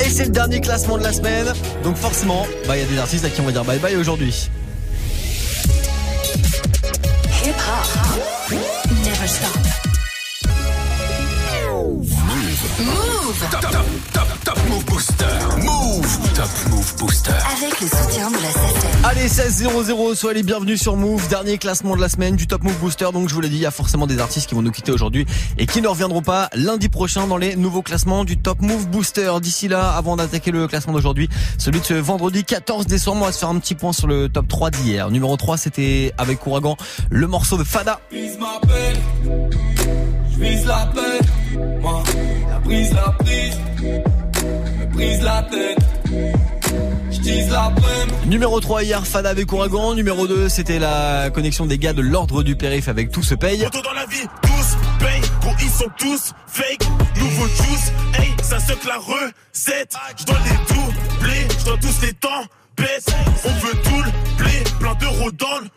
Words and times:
Et 0.00 0.08
c'est 0.08 0.24
le 0.24 0.30
dernier 0.30 0.60
classement 0.60 0.98
de 0.98 1.02
la 1.02 1.12
semaine. 1.12 1.46
Donc 1.84 1.96
forcément, 1.96 2.46
bah 2.66 2.76
il 2.76 2.80
y 2.80 2.84
a 2.84 2.86
des 2.86 2.98
artistes 2.98 3.24
à 3.24 3.30
qui 3.30 3.40
on 3.40 3.44
va 3.44 3.52
dire 3.52 3.64
bye 3.64 3.78
bye 3.78 3.96
aujourd'hui. 3.96 4.48
Hip 7.44 7.54
hop. 7.56 8.12
Move. 12.84 13.48
Top, 13.50 13.60
top, 13.60 13.84
top, 14.12 14.44
top 14.44 14.58
Move 14.68 14.84
Booster. 14.86 15.24
Move. 15.62 16.34
Top 16.34 16.48
Move 16.70 16.96
Booster. 16.98 17.30
Avec 17.30 17.80
le 17.80 17.86
soutien 17.86 18.30
de 18.30 18.36
la 18.36 18.50
SACEM. 18.50 19.04
Allez 19.04 19.28
16 19.28 19.68
00 19.86 20.14
soyez 20.14 20.38
les 20.38 20.42
bienvenus 20.42 20.80
sur 20.80 20.96
Move, 20.96 21.28
dernier 21.28 21.58
classement 21.58 21.94
de 21.94 22.00
la 22.00 22.08
semaine 22.08 22.34
du 22.34 22.46
Top 22.46 22.64
Move 22.64 22.76
Booster. 22.78 23.08
Donc 23.12 23.28
je 23.28 23.34
vous 23.34 23.40
l'ai 23.40 23.48
dit, 23.48 23.56
il 23.56 23.62
y 23.62 23.66
a 23.66 23.70
forcément 23.70 24.06
des 24.06 24.18
artistes 24.18 24.48
qui 24.48 24.54
vont 24.54 24.62
nous 24.62 24.70
quitter 24.72 24.90
aujourd'hui 24.90 25.26
et 25.58 25.66
qui 25.66 25.80
ne 25.80 25.88
reviendront 25.88 26.22
pas 26.22 26.48
lundi 26.54 26.88
prochain 26.88 27.26
dans 27.26 27.36
les 27.36 27.54
nouveaux 27.54 27.82
classements 27.82 28.24
du 28.24 28.36
Top 28.36 28.60
Move 28.60 28.88
Booster. 28.88 29.32
D'ici 29.40 29.68
là, 29.68 29.92
avant 29.92 30.16
d'attaquer 30.16 30.50
le 30.50 30.66
classement 30.66 30.92
d'aujourd'hui, 30.92 31.28
celui 31.58 31.80
de 31.80 31.84
ce 31.84 31.94
vendredi 31.94 32.44
14 32.44 32.86
décembre, 32.86 33.22
on 33.22 33.26
va 33.26 33.32
se 33.32 33.38
faire 33.38 33.50
un 33.50 33.58
petit 33.58 33.74
point 33.74 33.92
sur 33.92 34.08
le 34.08 34.28
top 34.28 34.48
3 34.48 34.70
d'hier. 34.70 35.10
Numéro 35.10 35.36
3, 35.36 35.56
c'était 35.56 36.12
avec 36.18 36.44
Ouragan, 36.46 36.76
le 37.10 37.26
morceau 37.28 37.56
de 37.56 37.64
Fada. 37.64 38.00
Vise 38.10 38.38
ma 38.38 38.60
peine, 38.66 39.50
je 40.32 40.38
vise 40.42 40.66
la 40.66 40.90
paix. 40.94 41.20
Moi, 41.80 42.02
brise, 42.64 42.92
la 42.94 43.14
prise, 43.18 43.58
me 43.82 44.86
brise 44.86 45.22
la 45.22 45.42
tête. 45.50 45.78
Numéro 48.26 48.60
3 48.60 48.82
hier, 48.84 49.06
Fada 49.06 49.30
avec 49.30 49.52
Ouragan. 49.52 49.94
Numéro 49.94 50.26
2, 50.26 50.48
c'était 50.48 50.78
la 50.78 51.30
connexion 51.30 51.66
des 51.66 51.78
gars 51.78 51.92
de 51.92 52.02
l'ordre 52.02 52.42
du 52.42 52.56
périph 52.56 52.88
avec 52.88 53.10
Tout 53.10 53.22
se 53.22 53.34
paye. 53.34 53.66
Dans 53.72 53.92
la 53.92 54.06
vie, 54.06 54.26
tous 54.42 54.76
paye, 54.98 55.20
gros 55.40 55.54
ils 55.60 55.70
sont 55.70 55.90
tous 55.98 56.32
fake, 56.46 56.88
nouveau 57.18 57.46
juice, 57.46 57.92
hey, 58.18 58.30
ça 58.42 58.58
se 58.58 58.72
la 58.86 58.96
recette, 58.98 59.94
je 60.18 60.24
dois 60.24 60.38
les 60.44 60.74
doubler, 60.74 61.48
je 61.58 61.64
dois 61.64 61.76
tous 61.78 62.00
les 62.02 62.12
temps, 62.14 62.44
baisse, 62.76 63.06
on 63.44 63.66
veut 63.66 63.82
tout 63.82 64.02
le 64.02 64.42
blé, 64.42 64.64
plein 64.80 64.94
d'euros 64.94 65.30
dans 65.32 65.58
le 65.62 65.68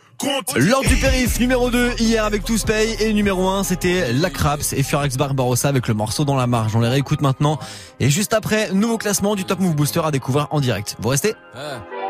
L'ordre 0.56 0.88
du 0.88 0.96
périph, 0.96 1.38
numéro 1.40 1.70
2 1.70 1.96
hier 1.98 2.24
avec 2.24 2.44
Tous 2.44 2.64
Paye. 2.64 2.96
Et 3.00 3.12
numéro 3.12 3.48
1, 3.48 3.64
c'était 3.64 4.12
La 4.12 4.30
Craps 4.30 4.72
et 4.72 4.82
Furax 4.82 5.16
Barbarossa 5.16 5.68
avec 5.68 5.88
le 5.88 5.94
morceau 5.94 6.24
dans 6.24 6.36
la 6.36 6.46
marge. 6.46 6.74
On 6.74 6.80
les 6.80 6.88
réécoute 6.88 7.20
maintenant. 7.20 7.58
Et 8.00 8.10
juste 8.10 8.32
après, 8.32 8.72
nouveau 8.72 8.98
classement 8.98 9.34
du 9.34 9.44
Top 9.44 9.60
Move 9.60 9.74
Booster 9.74 10.00
à 10.04 10.10
découvrir 10.10 10.48
en 10.50 10.60
direct. 10.60 10.96
Vous 11.00 11.08
restez 11.08 11.34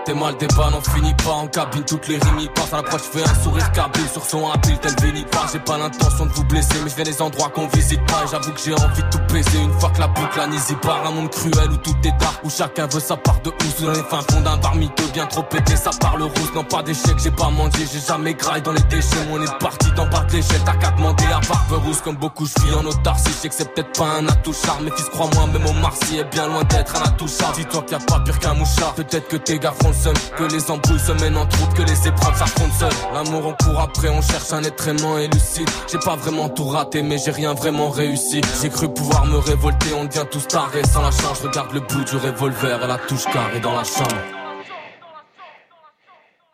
T'es 0.06 0.14
mal 0.14 0.36
des 0.36 0.46
balles, 0.46 0.72
on 0.72 0.80
finit 0.92 1.14
pas 1.14 1.32
en 1.32 1.48
cabine, 1.48 1.82
toutes 1.84 2.06
les 2.06 2.16
rimes 2.18 2.38
y 2.38 2.46
passent 2.50 2.72
à 2.72 2.76
l'approche, 2.76 3.00
fais 3.12 3.24
un 3.28 3.42
sourire 3.42 3.72
cabine 3.72 4.06
sur 4.12 4.24
son 4.24 4.48
habile, 4.48 4.78
tel 4.78 4.94
béni 5.02 5.24
pas, 5.24 5.46
j'ai 5.52 5.58
pas 5.58 5.76
l'intention 5.76 6.26
de 6.26 6.30
vous 6.30 6.44
blesser, 6.44 6.76
mais 6.84 6.90
je 6.90 6.94
viens 6.94 7.04
des 7.04 7.20
endroits 7.20 7.48
qu'on 7.48 7.66
visite 7.66 8.06
pas, 8.06 8.22
et 8.24 8.28
j'avoue 8.30 8.52
que 8.52 8.60
j'ai 8.64 8.72
envie 8.72 9.02
de 9.02 9.08
tout 9.10 9.18
baiser, 9.32 9.58
une 9.58 9.72
fois 9.80 9.90
que 9.90 9.98
la 9.98 10.06
boucle 10.06 10.38
anisée 10.38 10.76
part, 10.76 11.04
un 11.04 11.10
monde 11.10 11.30
cruel 11.30 11.72
où 11.72 11.76
tout 11.78 11.96
est 12.04 12.16
dark, 12.20 12.38
où 12.44 12.50
chacun 12.50 12.86
veut 12.86 13.00
sa 13.00 13.16
part 13.16 13.40
de 13.40 13.50
housse, 13.50 13.82
dans 13.82 13.90
les 13.90 14.02
fins 14.04 14.20
fonds 14.30 14.42
d'un 14.42 14.56
bar 14.58 14.76
miteux, 14.76 15.08
bien 15.12 15.26
trop 15.26 15.42
pété, 15.42 15.74
ça 15.74 15.90
parle 16.00 16.22
rousse, 16.22 16.54
non 16.54 16.62
pas 16.62 16.84
d'échec, 16.84 17.18
j'ai 17.18 17.32
pas 17.32 17.50
mangé, 17.50 17.84
j'ai 17.92 17.98
jamais 17.98 18.34
graille 18.34 18.62
dans 18.62 18.74
les 18.74 18.82
déchets, 18.82 19.26
on 19.32 19.42
est 19.42 19.58
parti 19.58 19.90
dans 19.96 20.08
pas 20.08 20.20
de 20.20 20.34
l'échelle, 20.34 20.62
t'as 20.64 20.76
qu'à 20.76 20.92
demander 20.92 21.24
à 21.24 21.40
barbe 21.48 21.84
rousse, 21.84 22.00
comme 22.00 22.16
beaucoup 22.16 22.46
je 22.46 22.64
vis 22.64 22.74
en 22.76 22.84
autarcie, 22.84 23.32
je 23.42 23.48
que 23.48 23.54
c'est 23.56 23.74
peut-être 23.74 23.98
pas 23.98 24.06
un 24.20 24.28
attouchard, 24.28 24.78
mais 24.82 24.92
fils 24.96 25.08
crois-moi, 25.08 25.48
même 25.48 25.66
au 25.66 25.72
Marcy 25.72 26.18
est 26.18 26.30
bien 26.32 26.46
loin 26.46 26.62
d'être 26.62 26.94
un 26.94 27.02
attouchard, 27.08 27.50
dis-toi 27.56 27.82
qu'il 27.82 27.96
a 27.96 27.98
pas 27.98 28.20
pire 28.20 28.38
qu'un 28.38 28.54
mouchard, 28.54 28.94
peut-être 28.94 29.26
que 29.26 29.36
tes 29.38 29.58
gars 29.58 29.74
font 29.82 29.95
que 30.36 30.44
les 30.44 30.70
embrouilles 30.70 30.98
se 30.98 31.12
mènent 31.12 31.36
entre 31.36 31.62
autres, 31.62 31.74
que 31.74 31.82
les 31.82 32.08
épreuves 32.08 32.36
s'affrontent 32.36 32.74
seules. 32.78 32.92
L'amour 33.12 33.46
on 33.46 33.64
court 33.64 33.80
après, 33.80 34.08
on 34.08 34.22
cherche 34.22 34.52
un 34.52 34.62
être 34.62 34.88
aimant 34.88 35.18
et 35.18 35.28
lucide. 35.28 35.68
J'ai 35.90 35.98
pas 35.98 36.16
vraiment 36.16 36.48
tout 36.48 36.66
raté, 36.66 37.02
mais 37.02 37.18
j'ai 37.18 37.30
rien 37.30 37.54
vraiment 37.54 37.90
réussi. 37.90 38.40
J'ai 38.60 38.68
cru 38.68 38.88
pouvoir 38.88 39.26
me 39.26 39.38
révolter, 39.38 39.94
on 39.98 40.04
devient 40.04 40.26
tous 40.30 40.46
tarés 40.48 40.84
sans 40.84 41.02
la 41.02 41.10
chance. 41.10 41.40
Je 41.42 41.48
regarde 41.48 41.72
le 41.72 41.80
bout 41.80 42.04
du 42.04 42.16
revolver 42.16 42.82
et 42.82 42.86
la 42.86 42.98
touche 42.98 43.24
carrée 43.24 43.60
dans 43.60 43.74
la 43.74 43.84
chambre. 43.84 44.16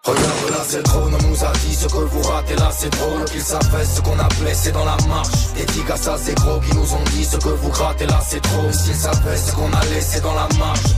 Regarde 0.04 0.51
c'est 0.66 0.78
le 0.78 0.82
trône, 0.82 1.14
on 1.14 1.28
nous 1.28 1.44
a 1.44 1.52
dit 1.64 1.74
ce 1.74 1.86
que 1.86 1.98
vous 1.98 2.22
ratez 2.22 2.56
là 2.56 2.70
c'est 2.76 2.90
drôle 2.90 3.24
Qu'ils 3.26 3.40
savaient 3.40 3.84
ce 3.84 4.00
qu'on 4.00 4.18
a 4.18 4.28
blessé 4.40 4.72
dans 4.72 4.84
la 4.84 4.96
marche 5.08 5.52
Des 5.56 5.64
tigres 5.66 5.92
à 5.92 5.96
ça 5.96 6.16
c'est 6.22 6.34
gros 6.34 6.60
qui 6.60 6.74
nous 6.74 6.94
ont 6.94 7.04
dit 7.12 7.24
ce 7.24 7.36
que 7.36 7.48
vous 7.48 7.70
grattez 7.70 8.06
là 8.06 8.20
c'est 8.26 8.40
trop. 8.40 8.70
S'ils 8.72 8.94
savaient 8.94 9.36
ce 9.36 9.52
qu'on 9.52 9.72
a 9.72 9.84
laissé 9.94 10.20
dans 10.20 10.34
la 10.34 10.48
marche 10.58 10.92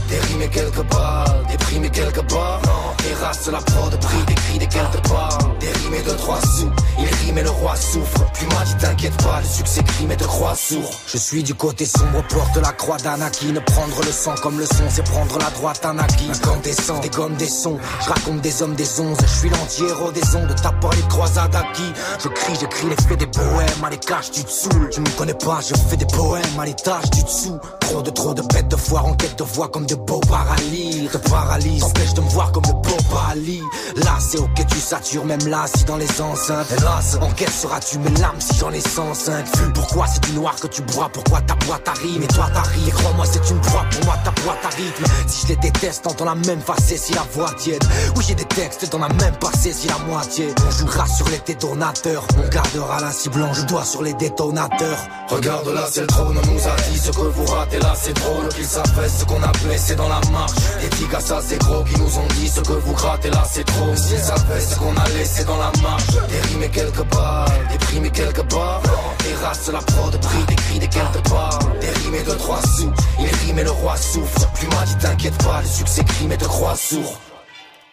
quelques 0.55 0.83
balles, 0.89 1.43
des 1.49 1.57
primes 1.57 1.85
et 1.85 1.89
quelques 1.89 2.23
barres 2.31 2.61
Des 3.03 3.13
races 3.15 3.47
la 3.47 3.59
prod, 3.59 3.99
prix, 3.99 4.23
des 4.27 4.35
cris, 4.35 4.59
des 4.59 4.67
Des 4.67 5.71
rimes 5.79 5.93
et 5.93 6.03
deux 6.03 6.15
trois 6.15 6.39
sous, 6.41 6.71
il 6.97 7.05
rime 7.25 7.37
et 7.37 7.43
le 7.43 7.49
roi 7.49 7.75
souffre. 7.75 8.25
Puis 8.33 8.45
m'a 8.47 8.63
dit 8.65 8.75
t'inquiète 8.75 9.17
pas, 9.23 9.41
le 9.41 9.47
succès 9.47 9.83
crime 9.83 10.11
et 10.11 10.17
te 10.17 10.23
croit 10.23 10.55
sourd. 10.55 10.91
Je 11.07 11.17
suis 11.17 11.43
du 11.43 11.53
côté 11.53 11.85
sombre, 11.85 12.23
porte 12.29 12.57
la 12.57 12.71
croix 12.71 12.97
d'Anakin. 12.97 13.53
Prendre 13.65 14.01
le 14.03 14.11
sang 14.11 14.35
comme 14.41 14.59
le 14.59 14.65
son, 14.65 14.85
c'est 14.89 15.03
prendre 15.03 15.37
la 15.37 15.49
droite 15.51 15.85
Anakin. 15.85 16.31
Incandescent, 16.33 16.99
des 16.99 17.09
gommes, 17.09 17.35
des 17.35 17.47
sons, 17.47 17.77
je 18.01 18.09
raconte 18.09 18.41
des 18.41 18.61
hommes, 18.61 18.75
des 18.75 18.99
onze 18.99 19.17
Je 19.21 19.39
suis 19.39 19.49
l'anti-héros 19.57 20.11
des 20.11 20.35
ondes, 20.35 20.53
t'as 20.61 20.71
pas 20.71 20.89
les 20.95 21.07
croisades 21.07 21.55
acquis. 21.55 21.91
Je 22.23 22.27
crie, 22.29 22.55
j'écris 22.59 22.89
les 22.89 22.95
faits 22.95 23.19
des 23.19 23.27
poèmes. 23.27 23.83
À 23.83 23.89
les 23.89 23.97
caches 23.97 24.31
du 24.31 24.43
dessous, 24.43 24.69
tu 24.91 25.01
me 25.01 25.09
connais 25.17 25.33
pas, 25.33 25.59
je 25.61 25.75
fais 25.75 25.97
des 25.97 26.05
poèmes. 26.05 26.59
À 26.59 26.65
l'étage 26.65 27.09
du 27.11 27.23
dessous 27.23 27.59
Trop 27.79 28.01
de 28.01 28.09
trop 28.09 28.33
de 28.33 28.41
bêtes 28.41 28.67
de 28.67 28.75
foire 28.75 29.05
en 29.05 29.13
quête 29.13 29.37
de 29.37 29.43
voix 29.43 29.67
comme 29.69 29.85
de 29.85 29.95
beaux 29.95 30.21
paralyses. 30.21 31.11
Te 31.11 31.17
paralyse, 31.29 31.81
t'empêche 31.81 32.13
de 32.13 32.21
me 32.21 32.29
voir 32.29 32.51
comme 32.51 32.63
le 32.67 32.73
beau 32.73 32.95
Ali 33.29 33.61
Là 33.95 34.17
c'est 34.19 34.39
ok 34.39 34.65
tu 34.67 34.77
satures 34.77 35.25
même 35.25 35.45
là 35.47 35.65
si 35.73 35.83
dans 35.85 35.97
les 35.97 36.21
enceintes. 36.21 36.67
Hélas, 36.77 37.17
en 37.21 37.31
quête 37.31 37.49
seras-tu 37.49 37.99
mes 37.99 38.09
larmes 38.19 38.39
si 38.39 38.55
j'en 38.57 38.71
ai 38.71 38.81
105 38.81 39.45
Vu 39.57 39.73
pourquoi 39.73 40.07
c'est 40.07 40.23
du 40.23 40.33
noir 40.33 40.55
que 40.55 40.67
tu 40.67 40.81
bois, 40.81 41.09
pourquoi 41.11 41.41
ta 41.41 41.55
boîte 41.65 41.87
arrive 41.87 42.21
Et 42.23 42.27
toi 42.27 42.49
t'arrives, 42.53 42.93
crois-moi 42.93 43.25
c'est 43.25 43.49
une 43.49 43.59
proie 43.61 43.85
pour 43.91 44.05
moi 44.05 44.15
ta 44.23 44.31
boîte 44.41 44.65
arrive 44.65 44.93
Si 45.27 45.43
je 45.43 45.47
les 45.49 45.55
déteste, 45.57 46.07
entends 46.07 46.25
la 46.25 46.35
même 46.35 46.61
facée 46.61 46.97
si 46.97 47.13
la 47.13 47.25
voix 47.33 47.51
tiède. 47.57 47.83
Oui 48.15 48.23
j'ai 48.27 48.35
des 48.35 48.45
textes 48.45 48.89
dans 48.91 48.99
la 48.99 49.09
même 49.09 49.35
passé 49.45 49.73
si 49.73 49.87
la 49.87 49.97
moitié. 49.99 50.47
On 50.67 50.71
jouera 50.71 51.07
sur 51.07 51.27
les 51.29 51.39
détonateurs. 51.39 52.25
On 52.37 52.47
gardera 52.49 52.99
la 53.01 53.11
cible 53.11 53.39
le 53.39 53.65
doigt 53.67 53.85
sur 53.85 54.01
les 54.01 54.13
détonateurs. 54.13 54.99
Regarde 55.29 55.67
là 55.67 55.85
c'est 55.91 56.01
le 56.01 56.07
trône. 56.07 56.37
On 56.37 56.53
nous 56.53 56.67
a 56.67 56.75
dit 56.89 56.97
ce 56.97 57.11
que 57.11 57.21
vous 57.21 57.45
ratez. 57.45 57.79
Là 57.79 57.93
c'est 57.95 58.13
drôle 58.13 58.47
Qu'ils 58.49 58.65
savaient 58.65 59.09
ce 59.09 59.25
qu'on 59.25 59.41
a 59.41 59.51
blessé 59.63 59.95
dans 59.95 60.09
la 60.09 60.21
marche. 60.31 60.53
Des 60.81 60.89
tigres 60.97 61.17
à 61.17 61.19
ça 61.19 61.41
c'est 61.45 61.59
gros 61.59 61.83
qui 61.83 61.99
nous 61.99 62.17
ont 62.17 62.27
dit 62.35 62.47
ce 62.47 62.61
que 62.61 62.73
vous 62.73 62.93
grattez 62.93 63.29
là 63.29 63.43
c'est 63.49 63.65
trop. 63.65 63.95
S'ils 63.95 64.19
savaient 64.19 64.61
ce 64.61 64.75
qu'on 64.75 64.95
a 64.95 65.09
laissé 65.17 65.43
dans 65.43 65.57
la 65.57 65.71
marche. 65.81 66.05
Balles 67.11 67.67
Des 67.71 67.77
primes 67.77 68.05
et 68.05 68.09
quelques 68.09 68.43
barres 68.51 68.81
Des 69.23 69.33
races 69.45 69.69
la 69.71 69.79
prod 69.79 70.17
prix 70.21 70.43
des 70.47 70.55
cris 70.55 70.79
des 70.79 70.87
Des 70.87 71.89
rimes 71.89 72.15
et 72.15 72.23
deux 72.23 72.37
trois 72.37 72.61
sous 72.61 72.91
Il 73.19 73.27
rime 73.45 73.59
et 73.59 73.63
le 73.63 73.71
roi 73.71 73.95
souffre. 73.97 74.47
Puis 74.53 74.67
m'a 74.67 74.85
dit 74.85 74.95
t'inquiète 74.97 75.37
pas 75.43 75.61
le 75.61 75.67
succès 75.67 76.03
crime 76.03 76.31
et 76.31 76.37
te 76.37 76.45
croit 76.45 76.75
sourd 76.75 77.19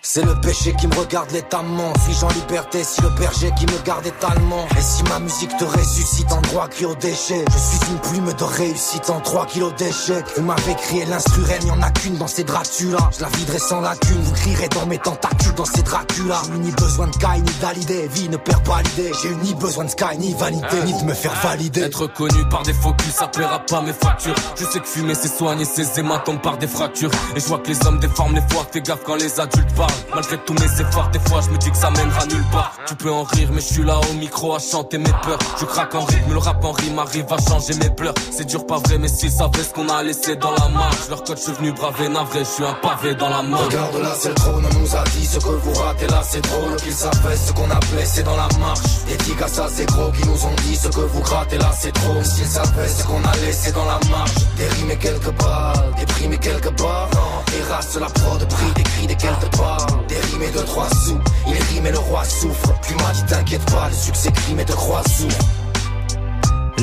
c'est 0.05 0.25
le 0.25 0.35
péché 0.41 0.75
qui 0.75 0.89
me 0.89 0.95
regarde 0.97 1.31
létamment 1.31 1.93
Suis-je 2.05 2.25
en 2.25 2.29
liberté 2.31 2.83
si 2.83 3.01
le 3.03 3.09
berger 3.11 3.53
qui 3.57 3.67
me 3.67 3.79
garde 3.85 4.05
étalement. 4.05 4.67
Et 4.77 4.83
si 4.83 5.03
ma 5.05 5.21
musique 5.21 5.57
te 5.57 5.65
ressuscite 5.65 6.31
en 6.33 6.41
droit 6.41 6.67
cri 6.69 6.85
au 6.87 6.95
déchet 6.97 7.45
Je 7.53 7.59
suis 7.59 7.93
une 7.93 7.99
plume 8.01 8.33
de 8.33 8.45
réussite 8.45 9.09
en 9.11 9.21
3 9.21 9.47
kilos 9.47 9.73
d'échecs 9.77 10.27
Vous 10.37 10.43
m'avez 10.43 10.75
crié 10.75 11.05
l'instru 11.07 11.43
reine, 11.45 11.67
y'en 11.69 11.81
a 11.81 11.91
qu'une 11.93 12.17
dans 12.17 12.27
ces 12.27 12.43
Dracula. 12.43 12.99
Je 13.17 13.23
la 13.23 13.29
viderai 13.29 13.59
sans 13.61 13.81
lacune, 13.81 14.21
vous 14.21 14.33
crierez 14.33 14.69
dans 14.69 14.87
mes 14.87 14.99
tentacules 14.99 15.55
dans 15.55 15.65
ces 15.65 15.83
Dracula. 15.83 16.43
J'ai 16.47 16.59
ni 16.59 16.73
besoin 16.73 17.07
de 17.07 17.17
Kai 17.17 17.41
ni 17.41 17.53
d'Alidé, 17.61 18.09
vie 18.09 18.29
ne 18.29 18.37
perd 18.37 18.65
pas 18.65 18.83
l'idée. 18.83 19.13
J'ai 19.23 19.29
eu 19.29 19.37
ni 19.37 19.55
besoin 19.55 19.85
de 19.85 19.91
Sky 19.91 20.19
ni 20.19 20.35
vanité, 20.35 20.83
ni 20.85 21.01
de 21.01 21.05
me 21.05 21.15
faire 21.15 21.35
valider. 21.43 21.83
Être 21.83 22.09
connu 22.09 22.45
par 22.51 22.65
des 22.65 22.75
focus, 22.75 23.13
ça 23.13 23.29
paiera 23.29 23.61
pas 23.61 23.81
mes 23.81 23.93
factures. 23.93 24.35
Je 24.59 24.65
sais 24.65 24.81
que 24.81 24.87
fumer 24.87 25.15
c'est 25.15 25.29
soigner 25.29 25.65
ses 25.65 26.01
hématomes 26.01 26.41
par 26.41 26.59
des 26.59 26.67
fractures. 26.67 27.11
Et 27.37 27.41
je 27.41 27.47
vois 27.47 27.59
que 27.61 27.69
les 27.69 27.87
hommes 27.87 28.01
déforment 28.01 28.35
les 28.35 28.43
fois, 28.53 28.67
fais 28.71 28.81
gaffe 28.81 29.05
quand 29.05 29.15
les 29.15 29.39
adultes 29.39 29.73
parlent. 29.77 29.92
Malgré 30.15 30.39
tous 30.39 30.55
mes 30.55 30.81
efforts, 30.81 31.09
des 31.11 31.21
fois 31.21 31.41
je 31.41 31.51
me 31.51 31.59
dis 31.59 31.71
que 31.71 31.77
ça 31.77 31.91
mènera 31.91 32.27
nulle 32.27 32.45
part. 32.53 32.73
Tu 32.87 32.95
peux 32.95 33.11
en 33.11 33.23
rire, 33.25 33.49
mais 33.53 33.61
je 33.61 33.73
suis 33.75 33.85
là 33.85 33.99
au 34.11 34.15
micro 34.15 34.55
à 34.55 34.59
chanter 34.59 34.99
mes 34.99 35.13
peurs. 35.25 35.39
Je 35.61 35.65
craque 35.65 35.95
en 35.95 36.05
rythme, 36.05 36.33
le 36.33 36.39
rap 36.39 36.65
en 36.65 36.73
rime 36.73 36.99
arrive 36.99 37.27
à 37.33 37.39
changer 37.51 37.75
mes 37.75 37.91
pleurs. 37.91 38.15
C'est 38.31 38.45
dur, 38.47 38.67
pas 38.67 38.79
vrai, 38.79 38.99
mais 38.99 39.09
s'ils 39.09 39.31
savaient 39.31 39.63
ce 39.63 39.73
qu'on 39.73 39.89
a 39.89 40.03
laissé 40.03 40.37
dans 40.37 40.53
la 40.53 40.69
marche. 40.69 41.09
Leur 41.09 41.25
code, 41.25 41.39
je 41.39 41.43
suis 41.43 41.53
venu 41.53 41.73
braver, 41.73 42.09
navré, 42.09 42.41
je 42.41 42.45
suis 42.45 42.65
un 42.65 42.75
pavé 42.75 43.15
dans 43.15 43.29
la 43.29 43.43
mort. 43.43 43.65
Regarde 43.65 43.97
là 43.97 44.13
c'est 44.19 44.29
le 44.29 44.35
trône, 44.35 44.65
on 44.65 44.79
nous 44.79 44.97
a 44.97 45.05
dit 45.05 45.27
ce 45.27 45.39
que 45.39 45.49
vous 45.49 45.73
ratez 45.75 46.07
là 46.07 46.23
c'est 46.23 46.41
drôle 46.43 46.77
Qu'ils 46.77 46.93
savaient 46.93 47.37
ce 47.37 47.53
qu'on 47.53 47.71
a 47.71 47.79
blessé 47.93 48.23
dans 48.23 48.37
la 48.37 48.49
marche 48.61 48.81
Des 49.07 49.43
à 49.43 49.49
ça 49.49 49.67
c'est 49.69 49.87
gros 49.87 50.11
qui 50.13 50.27
nous 50.27 50.45
ont 50.45 50.55
dit 50.65 50.77
ce 50.77 50.89
que 50.89 51.01
vous 51.01 51.21
grattez 51.21 51.59
là 51.59 51.71
c'est 51.79 51.93
trop 51.93 52.23
S'ils 52.23 52.47
savaient 52.47 52.89
ce 52.89 53.05
qu'on 53.05 53.23
a 53.25 53.37
laissé 53.45 53.73
dans 53.73 53.85
la 53.85 53.99
marche 54.11 54.35
Des 54.57 54.69
rimes 54.69 54.91
et 54.91 54.97
quelques 54.97 55.33
balles, 55.33 55.93
des 55.99 56.07
primes 56.07 56.33
et 56.33 56.39
quelques 56.39 56.73
barres 56.81 57.09
Des 57.47 57.63
races 57.73 57.97
la 57.97 58.07
prod 58.07 58.49
prix, 58.49 58.73
des 58.77 58.83
cris 58.83 59.07
des 59.07 59.17
quelques 59.17 59.57
barres 59.57 59.82
Des 60.09 60.17
rimes 60.17 60.43
et 60.43 60.51
deux 60.51 60.65
trois 60.65 60.89
sous, 60.91 61.19
il 61.47 61.55
rime 61.55 61.87
et 61.87 61.93
le 61.93 61.99
roi 61.99 62.25
souffre. 62.25 62.73
M'a 63.03 63.13
dit 63.13 63.25
t'inquiète 63.25 63.65
pas, 63.71 63.89
le 63.89 63.95
succès 63.95 64.31
crime 64.33 64.61
et 64.61 64.65
te 64.65 64.73
croit 64.73 65.03
sourd 65.09 65.29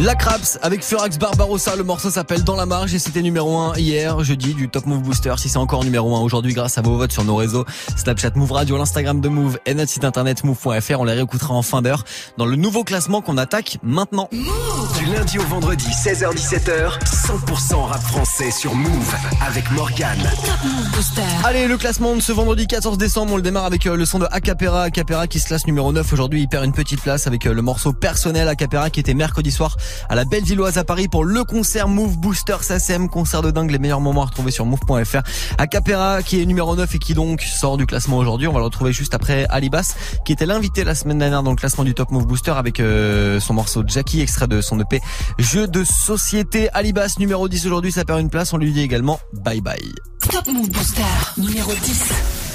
la 0.01 0.15
Craps 0.15 0.57
avec 0.61 0.81
Furax 0.81 1.17
Barbarossa. 1.17 1.75
Le 1.75 1.83
morceau 1.83 2.09
s'appelle 2.09 2.45
Dans 2.45 2.55
la 2.55 2.65
marge 2.65 2.93
et 2.93 2.99
c'était 2.99 3.21
numéro 3.21 3.57
1 3.57 3.75
hier, 3.75 4.23
jeudi, 4.23 4.53
du 4.53 4.69
Top 4.69 4.85
Move 4.85 5.01
Booster. 5.01 5.33
Si 5.35 5.49
c'est 5.49 5.57
encore 5.57 5.83
numéro 5.83 6.15
1 6.15 6.21
aujourd'hui, 6.21 6.53
grâce 6.53 6.77
à 6.77 6.81
vos 6.81 6.95
votes 6.95 7.11
sur 7.11 7.25
nos 7.25 7.35
réseaux, 7.35 7.65
Snapchat 7.97 8.31
Move 8.35 8.53
Radio, 8.53 8.77
l'Instagram 8.77 9.19
de 9.19 9.27
Move 9.27 9.59
et 9.65 9.73
notre 9.73 9.91
site 9.91 10.05
internet 10.05 10.45
move.fr, 10.45 10.99
on 10.99 11.03
les 11.03 11.13
réécoutera 11.13 11.53
en 11.53 11.63
fin 11.63 11.81
d'heure 11.81 12.05
dans 12.37 12.45
le 12.45 12.55
nouveau 12.55 12.85
classement 12.85 13.21
qu'on 13.21 13.37
attaque 13.37 13.77
maintenant. 13.83 14.29
Du 14.31 15.05
lundi 15.13 15.37
au 15.37 15.43
vendredi, 15.43 15.87
16h-17h, 15.87 16.97
100% 17.03 17.83
rap 17.83 18.01
français 18.01 18.51
sur 18.51 18.73
Move 18.75 19.15
avec 19.45 19.69
Morgane. 19.71 20.23
Top 20.45 20.63
Move 20.63 20.91
Booster. 20.91 21.21
Allez, 21.43 21.67
le 21.67 21.77
classement 21.77 22.15
de 22.15 22.21
ce 22.21 22.31
vendredi 22.31 22.67
14 22.67 22.97
décembre, 22.97 23.33
on 23.33 23.35
le 23.35 23.41
démarre 23.41 23.65
avec 23.65 23.85
euh, 23.85 23.97
le 23.97 24.05
son 24.05 24.19
de 24.19 24.27
Acapera. 24.31 24.83
Acapera 24.83 25.27
qui 25.27 25.39
se 25.39 25.47
classe 25.47 25.67
numéro 25.67 25.91
9 25.91 26.13
aujourd'hui, 26.13 26.41
il 26.43 26.47
perd 26.47 26.63
une 26.63 26.71
petite 26.71 27.01
place 27.01 27.27
avec 27.27 27.45
euh, 27.45 27.53
le 27.53 27.61
morceau 27.61 27.91
personnel 27.91 28.47
Acapera 28.47 28.89
qui 28.89 29.01
était 29.01 29.13
mercredi 29.13 29.51
soir 29.51 29.75
à 30.09 30.15
la 30.15 30.25
belle 30.25 30.39
Bellevilloise 30.39 30.77
à 30.77 30.86
Paris 30.86 31.09
pour 31.09 31.25
le 31.25 31.44
concert 31.44 31.89
Move 31.89 32.18
Booster 32.18 32.56
SACM, 32.62 33.09
concert 33.09 33.41
de 33.41 33.51
dingue, 33.51 33.71
les 33.71 33.77
meilleurs 33.77 34.00
moments 34.00 34.21
à 34.21 34.25
retrouver 34.27 34.51
sur 34.51 34.65
move.fr. 34.65 35.19
À 35.57 35.68
Capera, 35.68 36.24
qui 36.24 36.41
est 36.41 36.45
numéro 36.45 36.77
9 36.77 36.95
et 36.95 36.97
qui 36.97 37.13
donc 37.13 37.41
sort 37.41 37.75
du 37.75 37.86
classement 37.86 38.15
aujourd'hui, 38.18 38.47
on 38.47 38.53
va 38.53 38.59
le 38.59 38.65
retrouver 38.65 38.94
juste 38.94 39.13
après 39.13 39.45
Alibas, 39.50 39.95
qui 40.24 40.31
était 40.31 40.45
l'invité 40.45 40.86
la 40.86 40.95
semaine 40.95 41.18
dernière 41.18 41.44
dans 41.44 41.50
le 41.50 41.57
classement 41.57 41.83
du 41.83 41.94
Top 41.94 42.12
Move 42.12 42.25
Booster 42.25 42.51
avec 42.51 42.80
euh, 42.80 43.41
son 43.41 43.53
morceau 43.53 43.83
Jackie, 43.86 44.21
extrait 44.21 44.47
de 44.47 44.62
son 44.62 44.80
EP 44.80 45.01
Jeu 45.39 45.68
de 45.68 45.83
société. 45.83 46.69
Alibas 46.74 47.15
numéro 47.19 47.50
10 47.50 47.65
aujourd'hui, 47.65 47.92
ça 47.92 48.06
perd 48.06 48.21
une 48.21 48.30
place, 48.30 48.53
on 48.53 48.57
lui 48.57 48.71
dit 48.71 48.81
également 48.81 49.19
bye 49.33 49.59
bye. 49.59 49.94
Top 50.31 50.47
Move 50.47 50.69
Booster 50.69 51.03
numéro 51.38 51.74
10. 51.74 52.48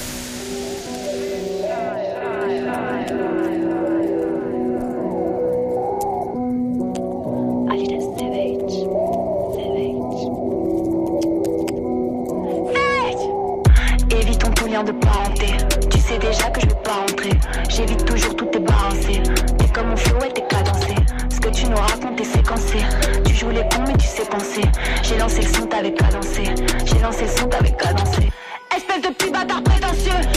Tu 14.74 15.98
sais 16.00 16.18
déjà 16.18 16.50
que 16.50 16.60
je 16.60 16.66
veux 16.66 16.82
pas 16.82 16.94
rentrer. 16.94 17.30
J'évite 17.68 18.04
toujours 18.04 18.34
tout 18.34 18.46
tes 18.46 18.58
balancé. 18.58 19.22
T'es 19.56 19.68
comme 19.72 19.90
mon 19.90 19.96
flow, 19.96 20.18
elle 20.24 20.32
t'es 20.32 20.42
cadencé. 20.48 20.96
Ce 21.30 21.38
que 21.38 21.48
tu 21.50 21.66
nous 21.66 21.76
racontes 21.76 22.20
est 22.20 22.24
séquencé. 22.24 22.78
Tu 23.24 23.34
joues 23.34 23.50
les 23.50 23.62
cons, 23.68 23.84
mais 23.86 23.96
tu 23.96 24.08
sais 24.08 24.24
penser. 24.24 24.62
J'ai 25.04 25.16
lancé 25.16 25.42
le 25.42 25.48
son, 25.54 25.66
t'avais 25.66 25.94
cadencé. 25.94 26.42
J'ai 26.86 26.98
lancé 26.98 27.22
le 27.22 27.28
son, 27.28 27.46
t'avais 27.46 27.70
cadencé. 27.70 28.28
Espèce 28.76 29.02
de 29.02 29.14
petit 29.14 29.30
bâtard 29.30 29.62
prétentieux. 29.62 30.33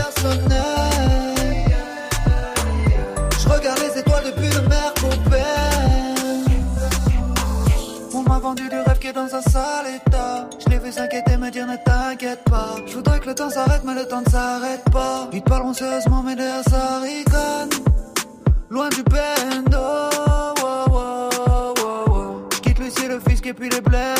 personnel. 0.00 1.66
Je 3.42 3.48
regarde 3.48 3.80
les 3.80 3.98
étoiles 4.00 4.24
depuis 4.30 4.50
le 4.56 4.62
mer 4.68 4.92
Coupé. 5.00 5.42
On 8.14 8.22
m'a 8.22 8.38
vendu 8.38 8.68
du 8.68 8.76
rêve 8.86 8.98
qui 8.98 9.08
est 9.08 9.12
dans 9.12 9.32
un 9.34 9.42
sale 9.42 9.88
état. 9.96 10.48
Je 10.62 10.70
l'ai 10.70 10.78
vu 10.78 10.92
s'inquiéter, 10.92 11.36
me 11.36 11.50
dire 11.50 11.66
ne 11.66 11.76
t'inquiète 11.76 12.44
pas. 12.44 12.76
Je 12.86 12.94
voudrais 12.94 13.18
que 13.20 13.26
le 13.26 13.34
temps 13.34 13.50
s'arrête, 13.50 13.82
mais 13.84 13.94
le 13.94 14.06
temps 14.06 14.22
ne 14.26 14.30
s'arrête 14.30 14.84
pas. 14.92 15.28
Ils 15.32 15.42
parleront 15.42 15.74
sérieusement, 15.74 16.22
mais 16.22 16.36
derrière 16.36 16.64
ça 16.68 17.00
rigole. 17.00 17.70
Loin 18.70 18.88
du 18.88 19.02
bendo. 19.02 19.78
Wow, 20.62 20.84
wow, 20.94 21.74
wow, 21.80 22.48
je 22.54 22.60
quitte 22.60 22.78
Lucie, 22.78 23.08
le 23.08 23.18
fisc 23.20 23.44
et 23.46 23.54
puis 23.54 23.68
les 23.68 23.80
blés. 23.80 24.19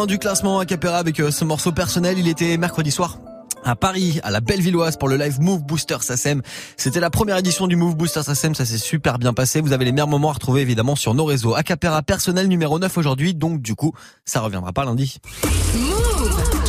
Longtemps 0.00 0.02
en 0.02 0.04
numéro 0.04 0.04
1 0.04 0.06
du 0.06 0.18
classement 0.18 0.58
à 0.60 0.96
avec 0.96 1.20
euh, 1.20 1.30
ce 1.30 1.44
morceau 1.44 1.72
personnel. 1.72 2.18
Il 2.18 2.28
était 2.28 2.56
mercredi 2.56 2.90
soir 2.90 3.18
à 3.64 3.76
Paris, 3.76 4.20
à 4.22 4.30
la 4.30 4.40
Bellevilloise 4.40 4.96
pour 4.96 5.08
le 5.08 5.16
live 5.16 5.40
Move 5.40 5.62
Booster 5.64 5.98
SACEM. 6.00 6.40
C'était 6.76 7.00
la 7.00 7.10
première 7.10 7.36
édition 7.36 7.66
du 7.66 7.76
Move 7.76 7.96
Booster 7.96 8.22
SACEM, 8.22 8.54
ça 8.54 8.64
s'est 8.64 8.78
super 8.78 9.18
bien 9.18 9.34
passé. 9.34 9.60
Vous 9.60 9.72
avez 9.72 9.84
les 9.84 9.92
meilleurs 9.92 10.08
moments 10.08 10.30
à 10.30 10.32
retrouver 10.32 10.62
évidemment 10.62 10.96
sur 10.96 11.14
nos 11.14 11.26
réseaux. 11.26 11.54
Acapera 11.54 12.02
personnel 12.02 12.48
numéro 12.48 12.78
9 12.78 12.96
aujourd'hui, 12.96 13.34
donc 13.34 13.60
du 13.60 13.74
coup, 13.74 13.92
ça 14.24 14.40
reviendra 14.40 14.72
pas 14.72 14.86
lundi. 14.86 15.18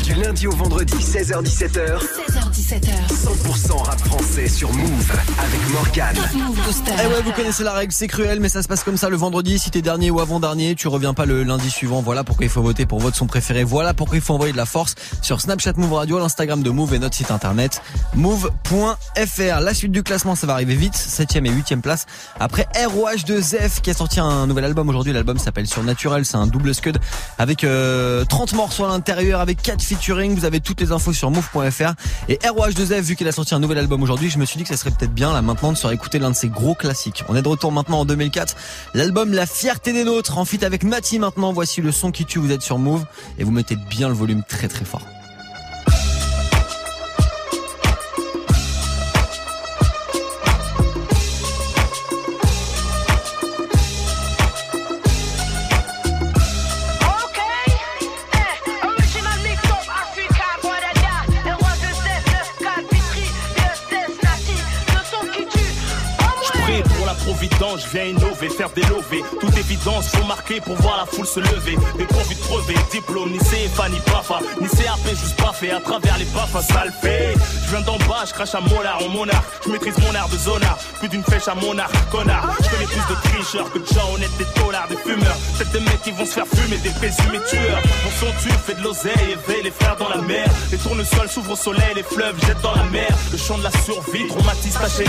Du 0.04 0.14
lundi 0.14 0.46
au 0.46 0.52
vendredi, 0.52 0.94
16h17h, 0.94 1.98
16h17h. 1.98 2.92
100% 3.12 3.84
rap 3.84 4.00
français 4.00 4.48
sur 4.48 4.72
Move 4.74 5.12
avec 5.40 5.60
Move 5.72 6.56
Booster. 6.66 6.92
Eh 7.02 7.08
ouais, 7.08 7.22
vous 7.24 7.32
connaissez 7.32 7.64
la 7.64 7.74
règle, 7.74 7.94
c'est 7.94 8.08
cruel, 8.08 8.40
mais 8.40 8.50
ça 8.50 8.62
se 8.62 8.68
passe 8.68 8.84
comme 8.84 8.98
ça 8.98 9.10
le 9.10 9.16
vendredi. 9.16 9.58
Si 9.58 9.72
t'es 9.72 9.82
dernier 9.82 10.12
ou 10.12 10.20
avant-dernier, 10.20 10.76
tu 10.76 10.88
reviens 10.88 11.14
pas 11.14 11.26
le 11.26 11.44
lundi 11.44 11.70
suivant. 11.72 12.02
Voilà 12.02 12.24
pourquoi 12.24 12.46
il 12.46 12.50
faut 12.50 12.62
voter 12.62 12.86
pour 12.86 13.00
votre 13.00 13.16
son 13.16 13.26
préféré. 13.26 13.64
Voilà 13.64 13.94
pourquoi 13.94 14.18
il 14.18 14.22
faut 14.22 14.34
envoyer 14.34 14.52
de 14.52 14.58
la 14.58 14.66
force 14.66 14.96
sur 15.22 15.42
Snapchat 15.42 15.74
Move 15.78 15.94
Radio, 15.94 16.20
l'Instagram 16.20 16.62
de 16.62 16.70
Move 16.70 16.94
et 16.94 17.00
notre 17.00 17.16
site 17.16 17.32
internet 17.32 17.82
move.fr. 18.16 19.60
La 19.62 19.74
suite 19.74 19.92
du 19.92 20.04
classement, 20.04 20.36
ça 20.36 20.46
va 20.46 20.54
arriver 20.54 20.76
vite. 20.76 20.96
7ème 20.96 21.46
et 21.46 21.52
8ème 21.52 21.82
place. 21.82 22.06
Après 22.40 22.68
ROH2F 22.76 23.82
qui 23.82 23.90
a 23.90 23.94
sorti 23.94 24.20
un 24.20 24.46
nouvel 24.48 24.66
album 24.66 24.90
aujourd'hui. 24.90 25.14
L'album 25.14 25.38
s'appelle 25.38 25.68
Surnaturel. 25.68 26.26
C'est 26.26 26.38
un 26.38 26.48
double 26.48 26.76
scud 26.76 26.98
avec 27.38 27.64
euh, 27.64 28.26
30 28.26 28.54
morceaux 28.54 28.86
l'intérieur, 28.92 29.40
avec 29.40 29.62
4 29.62 29.82
featuring. 29.82 30.36
Vous 30.36 30.46
avez 30.46 30.60
toutes 30.60 30.82
les 30.82 30.92
infos 30.92 31.14
sur 31.14 31.32
move.fr. 31.32 31.94
Et 32.30 32.36
ROH2F, 32.36 33.02
vu 33.02 33.16
qu'il 33.16 33.28
a 33.28 33.32
sorti 33.32 33.56
un 33.56 33.60
nouvel 33.60 33.78
album 33.78 34.04
aujourd'hui, 34.04 34.30
je 34.30 34.38
me 34.38 34.46
suis 34.46 34.58
dit 34.58 34.64
que 34.64 34.70
ça 34.70 34.78
serait 34.78 34.92
peut-être 34.92 35.14
bien 35.14 35.34
là 35.34 35.42
maintenant 35.42 35.72
de 35.72 35.78
se 35.78 35.88
réécouter 35.88 36.20
l'un 36.20 36.30
de 36.30 36.36
ses 36.36 36.50
gros 36.50 36.76
classiques. 36.76 37.24
On 37.30 37.36
est 37.36 37.42
de 37.42 37.48
retour 37.48 37.72
maintenant 37.72 38.00
en 38.00 38.06
2004. 38.06 38.56
L'album 38.94 39.34
La 39.34 39.46
fierté 39.46 39.94
des 39.94 40.04
nôtres 40.04 40.38
en 40.38 40.46
feat 40.46 40.64
avec 40.64 40.84
Mati 40.84 41.20
maintenant. 41.20 41.54
Voici 41.54 41.82
le 41.82 41.92
son 41.92 42.12
qui 42.12 42.26
tue. 42.26 42.40
Vous 42.40 42.52
êtes 42.52 42.62
sur 42.62 42.78
Move 42.78 43.06
et 43.38 43.44
vous 43.44 43.52
mettez 43.52 43.76
bien 43.76 44.08
le 44.08 44.16
volume 44.16 44.44
très 44.48 44.68
très 44.68 44.86
fort. 44.86 45.02
Des 68.76 68.82
lovés. 68.84 69.24
Toute 69.40 69.51
faut 69.82 70.26
marquer 70.26 70.62
pour 70.62 70.76
voir 70.76 70.98
la 70.98 71.06
foule 71.06 71.26
se 71.26 71.40
lever. 71.40 71.78
Dépourvu 71.98 72.36
de 72.36 72.40
crever, 72.42 72.76
diplôme, 72.92 73.32
ni 73.32 73.40
CFA, 73.40 73.90
ni 73.90 74.00
PAFA, 74.00 74.40
ni 74.62 74.68
CAP, 74.68 75.10
juste 75.10 75.42
fait 75.54 75.72
à 75.72 75.80
travers 75.80 76.18
les 76.18 76.26
baffes, 76.26 76.56
ça 76.68 76.86
le 76.86 76.92
fait. 76.92 77.34
Je 77.66 77.76
viens 77.76 77.82
d'en 77.82 77.98
bas, 78.08 78.24
je 78.28 78.34
crache 78.34 78.56
à 78.56 78.62
molar 78.62 79.02
en 79.04 79.10
monarque. 79.10 79.46
Je 79.66 79.72
maîtrise 79.72 79.98
mon 80.00 80.14
art 80.16 80.30
de 80.30 80.38
zonard, 80.38 80.78
plus 81.00 81.10
d'une 81.10 81.24
flèche 81.24 81.48
à 81.48 81.56
mon 81.56 81.78
arc, 81.78 81.94
connard. 82.12 82.48
Je 82.64 82.70
connais 82.70 82.86
plus 82.86 83.02
de 83.10 83.22
tricheurs 83.22 83.72
que 83.72 83.80
de 83.80 83.86
gens 83.88 84.14
honnêtes, 84.14 84.38
des 84.38 84.62
dollars, 84.62 84.88
des 84.88 84.98
fumeurs. 84.98 85.38
Peut-être 85.58 85.72
des 85.72 85.80
mecs 85.80 86.02
qui 86.04 86.12
vont 86.12 86.26
se 86.26 86.32
faire 86.32 86.48
fumer, 86.48 86.78
des 86.78 86.92
présumés 86.92 87.42
tueurs. 87.50 87.82
Mon 88.04 88.12
son 88.20 88.32
tue, 88.42 88.54
fait 88.66 88.76
de 88.76 88.84
l'oseille, 88.84 89.32
éveille 89.32 89.64
les 89.64 89.72
frères 89.72 89.98
dans 89.98 90.10
la 90.10 90.22
mer. 90.22 90.48
Les 90.72 90.78
tournesols 90.78 91.30
s'ouvrent 91.30 91.54
au 91.54 91.56
soleil, 91.56 91.94
les 91.96 92.04
fleuves 92.04 92.40
jettent 92.46 92.62
dans 92.62 92.76
la 92.76 92.84
mer. 92.86 93.10
Le 93.32 93.38
chant 93.38 93.58
de 93.58 93.64
la 93.64 93.72
survie, 93.72 94.28
traumatise 94.28 94.74
ta 94.74 94.90
chaîne. 94.90 95.08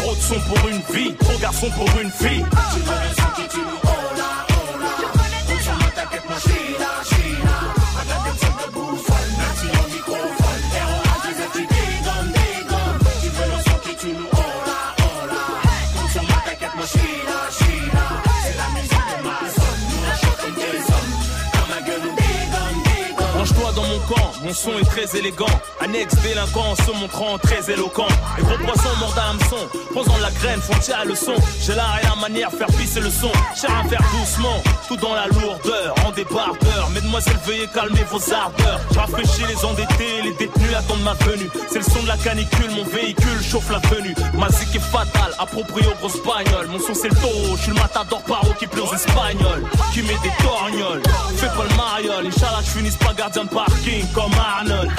Trop 0.00 0.14
de 0.14 0.20
son 0.20 0.40
pour 0.40 0.68
une 0.68 0.80
vie, 0.94 1.14
trop 1.16 1.38
garçon 1.38 1.70
pour 1.70 1.88
une 2.00 2.10
fille. 2.10 2.44
Sheila. 6.40 6.89
Mon 24.50 24.54
son 24.54 24.78
est 24.80 24.84
très 24.84 25.16
élégant. 25.16 25.46
Annexe 25.80 26.14
délinquant 26.22 26.74
se 26.74 26.90
montrant 26.98 27.38
très 27.38 27.72
éloquent. 27.72 28.08
Les 28.36 28.42
gros 28.42 28.58
poissons 28.58 28.96
mordent 28.98 29.18
à 29.18 29.26
l'hameçon, 29.28 29.68
posant 29.94 30.18
la 30.18 30.30
graine, 30.32 30.60
font 30.60 30.78
tirer 30.80 31.04
le 31.04 31.14
son. 31.14 31.34
J'ai 31.60 31.74
l'art 31.74 31.98
et 32.02 32.06
la 32.06 32.16
manière, 32.16 32.50
faire 32.50 32.66
pisser 32.66 33.00
le 33.00 33.10
son. 33.10 33.30
Cher 33.54 33.70
à 33.70 33.88
faire 33.88 34.02
doucement, 34.12 34.60
tout 34.88 34.96
dans 34.96 35.14
la 35.14 35.28
lourdeur, 35.28 35.94
en 36.04 36.10
débardeur. 36.10 36.90
Mesdemoiselles, 36.92 37.38
veuillez 37.46 37.68
calmer 37.72 38.04
vos 38.10 38.32
ardeurs. 38.32 38.80
Rafraîchis 38.96 39.44
les 39.48 39.64
endettés, 39.64 40.22
les 40.24 40.32
détenus 40.32 40.74
attendent 40.76 41.02
ma 41.02 41.14
venue. 41.14 41.48
C'est 41.68 41.78
le 41.78 41.84
son 41.84 42.02
de 42.02 42.08
la 42.08 42.16
canicule, 42.16 42.70
mon 42.70 42.84
véhicule 42.84 43.40
chauffe 43.48 43.70
la 43.70 43.78
venue. 43.94 44.14
Ma 44.34 44.48
zik 44.48 44.74
est 44.74 44.80
fatale, 44.80 45.32
approprié 45.38 45.86
aux 45.86 45.96
grosses 46.00 46.22
bagnoles. 46.24 46.66
Mon 46.66 46.80
son 46.80 46.94
c'est 46.94 47.08
le 47.08 47.16
taureau, 47.16 47.56
je 47.56 47.62
suis 47.62 47.72
le 47.72 47.78
matador 47.78 48.20
paro 48.22 48.52
qui 48.58 48.66
pleure 48.66 48.90
aux 48.90 48.94
espagnols. 48.94 49.62
Qui 49.92 50.02
met 50.02 50.18
des 50.24 50.44
torgnoles, 50.44 51.02
fais 51.36 51.46
pas 51.46 51.64
le 51.70 51.76
mariole. 51.76 52.26
Inch'Allah, 52.26 52.62
je 52.64 52.70
finisse 52.70 52.96
pas 52.96 53.14
gardien 53.14 53.44
de 53.44 53.50
parking 53.50 54.06
Arnold. 54.40 54.90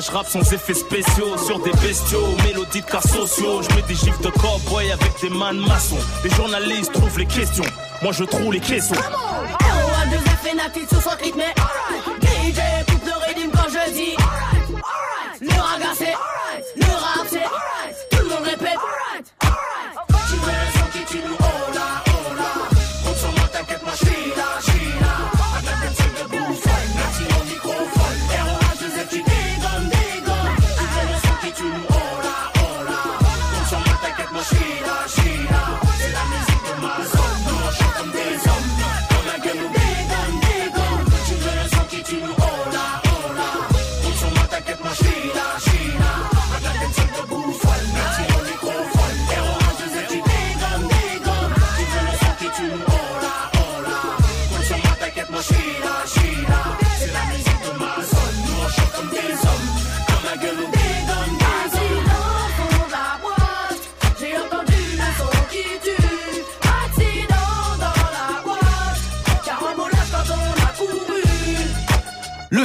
Je 0.00 0.10
rappe 0.10 0.28
sans 0.28 0.40
effets 0.52 0.74
spéciaux 0.74 1.36
sur 1.36 1.58
des 1.60 1.72
bestiaux, 1.72 2.26
mélodies 2.44 2.80
de 2.80 2.86
cas 2.86 3.00
sociaux. 3.00 3.60
Je 3.62 3.74
mets 3.74 3.82
des 3.82 3.94
gifs 3.94 4.20
de 4.20 4.30
cowboy 4.30 4.90
avec 4.90 5.12
des 5.20 5.28
man 5.30 5.58
maçons. 5.58 5.98
Les 6.24 6.30
journalistes 6.30 6.92
trouvent 6.92 7.18
les 7.18 7.26
questions, 7.26 7.64
moi 8.02 8.12
je 8.12 8.24
trouve 8.24 8.52
les 8.52 8.60
caissons. 8.60 8.94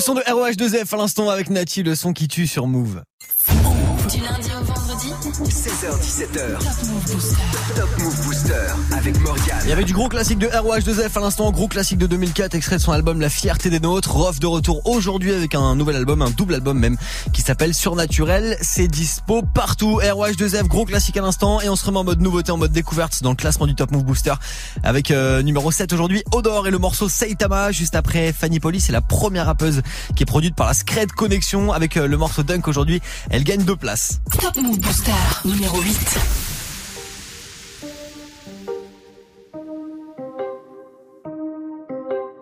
Son 0.06 0.14
de 0.14 0.22
ROH2F 0.22 0.94
à 0.94 0.98
l'instant 0.98 1.32
avec 1.32 1.50
Nati, 1.50 1.82
le 1.82 1.96
son 1.96 2.14
qui 2.14 2.28
tue 2.28 2.46
sur 2.46 2.68
Move. 2.68 3.02
16h17h, 5.44 6.60
Top 6.60 6.88
Move 6.88 7.12
Booster. 7.12 7.36
Top 7.76 7.90
Move 8.00 8.26
Booster 8.26 8.54
avec 8.94 9.20
Morgane. 9.20 9.60
Il 9.64 9.70
y 9.70 9.74
avait 9.74 9.84
du 9.84 9.92
gros 9.92 10.08
classique 10.08 10.40
de 10.40 10.48
ROH2F 10.48 11.18
à 11.18 11.20
l'instant, 11.20 11.52
gros 11.52 11.68
classique 11.68 11.98
de 11.98 12.08
2004, 12.08 12.56
extrait 12.56 12.78
de 12.78 12.82
son 12.82 12.94
album 12.94 13.20
La 13.20 13.30
fierté 13.30 13.70
des 13.70 13.82
nôtres. 13.82 14.14
Rof 14.14 14.40
de 14.40 14.48
retour 14.48 14.88
aujourd'hui 14.88 15.34
avec 15.34 15.54
un 15.54 15.76
nouvel 15.76 15.98
album, 15.98 16.22
un 16.22 16.30
double 16.30 16.54
album 16.54 16.80
même, 16.80 16.96
qui 17.34 17.42
s'appelle 17.42 17.74
Surnaturel. 17.74 18.58
C'est 18.62 18.88
dispo 18.88 19.42
partout. 19.42 20.00
ROH2F, 20.02 20.68
gros 20.68 20.86
classique 20.86 21.18
à 21.18 21.22
l'instant. 21.22 21.60
Et 21.60 21.68
on 21.68 21.76
se 21.76 21.86
remet 21.86 21.98
en 22.00 22.06
mode 22.06 22.22
nouveauté, 22.22 22.54
en 22.54 22.58
mode 22.58 22.72
découverte 22.72 23.22
dans 23.22 23.32
le 23.32 23.36
classement 23.36 23.68
du 23.68 23.76
Top 23.76 23.92
Move 23.92 24.06
Booster. 24.06 24.36
Avec 24.84 25.12
euh, 25.12 25.42
numéro 25.42 25.70
7 25.70 25.92
aujourd'hui, 25.92 26.24
Odor 26.32 26.68
et 26.68 26.72
le 26.72 26.78
morceau 26.78 27.10
Saitama. 27.10 27.74
Juste 27.74 27.96
après 27.96 28.32
Fanny 28.32 28.62
Polly, 28.62 28.80
c'est 28.80 28.94
la 28.94 29.02
première 29.02 29.48
rappeuse 29.48 29.82
qui 30.16 30.24
est 30.24 30.28
produite 30.28 30.56
par 30.56 30.68
la 30.68 30.74
Scred 30.74 31.12
Connection. 31.12 31.74
Avec 31.74 31.98
euh, 31.98 32.08
le 32.08 32.16
morceau 32.16 32.42
Dunk 32.42 32.70
aujourd'hui, 32.70 33.02
elle 33.30 33.44
gagne 33.44 33.64
deux 33.64 33.76
places. 33.76 34.22
Top 34.40 34.56
Move 34.56 34.80
Booster 34.80 35.12
numéro 35.46 35.78
8. 35.78 36.20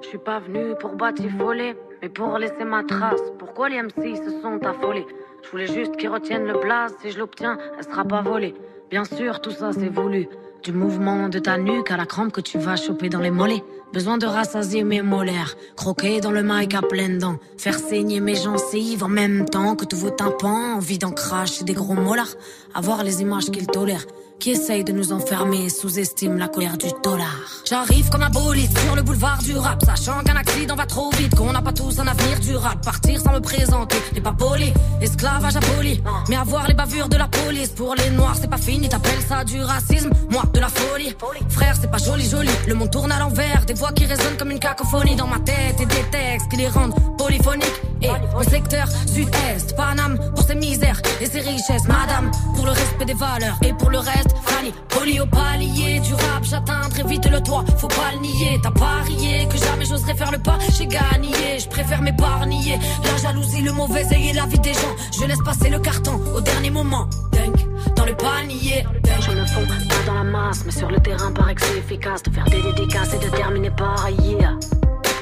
Je 0.01 0.07
suis 0.07 0.17
pas 0.17 0.39
venu 0.39 0.75
pour 0.79 0.91
batifoler, 0.95 1.75
mais 2.01 2.09
pour 2.09 2.37
laisser 2.37 2.63
ma 2.65 2.83
trace. 2.83 3.21
Pourquoi 3.39 3.69
les 3.69 3.81
MC 3.81 4.15
se 4.17 4.41
sont 4.41 4.63
affolés? 4.65 5.05
Je 5.43 5.49
voulais 5.49 5.67
juste 5.67 5.97
qu'ils 5.97 6.09
retiennent 6.09 6.45
le 6.45 6.59
blaze. 6.59 6.95
Si 7.01 7.11
je 7.11 7.19
l'obtiens, 7.19 7.57
elle 7.77 7.83
sera 7.83 8.05
pas 8.05 8.21
volée. 8.21 8.53
Bien 8.89 9.05
sûr, 9.05 9.41
tout 9.41 9.51
ça 9.51 9.71
c'est 9.73 9.89
voulu. 9.89 10.27
Du 10.63 10.71
mouvement 10.71 11.27
de 11.27 11.39
ta 11.39 11.57
nuque 11.57 11.91
à 11.91 11.97
la 11.97 12.05
crampe 12.05 12.31
que 12.31 12.39
tu 12.39 12.57
vas 12.57 12.77
choper 12.77 13.09
dans 13.09 13.19
les 13.19 13.31
mollets. 13.31 13.65
Besoin 13.91 14.17
de 14.17 14.25
rassasier 14.25 14.85
mes 14.85 15.01
molaires. 15.01 15.57
Croquer 15.75 16.21
dans 16.21 16.31
le 16.31 16.41
mic 16.41 16.73
à 16.73 16.81
pleines 16.81 17.17
dents. 17.17 17.37
Faire 17.57 17.77
saigner 17.77 18.21
mes 18.21 18.35
gencives 18.35 19.03
en 19.03 19.09
même 19.09 19.43
temps 19.43 19.75
que 19.75 19.83
tous 19.83 19.97
vos 19.97 20.09
tympans. 20.09 20.75
Envie 20.77 20.99
d'en 20.99 21.11
cracher 21.11 21.65
des 21.65 21.73
gros 21.73 21.95
molars. 21.95 22.33
Avoir 22.73 23.03
les 23.03 23.21
images 23.21 23.51
qu'ils 23.51 23.67
tolèrent. 23.67 24.05
Qui 24.43 24.51
essayent 24.51 24.83
de 24.83 24.91
nous 24.91 25.13
enfermer, 25.13 25.69
sous-estiment 25.69 26.35
la 26.35 26.49
colère 26.49 26.77
du 26.77 26.87
dollar. 27.01 27.33
J'arrive 27.63 28.09
comme 28.09 28.23
un 28.23 28.29
bolide 28.29 28.77
sur 28.77 28.93
le 28.93 29.01
boulevard 29.01 29.41
du 29.41 29.55
rap, 29.55 29.81
sachant 29.85 30.21
qu'un 30.21 30.35
accident 30.35 30.75
va 30.75 30.85
trop 30.85 31.09
vite, 31.11 31.33
qu'on 31.33 31.53
n'a 31.53 31.61
pas 31.61 31.71
tous 31.71 31.97
un 31.99 32.07
avenir 32.07 32.41
durable. 32.41 32.81
Partir 32.83 33.21
sans 33.21 33.31
me 33.31 33.39
présenter 33.39 33.95
n'est 34.13 34.19
pas 34.19 34.33
poli, 34.33 34.73
esclavage 34.99 35.55
aboli. 35.55 36.03
Mais 36.27 36.35
avoir 36.35 36.67
les 36.67 36.73
bavures 36.73 37.07
de 37.07 37.15
la 37.15 37.29
police 37.29 37.69
pour 37.69 37.95
les 37.95 38.09
noirs, 38.09 38.35
c'est 38.37 38.49
pas 38.49 38.57
fini, 38.57 38.89
t'appelles 38.89 39.23
ça 39.25 39.45
du 39.45 39.61
racisme, 39.61 40.09
moi 40.29 40.43
de 40.53 40.59
la 40.59 40.67
folie. 40.67 41.15
Frère, 41.47 41.77
c'est 41.79 41.89
pas 41.89 41.97
joli, 41.97 42.27
joli. 42.29 42.51
Le 42.67 42.75
monde 42.75 42.91
tourne 42.91 43.13
à 43.13 43.19
l'envers, 43.19 43.63
des 43.65 43.75
voix 43.75 43.93
qui 43.93 44.05
résonnent 44.05 44.35
comme 44.37 44.51
une 44.51 44.59
cacophonie 44.59 45.15
dans 45.15 45.27
ma 45.27 45.39
tête 45.39 45.79
et 45.79 45.85
des 45.85 46.03
textes 46.11 46.49
qui 46.49 46.57
les 46.57 46.67
rendent 46.67 46.95
polyphoniques. 47.17 47.81
Et 48.03 48.37
au 48.37 48.43
secteur 48.43 48.87
sud-est, 49.07 49.75
Paname 49.75 50.17
pour 50.35 50.43
ses 50.43 50.55
misères 50.55 51.01
et 51.21 51.25
ses 51.25 51.39
richesses, 51.39 51.87
madame, 51.87 52.31
pour 52.55 52.65
le 52.65 52.71
respect 52.71 53.05
des 53.05 53.13
valeurs 53.13 53.57
et 53.63 53.73
pour 53.73 53.89
le 53.89 53.99
reste, 53.99 54.35
Fanny, 54.43 54.73
poli 54.89 55.19
au 55.19 55.25
palier 55.25 55.99
du 55.99 56.13
rap, 56.13 56.43
j'atteindrai 56.43 57.03
vite 57.03 57.29
le 57.29 57.41
toit, 57.41 57.63
faut 57.77 57.87
pas 57.87 58.11
le 58.13 58.19
nier, 58.19 58.59
t'as 58.61 58.71
parié 58.71 59.47
que 59.47 59.57
jamais 59.57 59.85
j'oserais 59.85 60.15
faire 60.15 60.31
le 60.31 60.37
pas, 60.37 60.57
j'ai 60.77 60.87
gagné, 60.87 61.59
je 61.59 61.69
préfère 61.69 62.01
m'épargner, 62.01 62.77
la 63.03 63.17
jalousie, 63.17 63.61
le 63.61 63.71
mauvais 63.71 64.05
œil 64.13 64.29
et 64.29 64.33
la 64.33 64.45
vie 64.47 64.59
des 64.59 64.73
gens, 64.73 64.95
je 65.17 65.25
laisse 65.25 65.41
passer 65.43 65.69
le 65.69 65.79
carton 65.79 66.19
au 66.35 66.41
dernier 66.41 66.71
moment, 66.71 67.07
Dunk, 67.31 67.65
dans 67.95 68.05
le 68.05 68.15
panier, 68.15 68.85
je 69.21 69.31
me 69.31 69.45
fonds 69.45 69.65
pas 69.65 70.05
dans 70.05 70.15
la 70.15 70.23
masse, 70.23 70.63
mais 70.65 70.71
sur 70.71 70.89
le 70.89 70.99
terrain 70.99 71.31
paraît 71.31 71.55
que 71.55 71.61
c'est 71.61 71.77
efficace 71.77 72.21
de 72.23 72.31
faire 72.31 72.45
des 72.45 72.61
dédicaces 72.61 73.13
et 73.13 73.25
de 73.25 73.31
terminer 73.31 73.71
par 73.71 74.09
yeah, 74.09 74.55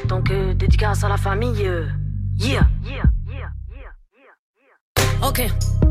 donc 0.05 0.31
euh, 0.31 0.53
dédicace 0.53 1.03
à 1.03 1.09
la 1.09 1.17
famille, 1.17 1.65
euh, 1.65 1.85
yeah. 2.41 2.67
Ok. 5.21 5.90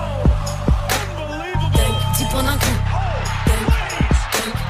Dix 2.21 2.27
points 2.27 2.43
d'un 2.43 2.53
coup. 2.53 2.77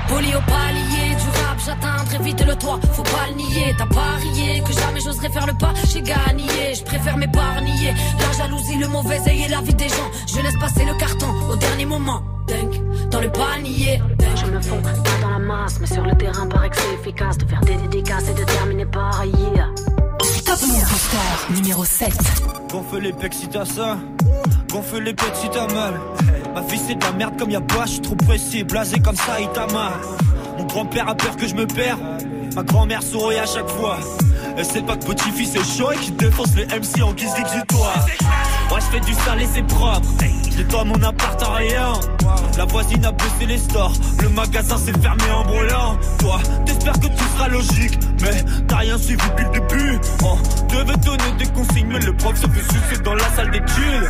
Poli 0.08 0.34
au 0.34 0.40
palier 0.40 1.16
du 1.16 1.30
rap, 1.40 1.58
j'atteins 1.66 2.06
très 2.06 2.20
vite 2.20 2.46
le 2.46 2.56
toit, 2.56 2.80
faut 2.94 3.04
pas 3.04 3.28
le 3.28 3.36
nier. 3.36 3.76
T'as 3.78 3.88
parié 3.88 4.64
que 4.66 4.72
jamais 4.72 5.02
j'oserais 5.02 5.30
faire 5.30 5.46
le 5.46 5.54
pas, 5.54 5.74
j'ai 5.92 6.02
gagné, 6.02 6.76
je 6.76 6.84
préfère 6.84 7.18
m'épargner. 7.18 7.94
La 8.20 8.38
jalousie, 8.38 8.78
le 8.78 8.88
mauvais 8.88 9.20
œil 9.28 9.44
et 9.44 9.48
la 9.50 9.60
vie 9.60 9.74
des 9.74 9.90
gens, 9.90 10.10
je 10.34 10.40
laisse 10.40 10.58
passer 10.62 10.86
le 10.86 10.94
carton 10.94 11.28
au 11.52 11.58
dernier 11.58 11.86
moment. 11.86 12.22
Dunk, 12.48 13.10
dans 13.10 13.20
le 13.20 13.30
panier. 13.30 14.02
Je 14.38 14.46
me 14.46 14.62
fonds 14.62 14.82
pas 14.82 14.94
dans 15.22 15.30
la 15.32 15.40
masse, 15.40 15.78
mais 15.82 15.88
sur 15.88 16.04
le 16.04 16.16
terrain, 16.16 16.48
paraît 16.48 16.70
que 16.70 16.78
c'est 16.78 16.94
efficace 17.02 17.38
de 17.38 17.46
faire 17.48 17.62
des 17.62 17.76
dédicaces 17.76 18.30
et 18.30 18.34
de 18.34 18.46
terminer 18.46 18.86
par 18.86 19.26
yeah. 19.26 19.68
Top 20.46 20.62
Move 20.62 20.90
Booster 20.90 21.54
numéro 21.54 21.84
7. 21.84 22.14
Gonfle 22.72 23.00
les 23.00 23.12
pecs 23.12 23.34
si 23.34 23.50
t'as 23.50 23.66
ça. 23.66 23.98
Gonfle 24.72 25.02
les 25.02 25.14
pecs 25.14 25.36
si 25.36 25.50
t'as 25.50 25.68
mal. 25.74 26.00
Ma 26.54 26.62
fille 26.64 26.82
c'est 26.86 26.96
de 26.96 27.04
la 27.04 27.12
merde 27.14 27.38
comme 27.38 27.50
y'a 27.50 27.62
pas, 27.62 27.86
je 27.86 27.92
suis 27.92 28.02
trop 28.02 28.16
pressé, 28.16 28.64
blasé 28.64 29.00
comme 29.00 29.16
ça, 29.16 29.40
il 29.40 29.50
t'a 29.50 29.68
mal. 29.68 29.94
Mon 30.58 30.66
grand-père 30.66 31.08
a 31.08 31.16
peur 31.16 31.36
que 31.36 31.48
je 31.48 31.56
me 31.56 31.66
perds. 31.66 31.98
Ma 32.56 32.64
grand-mère 32.64 33.02
sourit 33.02 33.38
à 33.38 33.46
chaque 33.46 33.70
fois. 33.70 33.98
Elle 34.58 34.66
sait 34.66 34.82
pas 34.82 34.98
que 34.98 35.06
petit-fils 35.06 35.56
est 35.56 35.78
chaud 35.78 35.92
et 35.92 35.98
qu'il 35.98 36.16
défonce 36.18 36.54
les 36.56 36.66
MC 36.66 37.02
en 37.02 37.14
guise 37.14 37.34
d'exutoire. 37.34 38.06
Moi 38.70 38.80
je 38.80 38.98
fais 38.98 39.00
du 39.00 39.14
sale 39.14 39.42
et 39.42 39.48
c'est 39.54 39.66
propre. 39.66 40.08
J'ai 40.56 40.66
toi 40.66 40.84
mon 40.84 41.02
appart 41.02 41.42
en 41.44 41.54
rien. 41.54 41.94
La 42.58 42.66
voisine 42.66 43.06
a 43.06 43.12
baissé 43.12 43.46
les 43.48 43.58
stores. 43.58 43.94
Le 44.22 44.30
magasin 44.30 44.78
s'est 44.78 44.94
fermé 45.02 45.24
en 45.34 45.44
brûlant. 45.46 45.98
Toi, 46.20 46.40
t'espères 46.66 47.00
que 47.00 47.08
tout 47.08 47.24
sera 47.36 47.48
logique. 47.48 47.98
Mais 48.22 48.44
t'as 48.68 48.78
rien 48.78 48.98
suivi 48.98 49.22
depuis 49.30 49.46
le 49.46 49.52
début. 49.52 50.00
Oh, 50.24 50.38
devais 50.70 50.98
donner 50.98 51.32
des 51.40 51.48
consignes, 51.48 51.88
mais 51.88 52.00
le 52.00 52.14
prof 52.14 52.36
se 52.36 52.48
fait 52.48 52.74
sucer 52.74 53.02
dans 53.04 53.16
la 53.16 53.30
salle 53.36 53.52
d'études. 53.52 54.10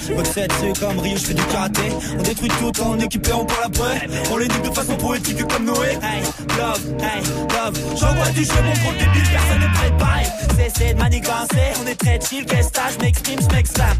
C'est 0.00 0.78
comme 0.78 0.98
Rio, 0.98 1.16
je 1.16 1.24
fais 1.24 1.34
du 1.34 1.42
karaté. 1.44 1.82
On 2.18 2.22
détruit 2.22 2.48
tout 2.48 2.72
quand 2.76 2.90
on 2.90 2.98
est 2.98 3.04
équipé, 3.04 3.32
on 3.32 3.44
parle 3.44 3.64
après. 3.64 4.08
On 4.30 4.36
les 4.36 4.48
nique 4.48 4.62
de 4.62 4.74
façon 4.74 4.96
poétique 4.96 5.46
comme 5.48 5.64
Noé. 5.66 5.98
Hey, 6.02 6.22
love, 6.58 6.80
hey, 7.00 7.22
love. 7.22 7.78
J'envoie 7.98 8.30
du 8.30 8.44
jeu, 8.44 8.54
mon 8.64 8.72
gros 8.82 8.92
débile, 8.92 9.28
personne 9.30 9.60
n'est 9.60 9.72
préparé. 9.74 10.22
Cessez 10.56 10.94
de 10.94 10.98
manigancer, 10.98 11.66
on 11.82 11.86
est 11.86 11.94
très 11.94 12.20
chill, 12.20 12.44
qu'est-ce 12.46 12.68
que 12.68 12.80
je 12.94 13.04
m'exprime, 13.04 13.38
je 13.40 13.56
m'exclame. 13.56 13.98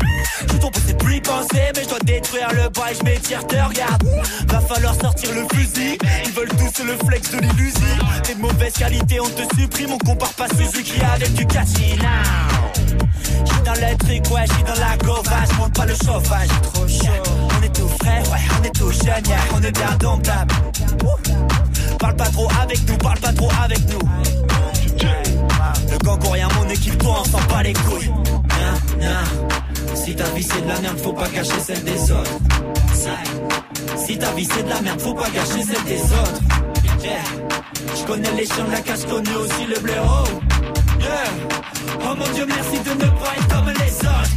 Tout 0.48 0.59
ton 0.59 0.70
c'est 0.87 0.98
plus 0.98 1.20
penser, 1.20 1.70
mais 1.74 1.83
je 1.83 1.88
dois 1.88 1.98
détruire 2.00 2.48
le 2.52 2.68
bail, 2.68 2.94
je 2.98 3.05
m'étire, 3.05 3.46
te 3.46 3.57
regarde. 3.57 4.02
Va 4.48 4.61
falloir 4.61 4.94
sortir 4.94 5.31
le 5.35 5.46
fusil, 5.57 5.98
ils 6.24 6.33
veulent 6.33 6.48
tous 6.48 6.85
le 6.85 6.96
flex 7.07 7.31
de 7.31 7.38
l'illusion. 7.38 8.07
T'es 8.22 8.35
de 8.35 8.40
mauvaise 8.40 8.72
qualité, 8.72 9.20
on 9.20 9.28
te 9.28 9.42
supprime, 9.57 9.92
on 9.92 9.98
compare 9.98 10.33
pas 10.35 10.46
Suzuki 10.48 11.00
avec 11.02 11.33
du. 11.35 11.46
J'suis 11.52 11.96
dans 13.64 13.75
le 13.75 13.96
truc, 13.96 14.31
ouais, 14.31 14.44
j'suis 14.46 14.62
dans 14.64 14.81
la 14.81 14.96
gova, 14.98 15.44
j'monte 15.51 15.75
pas 15.75 15.87
le 15.87 15.94
chauffage, 15.94 16.48
trop 16.72 16.88
chaud. 16.88 17.22
On 17.59 17.62
est 17.62 17.75
tout 17.75 17.88
frais, 18.01 18.22
ouais, 18.31 18.40
on 18.59 18.64
est 18.64 18.75
tout 18.75 18.90
jeune, 18.90 19.22
on 19.55 19.62
est 19.62 19.72
bien 19.72 19.96
domptable. 19.98 20.55
Parle 21.98 22.16
pas 22.16 22.31
trop 22.31 22.48
avec 22.62 22.88
nous, 22.88 22.96
parle 22.98 23.18
pas 23.18 23.33
trop 23.33 23.51
avec 23.64 23.81
nous. 23.90 24.09
Le 25.90 25.98
gangourien, 25.98 26.48
mon 26.57 26.68
équipe, 26.68 26.98
toi, 26.98 27.18
on 27.20 27.25
s'en 27.25 27.40
bat 27.48 27.62
les 27.62 27.72
couilles. 27.72 28.11
Si 29.94 30.16
ta 30.16 30.25
vie 30.31 30.42
c'est 30.42 30.62
de 30.62 30.68
la 30.68 30.81
merde, 30.81 30.98
faut 30.98 31.12
pas 31.12 31.29
cacher 31.29 31.61
celle 31.64 31.85
des 31.85 32.11
autres. 32.11 32.38
Si, 34.07 34.18
ta 34.18 34.33
vie 34.33 34.48
c'est 34.53 34.62
de 34.64 34.68
la 34.68 34.81
merde, 34.81 35.01
faut 35.01 35.14
pas 35.14 35.31
gâcher 35.31 35.62
celle 35.62 35.85
des 35.85 36.03
autres. 36.03 36.40
Je 37.96 38.05
connais 38.05 38.33
les 38.33 38.46
chiens 38.46 38.64
de 38.64 38.72
la 38.72 38.96
je 38.96 39.07
connais 39.07 39.37
aussi 39.37 39.64
le 39.66 39.79
blaireau. 39.81 40.51
Oh 42.05 42.14
mon 42.16 42.29
dieu, 42.35 42.46
merci 42.46 42.79
de 42.81 42.90
ne 42.90 43.11
pas 43.11 43.33
être 43.37 43.48
comme 43.48 43.68
les 43.68 43.94
autres. 44.09 44.31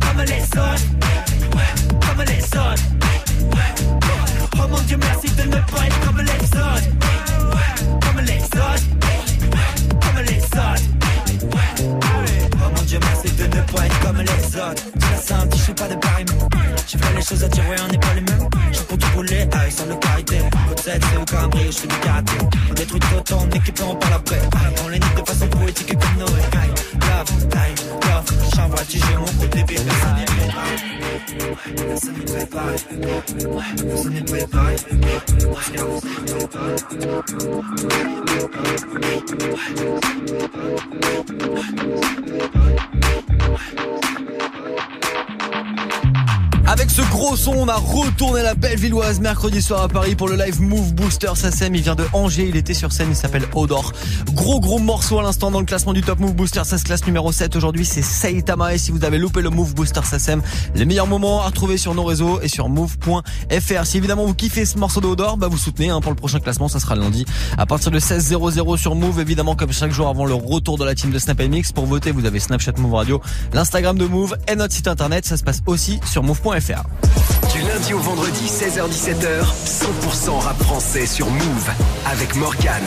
Comme 0.00 0.22
les 0.24 0.42
autres. 0.42 0.84
Comme 2.06 2.24
les 2.26 2.44
autres. 2.44 2.82
Oh 4.56 4.68
mon 4.68 4.80
dieu, 4.82 4.96
merci 4.98 5.28
de 5.34 5.42
ne 5.42 5.56
pas 5.56 5.86
être 5.86 6.00
comme 6.04 6.18
les 6.18 6.44
autres. 6.58 6.88
Comme 8.00 8.20
les 8.24 8.42
autres. 8.44 8.86
Comme 10.00 10.24
les 10.24 10.42
autres. 10.44 10.82
Oh 12.54 12.70
mon 12.76 12.82
dieu, 12.82 12.98
merci 13.02 13.30
de 13.32 13.44
ne 13.44 13.60
pas 13.62 13.86
être 13.86 14.00
comme 14.00 14.18
les 14.18 14.56
autres. 14.56 14.82
Tu 14.92 15.06
l'as 15.10 15.22
senti, 15.22 15.58
je 15.58 15.64
suis 15.64 15.74
pas 15.74 15.88
de 15.88 15.94
pareil, 15.96 16.24
mais 16.28 16.58
j'ai 16.86 16.98
fait 16.98 17.14
les 17.14 17.22
choses 17.22 17.42
à 17.44 17.48
dire, 17.48 17.64
ouais, 17.68 17.76
on 17.84 17.88
n'est 17.92 17.98
pas 17.98 18.14
les 18.14 18.20
mêmes. 18.20 18.48
J'ai 18.72 18.82
pour 18.82 18.98
tout 18.98 19.08
rouler, 19.14 19.48
avec 19.52 19.72
sans 19.72 19.86
le 19.86 19.96
carité. 19.96 20.38
Côte 20.68 20.80
7, 20.80 21.02
c'est 21.10 21.16
au 21.16 21.24
cambré, 21.24 21.66
je 21.66 21.78
fais 21.78 21.88
du 21.88 21.96
karaté. 21.96 22.32
On 22.70 22.74
détruit 22.74 23.00
tout 23.00 23.16
autant, 23.16 23.46
on 23.50 23.56
équipe, 23.56 23.80
on 23.86 23.94
parle 23.96 24.14
après. 24.14 24.40
On 24.84 24.88
les 24.88 24.98
de 26.24 26.32
façon 26.32 26.32
poétique 26.32 26.32
comme 26.32 26.32
Noé. 26.32 26.42
Aïe, 26.60 26.70
Love, 27.00 27.32
aïe, 27.56 27.74
love. 27.90 28.28
J'envoie 28.54 28.84
du 28.84 28.98
jeu, 28.98 29.16
mon 29.18 29.32
côté 29.40 29.60
bébé, 29.64 29.80
personne 29.84 30.16
n'est 30.16 30.24
préparé. 30.24 30.76
Personne 31.88 32.14
n'est 32.14 32.24
préparé. 32.24 32.76
Personne 33.86 34.12
n'est 34.12 34.24
préparé. 34.24 34.76
Avec 46.74 46.90
ce 46.90 47.02
gros 47.02 47.36
son, 47.36 47.52
on 47.52 47.68
a 47.68 47.76
retourné 47.76 48.42
la 48.42 48.56
belle 48.56 48.80
villoise 48.80 49.20
mercredi 49.20 49.62
soir 49.62 49.82
à 49.82 49.88
Paris 49.88 50.16
pour 50.16 50.28
le 50.28 50.34
live 50.34 50.60
Move 50.60 50.92
Booster 50.92 51.30
Sassem. 51.36 51.72
Il 51.72 51.82
vient 51.82 51.94
de 51.94 52.04
Angers, 52.12 52.48
il 52.48 52.56
était 52.56 52.74
sur 52.74 52.90
scène, 52.90 53.10
il 53.10 53.14
s'appelle 53.14 53.44
Odor. 53.54 53.92
Gros 54.32 54.58
gros 54.58 54.80
morceau 54.80 55.20
à 55.20 55.22
l'instant 55.22 55.52
dans 55.52 55.60
le 55.60 55.66
classement 55.66 55.92
du 55.92 56.02
Top 56.02 56.18
Move 56.18 56.34
Booster, 56.34 56.62
ça 56.64 56.76
se 56.76 56.82
classe 56.82 57.06
numéro 57.06 57.30
7 57.30 57.54
aujourd'hui, 57.54 57.84
c'est 57.84 58.02
Saitama 58.02 58.74
et 58.74 58.78
si 58.78 58.90
vous 58.90 59.04
avez 59.04 59.18
loupé 59.18 59.40
le 59.40 59.50
Move 59.50 59.72
Booster 59.72 60.00
Sassem, 60.02 60.42
les 60.74 60.84
meilleurs 60.84 61.06
moments 61.06 61.42
à 61.42 61.46
retrouver 61.46 61.76
sur 61.76 61.94
nos 61.94 62.02
réseaux 62.02 62.40
et 62.40 62.48
sur 62.48 62.68
move.fr. 62.68 63.86
Si 63.86 63.96
évidemment 63.96 64.26
vous 64.26 64.34
kiffez 64.34 64.64
ce 64.64 64.76
morceau 64.76 65.00
de 65.00 65.06
Odor, 65.06 65.36
bah 65.36 65.46
vous 65.46 65.58
soutenez 65.58 65.90
hein, 65.90 66.00
pour 66.00 66.10
le 66.10 66.16
prochain 66.16 66.40
classement, 66.40 66.66
ça 66.66 66.80
sera 66.80 66.96
lundi 66.96 67.24
à 67.56 67.66
partir 67.66 67.92
de 67.92 68.00
16.00 68.00 68.76
sur 68.78 68.96
Move, 68.96 69.20
évidemment 69.20 69.54
comme 69.54 69.72
chaque 69.72 69.92
jour 69.92 70.08
avant 70.08 70.26
le 70.26 70.34
retour 70.34 70.76
de 70.76 70.84
la 70.84 70.96
team 70.96 71.12
de 71.12 71.20
Snap 71.20 71.40
Mix. 71.40 71.70
Pour 71.70 71.86
voter, 71.86 72.10
vous 72.10 72.26
avez 72.26 72.40
Snapchat 72.40 72.72
Move 72.78 72.94
Radio, 72.94 73.20
l'Instagram 73.52 73.96
de 73.96 74.06
Move 74.06 74.36
et 74.48 74.56
notre 74.56 74.74
site 74.74 74.88
internet, 74.88 75.24
ça 75.24 75.36
se 75.36 75.44
passe 75.44 75.62
aussi 75.66 76.00
sur 76.10 76.24
move.fr. 76.24 76.63
Du 76.66 77.60
lundi 77.60 77.92
au 77.92 77.98
vendredi, 77.98 78.46
16h-17h, 78.46 79.44
100% 79.66 80.38
rap 80.38 80.62
français 80.62 81.04
sur 81.04 81.28
Move 81.30 81.70
avec 82.10 82.34
Morgan. 82.36 82.82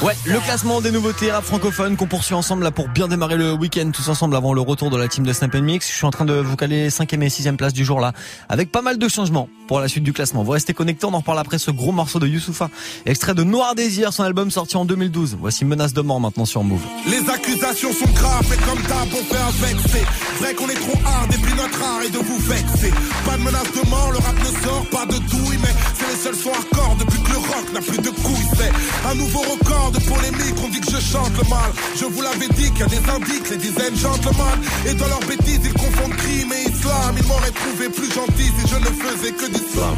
Ouais, 0.00 0.14
le 0.24 0.38
classement 0.38 0.80
des 0.80 0.92
nouveautés 0.92 1.32
rap 1.32 1.42
francophones 1.42 1.96
qu'on 1.96 2.06
poursuit 2.06 2.36
ensemble 2.36 2.62
là 2.62 2.70
pour 2.70 2.88
bien 2.88 3.08
démarrer 3.08 3.36
le 3.36 3.52
week-end 3.52 3.90
tous 3.92 4.08
ensemble 4.08 4.36
avant 4.36 4.54
le 4.54 4.60
retour 4.60 4.90
de 4.90 4.96
la 4.96 5.08
team 5.08 5.24
de 5.24 5.32
Snap 5.32 5.54
Mix. 5.56 5.88
Je 5.88 5.92
suis 5.92 6.06
en 6.06 6.12
train 6.12 6.24
de 6.24 6.34
vous 6.34 6.54
caler 6.54 6.88
5ème 6.88 7.22
et 7.22 7.28
6ème 7.28 7.56
place 7.56 7.72
du 7.72 7.84
jour 7.84 7.98
là 7.98 8.12
avec 8.48 8.70
pas 8.70 8.80
mal 8.80 8.96
de 8.96 9.08
changements 9.08 9.48
pour 9.66 9.80
la 9.80 9.88
suite 9.88 10.04
du 10.04 10.12
classement. 10.12 10.44
Vous 10.44 10.52
restez 10.52 10.72
connectés, 10.72 11.06
on 11.06 11.14
en 11.14 11.18
reparle 11.18 11.40
après 11.40 11.58
ce 11.58 11.72
gros 11.72 11.92
morceau 11.92 12.20
de 12.20 12.28
Youssoufa, 12.28 12.70
extrait 13.06 13.34
de 13.34 13.42
Noir 13.42 13.74
Désir, 13.74 14.12
son 14.12 14.22
album 14.22 14.52
sorti 14.52 14.76
en 14.76 14.84
2012. 14.84 15.36
Voici 15.40 15.64
Menace 15.64 15.94
de 15.94 16.00
mort 16.00 16.20
maintenant 16.20 16.44
sur 16.44 16.62
Move. 16.62 16.82
Les 17.06 17.28
accusations 17.28 17.92
sont 17.92 18.10
graves 18.14 18.52
et 18.52 18.56
comme 18.68 18.82
d'hab 18.82 19.08
on 19.12 19.34
fait 19.34 19.40
un 19.40 19.66
vexé 19.66 20.04
Vrai 20.38 20.54
qu'on 20.54 20.68
est 20.68 20.74
trop 20.74 20.98
hard 21.04 21.32
et 21.32 21.38
puis 21.38 21.54
notre 21.54 21.82
art 21.82 22.02
est 22.02 22.10
de 22.10 22.18
vous 22.18 22.38
vexer 22.38 22.51
Pas 22.52 23.30
pas 23.30 23.38
de 23.38 23.42
menace 23.44 23.72
de 23.72 23.88
mort, 23.88 24.10
le 24.12 24.18
rap 24.18 24.36
ne 24.38 24.66
sort 24.66 24.86
pas 24.90 25.06
de 25.06 25.18
douille, 25.18 25.58
mais 25.62 26.01
seuls 26.22 26.36
sons 26.36 26.52
hardcore 26.54 26.96
depuis 27.00 27.20
que 27.22 27.30
le 27.30 27.38
rock 27.38 27.66
n'a 27.74 27.80
plus 27.80 27.98
de 27.98 28.10
couilles. 28.10 28.48
C'est 28.56 28.70
un 29.10 29.14
nouveau 29.14 29.40
record 29.40 29.90
de 29.90 29.98
polémique, 30.06 30.54
on 30.64 30.68
dit 30.68 30.80
que 30.80 30.90
je 30.92 31.00
chante 31.00 31.32
le 31.36 31.48
mal. 31.48 31.70
Je 31.96 32.04
vous 32.04 32.22
l'avais 32.22 32.48
dit 32.48 32.70
qu'il 32.70 32.80
y 32.80 32.82
a 32.82 32.86
des 32.86 33.04
indices, 33.10 33.50
les 33.50 33.56
dizaines 33.56 33.96
gentlemen. 33.96 34.58
Et 34.86 34.94
dans 34.94 35.08
leurs 35.08 35.26
bêtises, 35.26 35.60
ils 35.64 35.72
confondent 35.72 36.16
crime 36.16 36.52
et 36.52 36.70
islam. 36.70 37.16
Ils 37.18 37.26
m'auraient 37.26 37.56
trouvé 37.62 37.88
plus 37.88 38.12
gentil 38.12 38.48
si 38.56 38.68
je 38.68 38.76
ne 38.76 38.90
faisais 39.02 39.32
que 39.32 39.46
du 39.46 39.62
slam. 39.72 39.96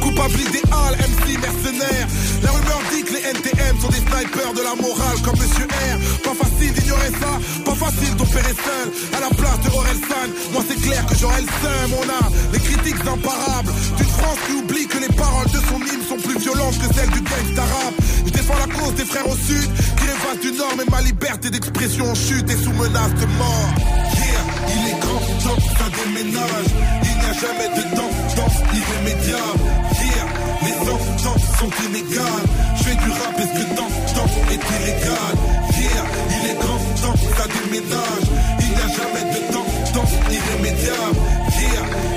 Coupable 0.00 0.40
idéal, 0.40 0.92
MC 0.96 1.38
mercenaire. 1.38 2.06
La 2.42 2.50
rumeur 2.50 2.80
dit 2.92 3.02
que 3.02 3.12
les 3.14 3.24
NTM 3.28 3.80
sont 3.80 3.88
des 3.88 4.02
snipers 4.08 4.54
de 4.54 4.62
la 4.62 4.74
morale 4.76 5.18
comme 5.24 5.36
Monsieur 5.36 5.66
R. 5.66 5.96
Pas 6.22 6.34
facile 6.44 6.72
d'ignorer 6.72 7.12
ça, 7.20 7.32
pas 7.64 7.74
facile 7.74 8.14
d'opérer 8.16 8.54
seul. 8.54 8.86
À 9.16 9.20
la 9.20 9.30
place 9.30 9.60
de 9.64 9.70
Orelsan, 9.74 10.28
moi 10.52 10.62
c'est 10.68 10.80
clair 10.80 11.04
que 11.06 11.16
j'aurai 11.16 11.42
le 11.42 11.48
seum. 11.60 11.90
On 12.00 12.08
a 12.08 12.30
les 12.52 12.60
critiques 12.60 13.00
imparables 13.00 13.72
d'une 13.96 14.12
France 14.18 14.38
qui 14.46 14.52
oublie 14.54 14.86
que 14.86 14.98
les 14.98 15.14
paroles 15.14 15.50
de 15.50 15.57
son 15.68 15.80
hymne 15.80 16.04
sont 16.08 16.16
plus 16.16 16.38
violentes 16.38 16.78
que 16.78 16.94
celles 16.94 17.10
du 17.10 17.20
gangsta 17.20 17.62
rap. 17.62 17.94
Je 18.26 18.30
défends 18.30 18.58
la 18.58 18.74
cause 18.74 18.94
des 18.94 19.04
frères 19.04 19.28
au 19.28 19.36
sud 19.36 19.68
qui 19.96 20.04
rêvent 20.06 20.40
du 20.40 20.52
nord, 20.52 20.74
mais 20.76 20.84
ma 20.90 21.00
liberté 21.02 21.50
d'expression 21.50 22.10
en 22.10 22.14
chute 22.14 22.48
et 22.50 22.56
sous 22.56 22.72
menace 22.72 23.14
de 23.14 23.26
mort. 23.38 23.70
Yeah, 24.14 24.44
il 24.74 24.88
est 24.90 25.00
grand 25.00 25.20
temps 25.44 25.56
que 25.56 25.72
ça 25.78 25.88
déménage. 25.98 26.70
Il 27.02 27.14
n'y 27.18 27.28
a 27.28 27.32
jamais 27.32 27.68
de 27.76 27.96
temps 27.96 28.10
irrémédiable. 28.72 29.60
Yeah, 29.98 30.28
les 30.62 30.76
temps 30.86 31.38
sont 31.58 31.72
inégales. 31.88 32.46
Je 32.76 32.82
fais 32.84 32.94
du 32.94 33.10
rap, 33.10 33.38
est-ce 33.38 33.54
que 33.58 33.76
temps, 33.76 33.92
est 34.50 34.62
illégal? 34.76 35.34
Yeah, 35.78 36.06
il 36.30 36.50
est 36.50 36.58
grand 36.58 36.80
temps 37.02 37.16
que 37.18 37.30
ça 37.36 37.46
déménage. 37.48 38.26
Il 38.60 38.68
n'y 38.68 38.74
a 38.74 38.88
jamais 38.98 39.24
de 39.34 39.52
temps 39.52 39.68
irrémédiable. 40.30 41.47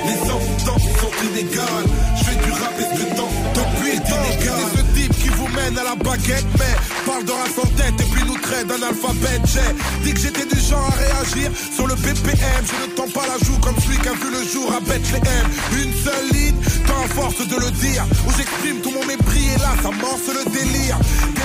Les 0.06 0.18
temps 0.28 0.40
sont 0.64 1.14
inégales. 1.30 1.86
Je 2.16 2.24
fais 2.24 2.36
du 2.36 2.50
rap, 2.50 2.74
est-ce 2.78 3.02
que 3.02 3.16
temps, 3.16 3.32
temps 3.54 3.72
est 3.86 3.94
inégal? 3.94 4.58
C'est 4.72 4.78
ce 4.78 4.82
type 4.94 5.14
qui 5.18 5.28
vous 5.28 5.48
mène 5.48 5.78
à 5.78 5.84
la 5.84 5.94
baguette, 5.94 6.46
mais 6.58 6.74
parle 7.06 7.24
de 7.24 7.32
race 7.32 7.58
en 7.58 7.68
et 7.68 8.08
puis 8.10 8.24
nous 8.26 8.38
traite 8.38 8.66
d'un 8.66 8.82
alphabet. 8.82 9.40
J'ai 9.46 10.04
dit 10.04 10.14
que 10.14 10.20
j'étais 10.20 10.46
du 10.46 10.60
genre 10.60 10.86
à 10.86 10.94
réagir 10.96 11.50
sur 11.74 11.86
le 11.86 11.94
BPM. 11.94 12.62
Je 12.66 12.86
ne 12.86 12.94
tends 12.96 13.10
pas 13.12 13.26
la 13.26 13.38
joue 13.44 13.58
comme 13.58 13.76
celui 13.78 13.98
qui 13.98 14.08
a 14.08 14.12
vu 14.12 14.30
le 14.30 14.42
jour 14.48 14.72
à 14.72 14.80
Bethlehem. 14.80 15.46
Une 15.72 15.92
seule 15.92 16.28
ligne, 16.32 16.56
tant 16.86 17.00
à 17.04 17.08
force 17.08 17.46
de 17.46 17.56
le 17.56 17.70
dire, 17.70 18.04
où 18.26 18.30
j'exprime 18.36 18.80
tout 18.82 18.90
mon 18.90 19.04
mépris 19.06 19.46
et 19.54 19.58
là 19.58 19.72
ça 19.82 19.90
morce 19.90 20.28
le 20.28 20.50
délire. 20.50 20.98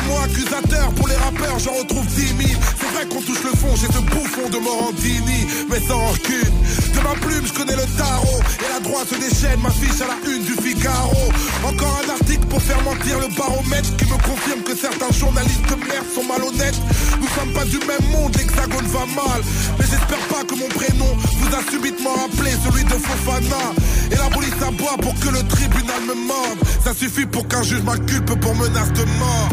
Des 0.08 0.14
mots 0.14 0.20
accusateurs 0.24 0.94
pour 0.94 1.08
les 1.08 1.16
rappeurs, 1.16 1.60
j'en 1.60 1.74
retrouve 1.74 2.06
10 2.06 2.28
000. 2.28 2.62
C'est 2.80 2.94
vrai 2.94 3.06
qu'on 3.08 3.22
touche 3.22 3.44
le 3.44 3.52
fond, 3.52 3.76
j'ai 3.76 3.88
ce 3.88 4.00
bouffon 4.00 4.48
de 4.50 4.58
Morandini, 4.58 5.48
mais 5.70 5.80
sans 5.86 6.00
rancune. 6.00 6.54
De 6.94 7.00
ma 7.02 7.14
plume, 7.20 7.46
je 7.46 7.54
connais 7.54 7.76
le 7.76 7.84
tarot 7.98 8.40
et 8.64 8.74
la 8.74 8.80
droite 8.80 9.08
se 9.10 9.16
déchaîne, 9.16 9.60
m'affiche 9.60 10.00
à 10.02 10.08
la 10.08 10.32
une 10.32 10.44
du 10.44 10.54
Figaro. 10.54 11.28
Encore 11.66 12.02
un 12.06 12.10
article 12.12 12.46
pour 12.48 12.62
faire 12.62 12.82
mentir 12.84 13.20
le 13.20 13.28
baromètre 13.36 13.96
qui 13.98 14.06
me 14.06 14.18
confirme 14.24 14.62
que 14.64 14.76
certains 14.76 15.12
journalistes 15.12 15.68
de 15.68 15.76
merde 15.76 16.08
sont 16.16 16.24
malhonnêtes. 16.24 16.80
Nous 17.20 17.28
sommes 17.36 17.52
pas 17.52 17.66
du 17.66 17.80
même 17.80 18.08
monde, 18.12 18.36
l'hexagone 18.38 18.88
va 18.88 19.06
mal. 19.12 19.42
Mais 19.78 19.86
j'espère 19.92 20.24
pas 20.32 20.44
que 20.48 20.56
mon 20.56 20.70
prénom 20.70 21.12
vous 21.20 21.52
a 21.56 21.62
subitement 21.70 22.16
rappelé 22.16 22.52
celui 22.64 22.84
de 22.86 22.96
Fofana. 22.96 23.76
Et 24.12 24.16
la 24.16 24.30
police 24.32 24.56
aboie 24.66 24.96
pour 25.02 25.14
que 25.20 25.30
le 25.36 25.44
tribunal 25.48 26.02
me 26.08 26.16
morde. 26.16 26.60
Ça 26.84 26.94
suffit 26.94 27.26
pour 27.26 27.46
qu'un 27.48 27.64
juge 27.64 27.84
m'inculpe 27.84 28.40
pour 28.40 28.56
menace 28.56 28.94
de 28.94 29.04
mort. 29.20 29.50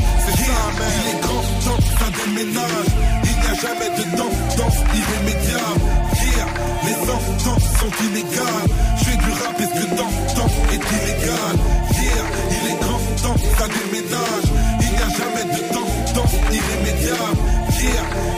Il 0.72 1.08
est 1.10 1.20
grand 1.20 1.42
temps 1.64 1.82
ça 1.98 2.08
déménage. 2.18 2.90
Il 3.24 3.36
n'y 3.40 3.46
a 3.46 3.54
jamais 3.54 3.90
de 3.98 4.04
temps, 4.16 4.34
temps 4.56 4.76
irrémédiable. 5.00 5.84
Here, 6.20 6.50
les 6.86 7.06
temps 7.06 7.60
sont 7.80 7.94
inégales. 8.06 8.68
Je 8.98 9.04
fais 9.04 9.16
du 9.16 9.30
rap, 9.40 9.60
est-ce 9.60 9.74
que 9.80 9.86
temps, 9.96 10.14
temps 10.36 10.52
est 10.72 10.84
illégal? 10.96 11.54
Here, 11.90 12.26
il 12.50 12.70
est 12.70 12.80
grand 12.80 13.02
temps 13.22 13.38
ça 13.58 13.66
déménage. 13.68 14.48
Il 14.80 14.90
n'y 14.90 15.02
a 15.02 15.10
jamais 15.20 15.44
de 15.54 15.60
temps, 15.72 15.90
temps 16.14 16.30
irrémédiable. 16.52 17.54
Yeah, 17.84 17.90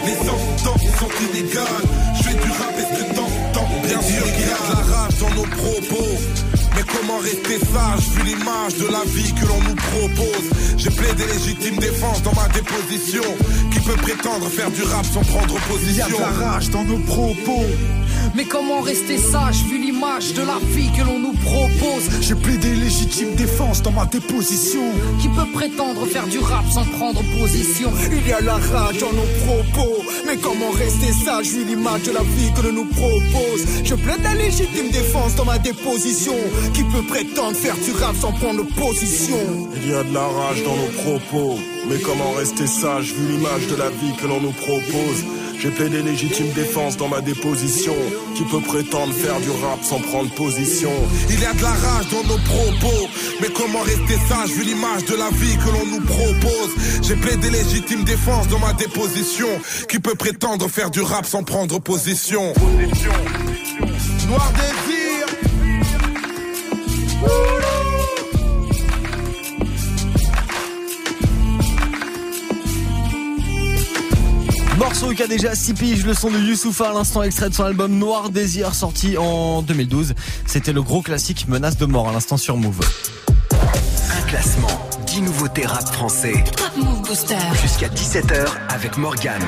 les 0.06 0.26
temps 0.26 0.42
sont 0.98 1.12
inégales. 1.30 1.86
Je 2.16 2.22
fais 2.24 2.34
du 2.34 2.50
rap, 2.50 2.74
est-ce 2.78 2.98
que 2.98 3.14
temps, 3.14 3.30
temps 3.52 3.68
bien 3.84 4.02
sûr 4.02 4.24
qu'il 4.34 4.40
y 4.40 4.50
a 4.50 4.58
de 4.58 4.72
la 4.74 4.96
rage 4.96 5.18
dans 5.20 5.30
nos 5.36 5.42
propos. 5.42 6.55
Mais 6.76 6.82
comment 6.82 7.18
rester 7.18 7.58
sage 7.58 8.08
vu 8.10 8.22
l'image 8.24 8.74
de 8.76 8.86
la 8.92 9.02
vie 9.06 9.32
que 9.32 9.46
l'on 9.46 9.60
nous 9.62 9.74
propose? 9.74 10.50
J'ai 10.76 10.90
plaidé 10.90 11.24
légitime 11.26 11.76
défense 11.76 12.22
dans 12.22 12.34
ma 12.34 12.48
déposition. 12.48 13.22
Qui 13.72 13.80
peut 13.80 13.96
prétendre 13.96 14.46
faire 14.48 14.70
du 14.70 14.82
rap 14.82 15.06
sans 15.06 15.22
prendre 15.22 15.54
position 15.68 15.88
Il 15.90 15.96
y 15.96 16.02
a 16.02 16.08
de 16.08 16.40
la 16.40 16.46
rage 16.46 16.68
dans 16.70 16.84
nos 16.84 16.98
propos 16.98 17.64
mais 18.34 18.44
comment 18.44 18.80
rester 18.80 19.18
sage 19.18 19.64
vu 19.64 19.78
l'image 19.78 20.34
de 20.34 20.42
la 20.42 20.58
vie 20.74 20.90
que 20.96 21.02
l'on 21.02 21.18
nous 21.18 21.32
propose? 21.32 22.04
J'ai 22.20 22.34
plaidé 22.34 22.74
légitime 22.74 23.34
défense 23.34 23.82
dans 23.82 23.92
ma 23.92 24.06
déposition. 24.06 24.82
Qui 25.20 25.28
peut 25.28 25.50
prétendre 25.52 26.06
faire 26.06 26.26
du 26.26 26.38
rap 26.38 26.64
sans 26.70 26.84
prendre 26.84 27.22
position? 27.38 27.90
Il 28.10 28.28
y 28.28 28.32
a 28.32 28.40
la 28.40 28.54
rage 28.54 28.98
dans 28.98 29.12
nos 29.12 29.28
propos. 29.46 30.02
Mais 30.26 30.36
comment 30.36 30.70
rester 30.70 31.12
sage 31.12 31.48
vu 31.48 31.64
l'image 31.64 32.02
de 32.02 32.12
la 32.12 32.22
vie 32.22 32.52
que 32.56 32.62
l'on 32.66 32.72
nous 32.72 32.86
propose? 32.86 33.66
Je 33.84 33.94
plaide 33.94 34.22
la 34.22 34.34
légitime 34.34 34.90
défense 34.90 35.34
dans 35.36 35.44
ma 35.44 35.58
déposition. 35.58 36.36
Qui 36.74 36.82
peut 36.84 37.06
prétendre 37.08 37.56
faire 37.56 37.76
du 37.76 37.92
rap 37.92 38.16
sans 38.20 38.32
prendre 38.32 38.64
position? 38.76 39.38
Il 39.76 39.90
y 39.90 39.94
a 39.94 40.02
de 40.02 40.12
la 40.12 40.26
rage 40.26 40.62
dans 40.64 40.76
nos 40.76 40.92
propos. 41.02 41.58
Mais 41.88 41.98
comment 42.00 42.32
rester 42.32 42.66
sage 42.66 43.12
vu 43.12 43.32
l'image 43.32 43.66
de 43.68 43.76
la 43.76 43.90
vie 43.90 44.14
que 44.20 44.26
l'on 44.26 44.40
nous 44.40 44.52
propose? 44.52 45.24
J'ai 45.58 45.70
plaidé 45.70 46.02
légitime 46.02 46.52
défense 46.52 46.96
dans 46.96 47.08
ma 47.08 47.20
déposition. 47.20 47.94
Qui 48.36 48.44
peut 48.44 48.60
prétendre 48.60 49.12
faire 49.12 49.40
du 49.40 49.50
rap 49.50 49.82
sans 49.82 50.00
prendre 50.00 50.30
position? 50.34 50.90
Il 51.30 51.40
y 51.40 51.44
a 51.44 51.54
de 51.54 51.62
la 51.62 51.70
rage 51.70 52.08
dans 52.10 52.22
nos 52.24 52.38
propos. 52.38 53.08
Mais 53.40 53.48
comment 53.48 53.80
rester 53.80 54.18
sage 54.28 54.50
vu 54.50 54.64
l'image 54.64 55.04
de 55.06 55.14
la 55.14 55.30
vie 55.30 55.56
que 55.56 55.70
l'on 55.70 55.86
nous 55.86 56.04
propose? 56.04 56.74
J'ai 57.02 57.16
plaidé 57.16 57.50
légitime 57.50 58.04
défense 58.04 58.48
dans 58.48 58.58
ma 58.58 58.72
déposition. 58.74 59.48
Qui 59.88 59.98
peut 59.98 60.14
prétendre 60.14 60.68
faire 60.68 60.90
du 60.90 61.00
rap 61.00 61.24
sans 61.26 61.42
prendre 61.42 61.80
position? 61.80 62.52
Noir 64.28 64.52
désir. 64.52 65.26
Morceau 74.78 75.12
qui 75.12 75.22
a 75.22 75.26
déjà 75.26 75.54
6 75.54 75.74
piges, 75.74 76.04
le 76.04 76.12
son 76.12 76.30
de 76.30 76.38
Youssoufa 76.38 76.90
à 76.90 76.92
l'instant 76.92 77.22
extrait 77.22 77.48
de 77.48 77.54
son 77.54 77.64
album 77.64 77.98
Noir 77.98 78.28
Désir 78.28 78.74
sorti 78.74 79.16
en 79.16 79.62
2012. 79.62 80.14
C'était 80.44 80.72
le 80.72 80.82
gros 80.82 81.00
classique 81.00 81.48
Menace 81.48 81.78
de 81.78 81.86
mort 81.86 82.08
à 82.08 82.12
l'instant 82.12 82.36
sur 82.36 82.56
Move. 82.58 82.80
Un 83.52 84.22
classement, 84.26 84.88
10 85.06 85.22
nouveautés 85.22 85.64
rap 85.64 85.86
français. 85.88 86.44
Top 86.56 86.76
Move 86.76 87.02
Booster. 87.02 87.36
Jusqu'à 87.62 87.88
17h 87.88 88.46
avec 88.68 88.98
Morgane. 88.98 89.42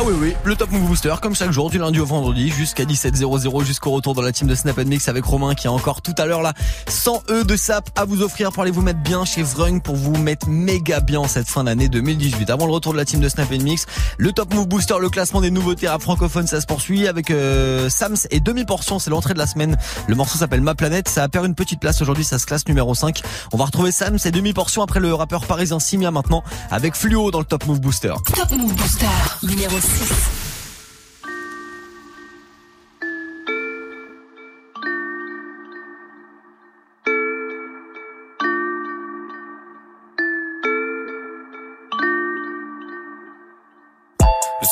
Ah 0.00 0.02
oui 0.04 0.14
oui, 0.20 0.34
le 0.44 0.54
Top 0.54 0.70
Move 0.70 0.86
Booster 0.86 1.12
comme 1.20 1.34
chaque 1.34 1.50
jour 1.50 1.70
du 1.70 1.78
lundi 1.78 1.98
au 1.98 2.06
vendredi 2.06 2.50
jusqu'à 2.50 2.84
17h00 2.84 3.64
jusqu'au 3.64 3.90
retour 3.90 4.14
dans 4.14 4.22
la 4.22 4.30
team 4.30 4.46
de 4.46 4.54
Snap 4.54 4.78
Mix 4.78 5.08
avec 5.08 5.24
Romain 5.24 5.56
qui 5.56 5.66
a 5.66 5.72
encore 5.72 6.02
tout 6.02 6.14
à 6.18 6.26
l'heure 6.26 6.40
là 6.40 6.54
100 6.86 7.24
E 7.30 7.42
de 7.42 7.56
sap 7.56 7.90
à 7.96 8.04
vous 8.04 8.22
offrir 8.22 8.52
pour 8.52 8.62
aller 8.62 8.70
vous 8.70 8.80
mettre 8.80 9.00
bien 9.00 9.24
chez 9.24 9.42
Vrung 9.42 9.82
pour 9.82 9.96
vous 9.96 10.16
mettre 10.16 10.48
méga 10.48 11.00
bien 11.00 11.26
cette 11.26 11.48
fin 11.48 11.64
d'année 11.64 11.88
2018. 11.88 12.48
Avant 12.48 12.66
le 12.66 12.72
retour 12.72 12.92
de 12.92 12.96
la 12.96 13.04
team 13.04 13.18
de 13.18 13.28
Snap 13.28 13.50
Mix, 13.50 13.86
le 14.18 14.32
Top 14.32 14.54
Move 14.54 14.68
Booster, 14.68 14.94
le 15.00 15.10
classement 15.10 15.40
des 15.40 15.50
nouveautés 15.50 15.88
rap 15.88 16.00
francophones, 16.00 16.46
ça 16.46 16.60
se 16.60 16.66
poursuit 16.66 17.08
avec 17.08 17.32
euh, 17.32 17.90
Sams 17.90 18.16
et 18.30 18.38
demi 18.38 18.64
portion, 18.64 19.00
c'est 19.00 19.10
l'entrée 19.10 19.34
de 19.34 19.38
la 19.38 19.48
semaine. 19.48 19.76
Le 20.06 20.14
morceau 20.14 20.38
s'appelle 20.38 20.60
Ma 20.60 20.76
Planète, 20.76 21.08
ça 21.08 21.24
a 21.24 21.28
perdu 21.28 21.48
une 21.48 21.56
petite 21.56 21.80
place 21.80 22.00
aujourd'hui, 22.02 22.24
ça 22.24 22.38
se 22.38 22.46
classe 22.46 22.68
numéro 22.68 22.94
5. 22.94 23.20
On 23.52 23.56
va 23.56 23.64
retrouver 23.64 23.90
Sams 23.90 24.18
et 24.24 24.30
demi 24.30 24.52
portion 24.52 24.82
après 24.82 25.00
le 25.00 25.12
rappeur 25.12 25.44
parisien 25.44 25.80
Simia 25.80 26.12
maintenant 26.12 26.44
avec 26.70 26.94
Fluo 26.94 27.32
dans 27.32 27.40
le. 27.40 27.48
Top 27.48 27.66
Move 27.66 27.80
Booster 27.80 28.14
numéro 29.42 29.80
6. 29.80 30.57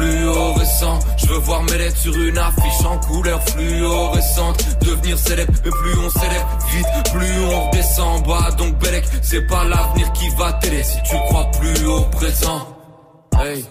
fluorescent. 0.00 0.98
Je 1.16 1.26
veux 1.26 1.38
voir 1.38 1.62
mes 1.64 1.78
lettres 1.78 1.98
sur 1.98 2.16
une 2.16 2.38
affiche 2.38 2.84
en 2.84 2.98
couleur 2.98 3.42
fluorescente. 3.48 4.64
Devenir 4.82 5.18
célèbre, 5.18 5.52
mais 5.64 5.70
plus 5.70 5.98
on 5.98 6.10
célèbre 6.10 6.58
vite, 6.72 7.12
plus 7.12 7.44
on 7.44 7.66
redescend 7.66 8.26
bas. 8.26 8.50
Donc 8.56 8.78
Belek, 8.78 9.04
c'est 9.22 9.46
pas 9.46 9.64
l'avenir 9.64 10.12
qui 10.12 10.28
va 10.38 10.52
t'aider 10.54 10.82
si 10.82 10.98
tu 11.02 11.16
crois 11.26 11.50
plus 11.52 11.86
au 11.86 12.00
présent. 12.02 12.66
Hey 13.38 13.64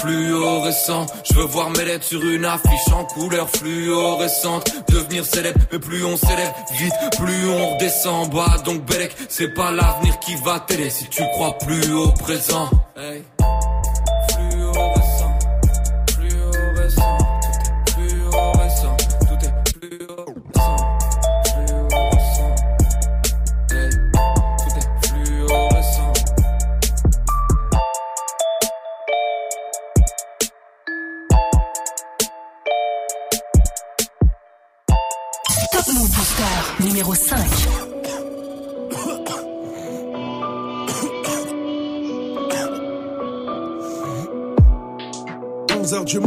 fluorescent. 0.00 1.06
Je 1.24 1.34
veux 1.34 1.44
voir 1.44 1.70
mes 1.70 1.84
lettres 1.84 2.04
sur 2.04 2.24
une 2.24 2.44
affiche 2.44 2.88
en 2.92 3.04
couleur 3.04 3.48
fluorescente. 3.48 4.70
Devenir 4.88 5.24
célèbre, 5.24 5.60
mais 5.72 5.78
plus 5.78 6.04
on 6.04 6.16
s'élève 6.16 6.52
vite, 6.78 6.92
plus 7.18 7.48
on 7.48 7.74
redescend 7.74 8.30
bas. 8.30 8.56
Donc 8.64 8.84
Belek, 8.86 9.14
c'est 9.28 9.48
pas 9.48 9.70
l'avenir 9.70 10.18
qui 10.20 10.34
va 10.44 10.60
t'aider 10.60 10.90
si 10.90 11.08
tu 11.08 11.22
crois 11.32 11.56
plus 11.58 11.92
au 11.92 12.08
présent. 12.12 12.68
Hey. 12.96 13.22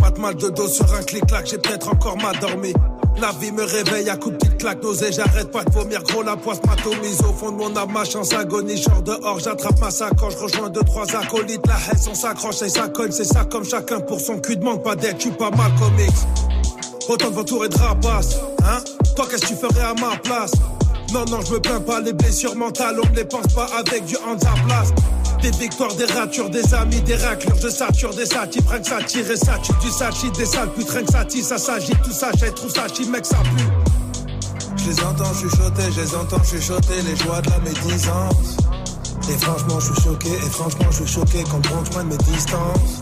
11h 0.07 0.13
du 0.13 0.21
mat, 0.21 0.27
mal 0.27 0.35
de 0.35 0.49
dos 0.49 0.67
sur 0.67 0.93
un 0.93 1.03
clic-clac, 1.03 1.47
j'ai 1.47 1.57
peut-être 1.57 1.89
encore 1.89 2.17
dormi. 2.41 2.73
La 3.19 3.31
vie 3.39 3.51
me 3.51 3.63
réveille 3.63 4.09
à 4.09 4.15
coups 4.15 4.33
de 4.33 4.37
petites 4.37 4.57
claques, 4.59 4.83
nausée, 4.83 5.11
j'arrête 5.11 5.51
pas 5.51 5.63
de 5.63 5.71
vomir, 5.71 6.03
gros 6.03 6.21
la 6.21 6.35
poisse 6.35 6.59
m'atomise 6.67 7.19
au 7.21 7.33
fond 7.33 7.51
de 7.51 7.57
mon 7.57 7.75
âme, 7.75 7.91
ma 7.91 8.05
chance 8.05 8.31
agonie, 8.33 8.77
genre 8.77 9.01
dehors, 9.01 9.39
j'attrape 9.39 9.79
ma 9.79 9.89
sacoche, 9.89 10.35
rejoins 10.35 10.69
deux, 10.69 10.83
trois 10.83 11.05
acolytes, 11.15 11.65
la 11.65 11.73
haine, 11.73 11.99
on 12.11 12.13
s'accroche 12.13 12.61
et 12.61 12.69
ça 12.69 12.87
cogne, 12.89 13.11
c'est 13.11 13.23
ça 13.23 13.45
comme 13.45 13.65
chacun 13.65 13.99
pour 14.01 14.19
son 14.19 14.39
cul, 14.39 14.57
demande 14.57 14.83
pas 14.83 14.95
d'aide, 14.95 15.17
tu 15.17 15.31
pas 15.31 15.49
mal 15.49 15.71
comics. 15.79 16.11
Autant 17.09 17.29
de 17.29 17.35
vautours 17.35 17.65
et 17.65 17.69
de 17.69 17.77
rapaces, 17.77 18.37
hein 18.63 18.79
Toi 19.15 19.25
qu'est-ce 19.29 19.41
que 19.41 19.47
tu 19.47 19.55
ferais 19.55 19.81
à 19.81 19.93
ma 19.95 20.15
place? 20.17 20.51
Non, 21.13 21.23
non, 21.25 21.39
je 21.41 21.53
me 21.53 21.59
plains 21.59 21.79
pas, 21.79 22.01
les 22.01 22.13
blessures 22.13 22.55
mentales, 22.55 22.99
on 23.01 23.09
ne 23.09 23.15
les 23.15 23.25
pense 23.25 23.47
pas 23.53 23.67
avec 23.79 24.05
du 24.05 24.15
place. 24.67 24.93
Des 25.41 25.51
victoires, 25.51 25.93
des 25.95 26.05
ratures, 26.05 26.49
des 26.49 26.73
amis, 26.73 26.99
des 27.01 27.15
raclures, 27.15 27.55
je 27.61 27.69
sature 27.69 28.13
des 28.13 28.25
satis, 28.25 28.61
rien 28.67 28.79
que 28.79 28.87
ça 28.87 28.99
ça 28.99 29.57
du 29.81 29.89
sachit, 29.89 30.31
des 30.31 30.45
sales 30.45 30.71
putes, 30.73 30.89
rien 30.89 31.03
que 31.03 31.11
ça 31.11 31.25
ça 31.43 31.57
s'agite, 31.57 32.01
tout 32.01 32.11
ça, 32.11 32.31
j'ai 32.39 32.51
tout 32.51 32.69
ça, 32.69 32.87
mec, 33.09 33.25
ça 33.25 33.37
pue. 33.37 33.63
Je 34.77 34.89
les 34.89 35.03
entends 35.03 35.33
chuchoter, 35.33 35.91
je 35.95 36.01
les 36.01 36.15
entends 36.15 36.43
chuchoter, 36.43 37.01
les 37.03 37.15
joies 37.15 37.41
de 37.41 37.49
la 37.51 37.59
médisance. 37.59 38.57
Et 39.29 39.37
franchement, 39.37 39.79
je 39.79 39.93
suis 39.93 40.03
choqué, 40.03 40.29
et 40.29 40.49
franchement, 40.49 40.85
je 40.89 41.03
suis 41.03 41.13
choqué 41.13 41.43
quand 41.51 41.61
je 41.63 41.99
de 41.99 42.03
mes 42.03 42.17
distances. 42.17 43.01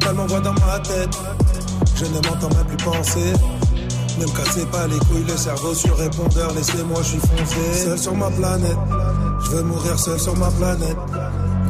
Tellement 0.00 0.26
voix 0.26 0.40
dans 0.40 0.54
ma 0.54 0.78
tête, 0.80 1.16
je 1.96 2.04
ne 2.06 2.14
m'entends 2.14 2.48
même 2.56 2.66
plus 2.66 2.76
penser. 2.78 3.32
Ne 4.18 4.24
me 4.24 4.30
cassez 4.30 4.66
pas 4.66 4.86
les 4.86 4.98
couilles, 4.98 5.24
le 5.26 5.36
cerveau 5.36 5.74
sur 5.74 5.96
répondeur, 5.96 6.52
laissez-moi, 6.54 6.98
je 7.02 7.08
suis 7.08 7.18
foncé. 7.18 7.84
Seul 7.84 7.98
sur 7.98 8.14
ma 8.14 8.30
planète, 8.30 8.78
je 9.44 9.50
veux 9.50 9.62
mourir 9.62 9.98
seul 9.98 10.20
sur 10.20 10.36
ma 10.36 10.50
planète. 10.50 10.96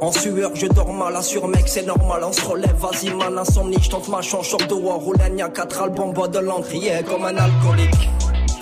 En 0.00 0.12
sueur, 0.12 0.52
je 0.54 0.66
dors 0.66 0.94
mal, 0.94 1.14
assure 1.14 1.46
mec, 1.46 1.64
c'est 1.66 1.84
normal, 1.84 2.22
on 2.24 2.32
se 2.32 2.40
relève, 2.40 2.74
vas-y 2.76 3.10
man, 3.10 3.36
insomnie, 3.36 3.76
je 3.82 3.90
tente 3.90 4.08
ma 4.08 4.22
chance, 4.22 4.48
short 4.48 4.66
de 4.66 4.72
war, 4.72 4.96
roule 4.96 5.18
y 5.36 5.42
a 5.42 5.48
quatre 5.50 5.82
albums, 5.82 6.14
bois 6.14 6.26
de 6.26 6.40
yeah, 6.72 7.02
comme 7.02 7.24
un 7.24 7.36
alcoolique. 7.36 8.08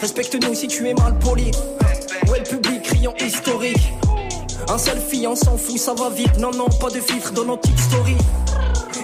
Respecte-nous 0.01 0.55
si 0.55 0.67
tu 0.67 0.89
es 0.89 0.95
mal 0.95 1.17
poli. 1.21 1.53
Ouais, 2.29 2.41
le 2.41 2.45
public, 2.45 2.83
criant 2.83 3.15
historique. 3.21 3.93
Un 4.69 4.79
selfie, 4.79 5.27
on 5.29 5.37
s'en 5.37 5.57
fout, 5.57 5.79
ça 5.79 5.95
va 5.95 6.11
vite, 6.11 6.39
non, 6.39 6.51
non, 6.51 6.67
pas 6.81 6.91
de 6.91 7.01
filtre 7.01 7.33
dans 7.33 7.45
nos 7.45 7.57
petites 7.57 7.79
stories. 7.79 8.17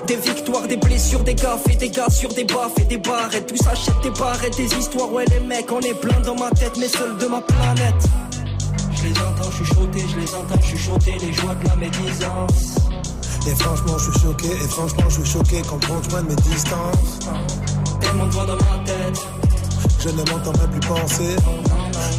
Des 0.08 0.16
victoires, 0.16 0.66
des 0.66 0.76
blessures, 0.76 1.22
des 1.22 1.34
gaffes 1.34 1.68
et 1.70 1.76
des 1.76 1.88
gars 1.88 2.10
sur 2.10 2.30
des 2.34 2.44
baffes 2.44 2.78
et 2.80 2.84
des 2.84 2.98
barrettes. 2.98 3.46
Tout 3.46 3.56
s'achète 3.56 3.94
des 4.02 4.10
barrettes, 4.10 4.56
des 4.56 4.74
histoires. 4.74 5.12
Ouais, 5.12 5.24
les 5.30 5.40
mecs, 5.40 5.70
on 5.70 5.80
est 5.80 5.94
plein 5.94 6.18
dans 6.20 6.34
ma 6.34 6.50
tête, 6.50 6.76
mais 6.78 6.88
seul 6.88 7.16
de 7.16 7.26
ma 7.26 7.40
planète. 7.40 8.04
Je 9.14 9.20
les 9.20 9.26
entends 9.26 9.50
chuchoter, 9.50 10.04
je 10.08 10.18
les 10.18 10.34
entends 10.34 10.60
chuchoter, 10.62 11.18
les 11.20 11.32
joies 11.32 11.54
de 11.54 11.68
la 11.68 11.76
médisance. 11.76 12.76
Et 13.46 13.54
franchement, 13.56 13.98
je 13.98 14.10
suis 14.10 14.20
choqué, 14.20 14.48
et 14.48 14.68
franchement, 14.68 15.04
je 15.08 15.20
suis 15.20 15.32
choqué 15.32 15.62
quand 15.68 15.78
prends 15.78 16.20
de 16.22 16.28
mes 16.28 16.36
distances. 16.36 17.18
Tellement 18.00 18.26
de 18.26 18.30
voix 18.32 18.46
dans 18.46 18.56
ma 18.56 18.84
tête. 18.84 19.20
Je 20.00 20.08
ne 20.10 20.16
m'entends 20.16 20.52
même 20.58 20.70
plus 20.70 20.88
penser. 20.88 21.36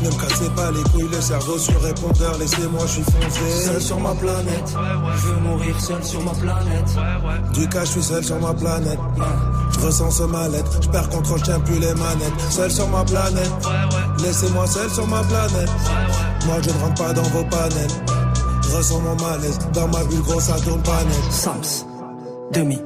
Ne 0.03 0.09
me 0.09 0.15
cassez 0.15 0.49
pas 0.55 0.71
les 0.71 0.83
couilles, 0.89 1.09
le 1.11 1.21
cerveau 1.21 1.57
sur 1.57 1.79
répondeur, 1.81 2.37
laissez-moi, 2.39 2.81
je 2.87 2.91
suis 2.91 3.03
foncé. 3.03 3.65
Seul 3.65 3.81
sur 3.81 3.99
ma 3.99 4.13
planète, 4.15 4.75
je 5.17 5.27
veux 5.27 5.39
mourir 5.41 5.79
seul 5.79 6.03
sur 6.03 6.23
ma 6.23 6.31
planète. 6.31 6.95
Du 7.53 7.67
cas, 7.69 7.85
je 7.85 7.91
suis 7.91 8.03
seul 8.03 8.23
sur 8.23 8.39
ma 8.39 8.53
planète. 8.53 8.99
Je 9.75 9.85
ressens 9.85 10.11
ce 10.11 10.23
mal-être, 10.23 10.81
je 10.81 10.89
perds 10.89 11.09
contrôle, 11.09 11.39
je 11.39 11.51
plus 11.59 11.79
les 11.79 11.93
manettes. 11.93 12.33
Seul 12.49 12.71
sur 12.71 12.87
ma 12.89 13.03
planète, 13.03 13.51
laissez-moi 14.21 14.65
seul 14.67 14.89
sur 14.89 15.07
ma 15.07 15.21
planète. 15.23 15.69
Moi, 16.45 16.55
je 16.61 16.69
ne 16.69 16.79
rentre 16.79 17.03
pas 17.03 17.13
dans 17.13 17.23
vos 17.23 17.43
panels. 17.43 17.91
Je 18.61 18.75
ressens 18.75 18.99
mon 18.99 19.15
malaise, 19.15 19.59
dans 19.73 19.87
ma 19.87 20.03
bulle, 20.05 20.21
gros, 20.21 20.39
ça 20.39 20.55
tourne 20.59 20.81
pas 20.81 21.03
net. 21.03 21.31
Sams, 21.31 21.85
demi. 22.51 22.79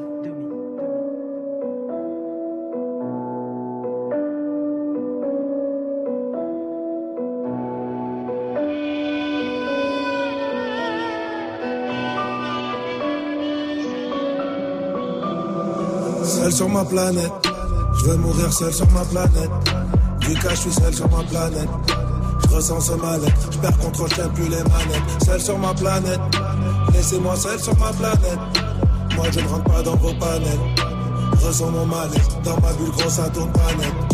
Seul 16.50 16.58
sur 16.58 16.70
ma 16.70 16.84
planète, 16.84 17.32
je 18.00 18.06
veux 18.06 18.18
mourir 18.18 18.52
seul 18.52 18.74
sur 18.74 18.90
ma 18.90 19.06
planète. 19.06 19.52
Du 20.20 20.34
cas, 20.34 20.50
je 20.50 20.56
suis 20.56 20.72
seul 20.72 20.92
sur 20.92 21.08
ma 21.08 21.22
planète. 21.24 21.70
Je 22.42 22.56
ressens 22.56 22.80
ce 22.80 22.94
mal-être, 22.94 23.52
je 23.52 23.58
perds 23.60 23.78
contrôle, 23.78 24.10
je 24.10 24.28
plus 24.30 24.46
les 24.46 24.64
manettes. 24.64 25.24
Seul 25.24 25.40
sur 25.40 25.60
ma 25.60 25.76
planète, 25.76 26.20
laissez-moi 26.92 27.36
seul 27.36 27.60
sur 27.60 27.78
ma 27.78 27.94
planète. 27.94 28.40
Moi, 29.16 29.28
je 29.32 29.42
ne 29.42 29.48
rentre 29.48 29.64
pas 29.66 29.84
dans 29.84 29.96
vos 29.98 30.14
panels. 30.16 30.60
Je 31.40 31.46
ressens 31.46 31.69
mon 31.69 31.86
mal-être, 31.86 32.42
dans 32.42 32.60
ma 32.62 32.73
bulle, 32.73 32.92
gros, 32.98 33.10
ça 33.12 33.30
tourne 33.30 33.52
pas. 33.52 34.09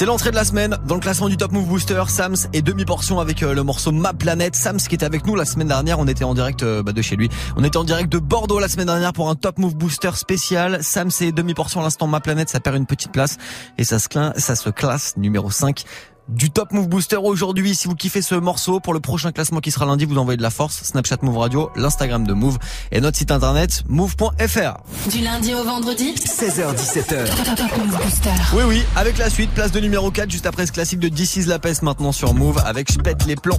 C'est 0.00 0.06
l'entrée 0.06 0.30
de 0.30 0.34
la 0.34 0.46
semaine 0.46 0.78
dans 0.86 0.94
le 0.94 1.00
classement 1.02 1.28
du 1.28 1.36
Top 1.36 1.52
Move 1.52 1.66
Booster. 1.66 2.02
Sams 2.08 2.48
et 2.54 2.62
demi-portion 2.62 3.20
avec 3.20 3.42
euh, 3.42 3.52
le 3.52 3.62
morceau 3.62 3.92
Ma 3.92 4.14
Planète. 4.14 4.56
Sams 4.56 4.78
qui 4.78 4.94
était 4.94 5.04
avec 5.04 5.26
nous 5.26 5.36
la 5.36 5.44
semaine 5.44 5.68
dernière. 5.68 5.98
On 5.98 6.06
était 6.06 6.24
en 6.24 6.32
direct 6.32 6.62
euh, 6.62 6.82
bah, 6.82 6.92
de 6.92 7.02
chez 7.02 7.16
lui. 7.16 7.28
On 7.54 7.64
était 7.64 7.76
en 7.76 7.84
direct 7.84 8.10
de 8.10 8.18
Bordeaux 8.18 8.60
la 8.60 8.68
semaine 8.68 8.86
dernière 8.86 9.12
pour 9.12 9.28
un 9.28 9.34
Top 9.34 9.58
Move 9.58 9.76
Booster 9.76 10.12
spécial. 10.14 10.82
Sams 10.82 11.10
et 11.20 11.32
demi-portion 11.32 11.80
à 11.80 11.82
l'instant 11.82 12.06
Ma 12.06 12.20
Planète. 12.20 12.48
Ça 12.48 12.60
perd 12.60 12.76
une 12.76 12.86
petite 12.86 13.12
place 13.12 13.36
et 13.76 13.84
ça 13.84 13.98
se, 13.98 14.08
ça 14.36 14.56
se 14.56 14.70
classe 14.70 15.18
numéro 15.18 15.50
5 15.50 15.84
du 16.30 16.50
Top 16.50 16.72
Move 16.72 16.88
Booster 16.88 17.16
aujourd'hui. 17.16 17.74
Si 17.74 17.88
vous 17.88 17.94
kiffez 17.94 18.22
ce 18.22 18.34
morceau, 18.34 18.80
pour 18.80 18.94
le 18.94 19.00
prochain 19.00 19.32
classement 19.32 19.60
qui 19.60 19.70
sera 19.70 19.86
lundi, 19.86 20.04
vous 20.04 20.18
envoyez 20.18 20.36
de 20.36 20.42
la 20.42 20.50
force. 20.50 20.82
Snapchat 20.82 21.18
Move 21.22 21.38
Radio, 21.38 21.70
l'Instagram 21.76 22.26
de 22.26 22.32
Move 22.32 22.58
et 22.92 23.00
notre 23.00 23.18
site 23.18 23.30
internet 23.30 23.82
move.fr. 23.88 25.10
Du 25.10 25.18
lundi 25.18 25.54
au 25.54 25.64
vendredi 25.64 26.14
16h17h. 26.14 27.56
Top 27.56 27.78
Move 27.78 27.98
Booster. 28.02 28.30
Oui 28.54 28.62
oui, 28.66 28.82
avec 28.96 29.18
la 29.18 29.30
suite, 29.30 29.50
place 29.50 29.72
de 29.72 29.80
numéro 29.80 30.10
4 30.10 30.30
juste 30.30 30.46
après 30.46 30.66
ce 30.66 30.72
classique 30.72 31.00
de 31.00 31.08
This 31.08 31.36
is 31.36 31.44
la 31.44 31.58
peste 31.58 31.82
maintenant 31.82 32.12
sur 32.12 32.34
Move 32.34 32.58
avec 32.64 32.92
Je 32.92 32.98
pète 32.98 33.26
les 33.26 33.36
plombs. 33.36 33.58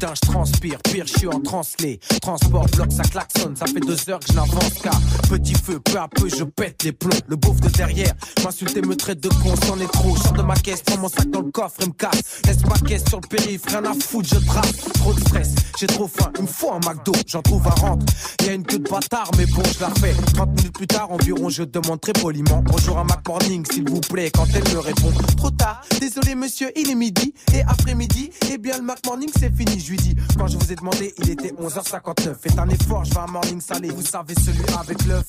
Putain, 0.00 0.14
je 0.14 0.30
transpire, 0.30 0.78
pire, 0.78 1.04
je 1.06 1.18
suis 1.18 1.28
en 1.28 1.40
translé. 1.40 2.00
Transport, 2.22 2.64
bloc, 2.68 2.90
ça 2.90 3.02
klaxonne, 3.02 3.54
ça 3.54 3.66
fait 3.66 3.80
deux 3.80 3.98
heures 4.08 4.18
que 4.20 4.28
je 4.28 4.32
n'avance 4.32 4.72
car 4.82 4.98
petit 5.28 5.52
feu, 5.52 5.78
peu 5.78 5.98
à 5.98 6.08
peu, 6.08 6.26
je 6.26 6.42
pète 6.42 6.84
les 6.84 6.92
plombs. 6.92 7.10
Le 7.28 7.36
beauf 7.36 7.60
de 7.60 7.68
derrière 7.68 8.14
m'insulte 8.42 8.74
et 8.78 8.80
me 8.80 8.96
traite 8.96 9.20
de 9.20 9.28
con, 9.28 9.52
c'en 9.66 9.78
est 9.78 9.92
trop. 9.92 10.16
Sors 10.16 10.32
de 10.32 10.40
ma 10.40 10.54
caisse, 10.54 10.80
prends 10.80 10.96
mon 10.96 11.08
sac 11.10 11.28
dans 11.28 11.42
le 11.42 11.50
coffre 11.50 11.82
et 11.82 11.86
me 11.86 11.92
casse. 11.92 12.40
Laisse 12.46 12.64
ma 12.64 12.78
caisse 12.78 13.04
sur 13.10 13.20
le 13.20 13.28
périph', 13.28 13.66
rien 13.68 13.84
à 13.84 13.92
foutre, 13.92 14.30
je 14.32 14.46
trace. 14.46 14.72
Trop 14.94 15.12
de 15.12 15.20
stress, 15.20 15.54
j'ai 15.78 15.86
trop 15.86 16.08
faim, 16.08 16.32
me 16.40 16.46
faut 16.46 16.72
un 16.72 16.78
McDo, 16.78 17.12
j'en 17.26 17.42
trouve 17.42 17.66
un 17.66 17.80
rentre. 17.80 18.06
Y 18.42 18.48
a 18.48 18.52
une 18.54 18.64
queue 18.64 18.78
de 18.78 18.88
bâtard, 18.88 19.30
mais 19.36 19.44
bon, 19.44 19.62
je 19.74 19.80
la 19.80 19.90
fais. 20.00 20.14
30 20.32 20.48
minutes 20.48 20.72
plus 20.72 20.86
tard 20.86 21.12
environ, 21.12 21.50
je 21.50 21.62
demande 21.62 22.00
très 22.00 22.14
poliment. 22.14 22.62
Bonjour 22.64 22.96
à 22.96 23.04
Mac 23.04 23.20
Morning, 23.28 23.66
s'il 23.70 23.86
vous 23.86 24.00
plaît, 24.00 24.30
quand 24.30 24.46
elle 24.54 24.64
me 24.72 24.78
répond. 24.78 25.12
Trop 25.36 25.50
tard, 25.50 25.82
désolé 26.00 26.34
monsieur, 26.34 26.72
il 26.74 26.90
est 26.90 26.94
midi. 26.94 27.34
Et 27.52 27.60
après-midi, 27.60 28.30
eh 28.50 28.56
bien 28.56 28.78
le 28.78 28.82
Mac 28.82 29.00
Morning 29.04 29.28
c'est 29.38 29.54
fini, 29.54 29.78
lui 29.90 29.96
dis. 29.96 30.16
Quand 30.38 30.46
je 30.46 30.56
vous 30.56 30.72
ai 30.72 30.76
demandé, 30.76 31.14
il 31.18 31.30
était 31.30 31.52
11h59. 31.52 32.34
Faites 32.40 32.58
un 32.58 32.68
effort, 32.68 33.04
je 33.04 33.10
vais 33.10 33.18
à 33.18 33.24
un 33.24 33.26
morning 33.26 33.60
salé. 33.60 33.88
Vous 33.90 34.02
savez, 34.02 34.34
celui 34.34 34.62
avec 34.78 35.04
l'œuf. 35.06 35.24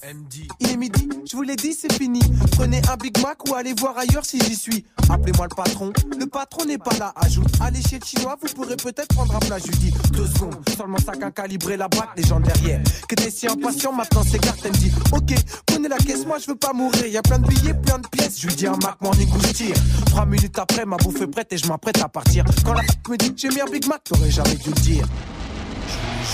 Il 0.59 0.69
est 0.69 0.77
midi, 0.77 1.09
je 1.29 1.35
vous 1.35 1.41
l'ai 1.41 1.55
dit, 1.55 1.73
c'est 1.73 1.91
fini. 1.93 2.21
Prenez 2.51 2.81
un 2.89 2.97
Big 2.97 3.17
Mac 3.21 3.37
ou 3.49 3.55
allez 3.55 3.73
voir 3.73 3.97
ailleurs 3.97 4.25
si 4.25 4.39
j'y 4.39 4.55
suis. 4.55 4.85
Appelez-moi 5.09 5.47
le 5.49 5.55
patron. 5.55 5.91
Le 6.17 6.25
patron 6.25 6.65
n'est 6.65 6.77
pas 6.77 6.97
là. 6.97 7.13
Ajoute, 7.15 7.47
allez 7.59 7.81
chez 7.81 7.99
le 7.99 8.05
chinois, 8.05 8.37
vous 8.41 8.53
pourrez 8.53 8.77
peut-être 8.77 9.07
prendre 9.09 9.35
un 9.35 9.39
plat. 9.39 9.57
Je 9.57 9.67
lui 9.67 9.77
dis, 9.77 9.93
deux 10.13 10.27
secondes. 10.27 10.57
Seulement 10.77 10.97
sac 10.97 11.21
à 11.21 11.31
calibrer 11.31 11.77
la 11.77 11.87
braque, 11.87 12.11
les 12.15 12.23
gens 12.23 12.39
derrière. 12.39 12.81
Que 13.07 13.15
t'es 13.15 13.31
si 13.31 13.47
impatient, 13.47 13.91
maintenant 13.91 14.23
c'est 14.29 14.39
carte. 14.39 14.59
Elle 14.63 14.71
me 14.71 14.77
dit, 14.77 14.91
ok, 15.11 15.33
prenez 15.65 15.87
la 15.87 15.97
caisse, 15.97 16.25
moi 16.25 16.37
je 16.39 16.47
veux 16.47 16.57
pas 16.57 16.73
mourir. 16.73 17.07
Y 17.07 17.17
a 17.17 17.21
plein 17.21 17.39
de 17.39 17.47
billets, 17.47 17.73
plein 17.73 17.99
de 17.99 18.07
pièces. 18.07 18.39
Je 18.39 18.47
lui 18.47 18.55
dis 18.55 18.67
un 18.67 18.77
Mac 18.77 19.01
Morning 19.01 19.29
où 19.35 19.41
je 19.41 19.53
tire. 19.53 19.75
Trois 20.07 20.25
minutes 20.25 20.57
après, 20.59 20.85
ma 20.85 20.97
bouffe 20.97 21.21
est 21.21 21.27
prête 21.27 21.51
et 21.51 21.57
je 21.57 21.67
m'apprête 21.67 22.01
à 22.01 22.09
partir. 22.09 22.45
Quand 22.63 22.73
la 22.73 22.83
me 23.09 23.17
dit, 23.17 23.33
j'ai 23.35 23.49
mis 23.49 23.61
un 23.61 23.65
Big 23.65 23.87
Mac, 23.87 24.03
t'aurais 24.03 24.31
jamais 24.31 24.50
dû 24.55 24.69
le 24.69 24.81
dire. 24.81 25.05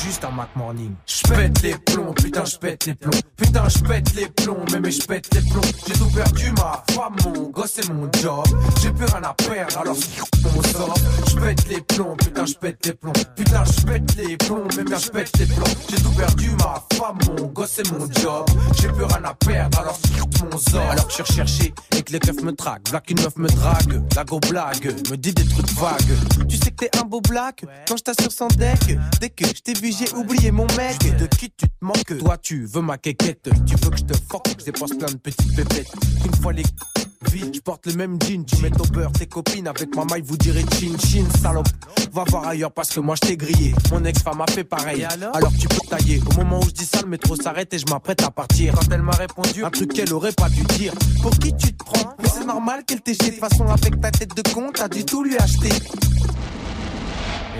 Juste 0.04 0.24
un 0.26 0.32
Mac 0.32 0.50
Morning. 0.56 0.94
J'pète 1.06 1.62
les 1.62 1.76
plombs, 1.76 2.14
putain 2.14 2.44
j'pète 2.46 2.86
les 2.86 2.94
plombs. 2.94 3.20
Putain 3.36 3.70
j'pète 3.70 4.14
les 4.16 4.28
plombs, 4.28 4.66
mais 4.72 4.80
mais 4.80 4.92
j'pète 4.92 5.34
les 5.34 5.42
plombs. 5.42 5.62
J'ai 5.88 5.94
tout 5.94 6.10
perdu, 6.10 6.52
ma 6.52 6.84
femme, 6.94 7.16
mon 7.26 7.50
gosse 7.50 7.80
et 7.80 7.92
mon 7.92 8.10
job. 8.22 8.46
J'ai 8.82 8.92
plus 8.92 9.06
rien 9.06 9.24
à 9.24 9.34
perdre, 9.34 9.78
alors 9.80 9.96
on 10.44 10.64
sort. 10.64 10.96
J'pète 11.30 11.68
les 11.70 11.82
plombs, 11.82 12.16
putain 12.18 12.46
j'pète 12.46 12.86
les 12.86 12.94
plombs. 12.94 13.14
Putain 13.36 13.64
j'pète 13.66 14.16
les 14.18 14.38
plombs, 14.38 14.68
mais 14.76 14.84
mais 14.84 15.00
j'pète 15.00 15.38
les 15.40 15.46
plombs. 15.46 15.74
J'ai 15.90 16.02
tout 16.02 16.12
perdu, 16.12 16.52
ma 16.60 16.84
femme, 16.98 17.18
mon 17.28 17.48
gosse 17.48 17.80
et 17.80 17.92
mon 17.92 18.12
job. 18.12 18.46
J'ai 18.80 18.90
plus 18.90 19.06
rien 19.06 19.24
à 19.24 19.34
perdre, 19.34 19.80
alors 19.80 20.00
mon 20.52 20.58
sort. 20.58 20.82
Alors 20.92 21.08
que 21.08 21.12
je 21.12 21.16
suis 21.16 21.24
recherché 21.24 21.74
et 21.96 22.04
que 22.04 22.12
les 22.12 22.20
keufs 22.20 22.42
me 22.44 22.52
traquent. 22.52 22.92
Là 22.92 23.00
qu'une 23.00 23.22
meuf 23.22 23.36
me 23.38 23.48
drague, 23.48 24.02
la 24.16 24.24
go 24.24 24.40
blague, 24.40 24.86
me 25.10 25.16
dit 25.16 25.34
des 25.34 25.46
trucs 25.46 25.72
vagues. 25.72 26.48
Tu 26.48 26.58
sais 26.58 26.72
que 26.72 26.86
t'es 26.86 26.98
un 26.98 27.04
beau 27.04 27.22
black 27.22 27.66
quand 27.88 27.98
je 27.98 28.04
t'assure 28.04 28.32
sans 28.32 28.48
deck. 28.50 28.98
Dès 29.20 29.30
que 29.30 29.46
je 29.48 29.62
t'ai 29.62 29.74
j'ai 29.84 30.14
oublié 30.16 30.52
mon 30.52 30.68
mec. 30.76 30.98
De 31.18 31.28
qui 31.28 31.50
tu 31.52 31.68
te 31.68 31.74
manques 31.82 32.18
Toi, 32.20 32.38
tu 32.38 32.66
veux 32.66 32.82
ma 32.82 32.98
quéquette. 32.98 33.50
Tu 33.66 33.76
veux 33.76 33.92
que 33.92 33.98
je 33.98 34.04
te 34.04 34.14
fuck, 34.14 34.48
je 34.60 34.66
dépense 34.66 34.92
plein 34.98 35.12
de 35.12 35.18
petites 35.18 35.56
pépettes. 35.56 35.92
Une 36.26 36.36
fois 36.36 36.54
les 36.54 36.64
vite, 37.32 37.56
je 37.56 37.60
porte 37.60 37.86
le 37.86 37.94
même 37.94 38.18
jean. 38.22 38.44
Tu 38.46 38.62
mets 38.62 38.72
au 38.80 38.86
beurre 38.86 39.12
tes 39.12 39.28
copines 39.28 39.68
avec 39.68 39.96
ma 39.96 40.06
maille, 40.06 40.24
vous 40.24 40.38
direz 40.38 40.66
chin 40.80 40.98
chin, 40.98 41.26
salope. 41.42 41.68
Va 42.12 42.24
voir 42.28 42.48
ailleurs 42.48 42.72
parce 42.72 42.90
que 42.90 43.00
moi 43.00 43.16
je 43.16 43.28
t'ai 43.28 43.38
grillé. 43.38 43.74
Mon 43.92 44.04
ex-femme 44.04 44.42
a 44.42 44.48
fait 44.48 44.64
pareil. 44.64 45.06
Alors, 45.06 45.52
tu 45.60 45.68
peux 45.68 45.88
tailler. 45.88 46.22
Au 46.32 46.38
moment 46.38 46.60
où 46.60 46.66
je 46.66 46.72
dis 46.72 46.86
ça, 46.86 47.02
le 47.02 47.08
métro 47.10 47.36
s'arrête 47.36 47.74
et 47.74 47.78
je 47.78 47.86
m'apprête 47.90 48.24
à 48.24 48.32
partir. 48.32 48.74
Quand 48.74 48.92
elle 48.92 49.04
m'a 49.04 49.16
répondu 49.16 49.64
un 49.64 49.70
truc 49.70 49.94
qu'elle 49.94 50.14
aurait 50.14 50.34
pas 50.34 50.50
dû 50.50 50.64
dire. 50.64 50.94
Pour 51.22 51.32
qui 51.32 51.56
tu 51.56 51.74
te 51.74 51.84
prends? 51.84 52.16
Mais 52.20 52.30
c'est 52.30 52.46
normal 52.46 52.84
qu'elle 52.86 53.02
t'ait 53.02 53.14
jeté 53.14 53.28
de 53.28 53.32
toute 53.32 53.40
façon 53.42 53.68
avec 53.68 54.00
ta 54.02 54.12
tête 54.12 54.36
de 54.36 54.54
con, 54.54 54.72
t'as 54.74 54.88
dû 54.88 55.06
tout 55.06 55.24
lui 55.24 55.38
acheter. 55.38 55.70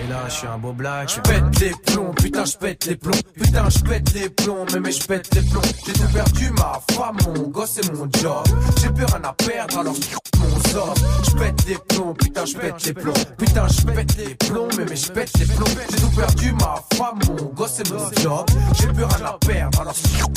Et 0.04 0.08
là, 0.08 0.24
je 0.28 0.34
suis 0.34 0.46
un 0.46 0.58
beau 0.58 0.72
black. 0.72 1.08
Je 1.14 1.20
pète 1.20 1.60
les 1.60 1.70
plombs, 1.86 2.12
putain, 2.14 2.44
je 2.44 2.56
pète 2.56 2.84
les 2.86 2.96
plombs. 2.96 3.20
Putain, 3.34 3.68
je 3.68 3.78
pète 3.80 4.12
les 4.14 4.28
plombs, 4.28 4.66
mais 4.72 4.80
mais 4.80 4.92
je 4.92 5.06
pète 5.06 5.34
les 5.34 5.42
plombs. 5.42 5.62
J'ai 5.86 5.92
tout 5.92 6.12
perdu, 6.12 6.50
ma 6.52 6.80
femme, 6.92 7.16
mon 7.26 7.48
gosse 7.48 7.78
et 7.78 7.92
mon 7.92 8.08
job. 8.20 8.44
J'ai 8.80 8.88
plus 8.90 9.04
rien 9.04 9.22
à 9.24 9.32
perdre, 9.32 9.78
alors 9.78 9.94
mon 10.38 10.70
sort. 10.70 10.94
Je 11.24 11.30
pète 11.36 11.66
les 11.66 11.78
plombs, 11.88 12.14
putain, 12.14 12.44
je 12.44 12.56
pète 12.56 12.84
les 12.84 12.92
plombs. 12.92 13.12
Putain, 13.36 13.66
je 13.68 13.82
pète 13.82 14.16
les 14.16 14.34
plombs, 14.34 14.68
mais 14.76 14.84
mais 14.84 14.96
je 14.96 15.12
pète 15.12 15.38
les 15.38 15.46
plombs. 15.46 15.66
J'ai 15.90 15.96
tout 15.96 16.10
perdu, 16.10 16.52
ma 16.52 16.74
femme, 16.96 17.18
mon 17.28 17.44
gosse 17.52 17.80
et 17.80 17.92
mon 17.92 18.22
job. 18.22 18.46
J'ai 18.80 18.86
plus 18.88 19.04
rien 19.04 19.26
à 19.26 19.38
perdre, 19.46 19.80
alors 19.80 19.94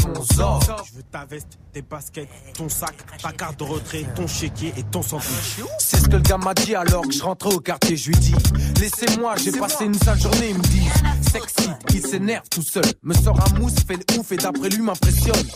mon 0.08 0.24
sort. 0.24 0.62
Je 0.88 0.98
veux 0.98 1.04
ta 1.04 1.26
veste, 1.26 1.60
tes 1.72 1.82
baskets, 1.82 2.30
ton 2.56 2.68
sac, 2.70 2.96
ta 3.22 3.32
carte 3.32 3.60
de 3.60 3.64
retrait, 3.64 4.06
ton 4.16 4.28
chéquier 4.28 4.74
et 4.78 4.84
ton 4.84 5.02
sandwich. 5.02 5.60
C'est 5.80 5.98
ce 5.98 6.08
que 6.08 6.16
le 6.16 6.22
gars 6.22 6.38
m'a 6.38 6.54
dit 6.54 6.76
alors 6.76 7.04
que 7.04 7.14
je 7.14 7.24
rentrais 7.24 7.54
au 7.54 7.60
quartier. 7.60 7.96
Je 7.96 8.10
lui 8.10 8.18
dis, 8.18 8.36
laissez-moi, 8.80 9.36
j'ai 9.44 9.51
passé 9.52 9.86
une 9.86 9.94
sale 9.96 10.20
journée. 10.20 10.50
Il 10.50 10.58
me 10.58 10.62
dit, 10.64 10.88
sexy, 11.32 11.70
il 11.94 12.02
s'énerve 12.06 12.48
tout 12.50 12.62
seul. 12.62 12.84
Me 13.04 13.14
sort 13.14 13.40
un 13.40 13.60
mousse, 13.60 13.76
fait 13.88 13.98
le 13.98 14.20
ouf 14.20 14.32
et 14.32 14.38
d'après 14.38 14.70
lui 14.70 14.82
m'impressionne. 14.82 15.48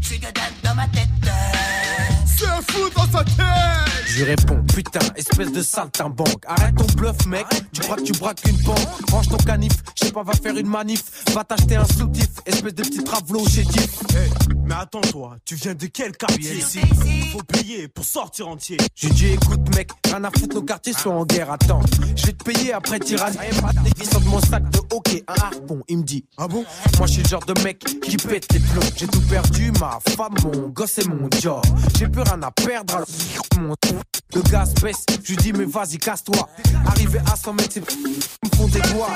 J'ai 0.00 0.18
que 0.18 0.22
dalle 0.22 0.52
dans 0.62 0.74
ma 0.74 0.86
tête. 0.88 1.08
C'est 2.26 2.46
un 2.46 2.62
fou 2.62 2.88
dans 2.96 3.18
sa 3.18 3.24
tête 3.24 3.36
Je 4.06 4.24
réponds, 4.24 4.62
putain, 4.74 5.00
espèce 5.14 5.52
de 5.52 5.62
saltimbanque. 5.62 6.42
Arrête 6.46 6.74
ton 6.74 6.86
bluff, 6.96 7.26
mec. 7.26 7.46
Tu 7.72 7.82
crois 7.82 7.96
que 7.96 8.02
tu 8.02 8.12
braques 8.12 8.40
une 8.48 8.56
banque 8.62 9.10
Range 9.10 9.28
ton 9.28 9.36
canif, 9.36 9.72
je 10.00 10.06
sais 10.06 10.12
pas, 10.12 10.22
va 10.22 10.32
faire 10.32 10.56
une 10.56 10.68
manif. 10.68 11.02
Va 11.34 11.44
t'acheter 11.44 11.76
un 11.76 11.84
soutif, 11.84 12.28
espèce 12.46 12.74
de 12.74 12.82
petit 12.82 13.04
travelo 13.04 13.46
chez 13.46 13.62
Diff. 13.62 14.00
Mais 14.70 14.76
attends, 14.76 15.00
toi, 15.00 15.36
tu 15.44 15.56
viens 15.56 15.74
de 15.74 15.86
quel 15.86 16.16
quartier 16.16 16.58
ici 16.58 16.78
Faut 17.32 17.42
payer 17.42 17.88
pour 17.88 18.04
sortir 18.04 18.46
entier. 18.46 18.76
J'ai 18.94 19.10
dit 19.10 19.26
écoute 19.32 19.74
mec, 19.74 19.90
rien 20.08 20.22
à 20.22 20.30
foutre, 20.30 20.54
nos 20.54 20.62
quartiers 20.62 20.92
sont 20.92 21.10
en 21.10 21.24
guerre, 21.24 21.50
attends. 21.50 21.80
Je 22.14 22.26
vais 22.26 22.32
te 22.32 22.44
payer 22.44 22.72
après 22.72 23.00
tirage. 23.00 23.34
Il 23.98 24.06
sort 24.06 24.20
de 24.20 24.28
mon 24.28 24.40
sac 24.40 24.62
de 24.70 24.78
hockey, 24.94 25.24
un 25.26 25.42
harpon. 25.42 25.80
Il 25.88 25.98
me 25.98 26.02
dit, 26.04 26.24
ah 26.38 26.46
bon? 26.46 26.64
Moi 26.98 27.08
je 27.08 27.14
suis 27.14 27.22
le 27.24 27.28
genre 27.28 27.44
de 27.44 27.60
mec 27.64 27.80
qui 27.80 28.16
pète 28.16 28.52
les 28.52 28.60
plombs. 28.60 28.86
J'ai 28.96 29.08
tout 29.08 29.22
perdu, 29.22 29.72
ma 29.80 29.98
femme, 30.16 30.36
mon 30.44 30.68
gosse 30.68 30.98
et 30.98 31.04
mon 31.08 31.28
job. 31.40 31.62
J'ai 31.98 32.06
plus 32.06 32.22
rien 32.22 32.40
à 32.40 32.52
perdre, 32.52 32.94
alors 32.94 33.08
mon 33.58 33.74
Le 34.36 34.42
gaz 34.42 34.72
baisse, 34.74 35.04
je 35.24 35.30
lui 35.30 35.36
dis 35.36 35.52
mais 35.52 35.64
vas-y 35.64 35.98
casse-toi. 35.98 36.48
Arrivé 36.86 37.18
à 37.26 37.34
100 37.34 37.54
mètres, 37.54 37.70
c'est 37.72 37.80
me 37.80 38.56
font 38.56 38.68
des 38.68 38.80
doigts. 38.92 39.12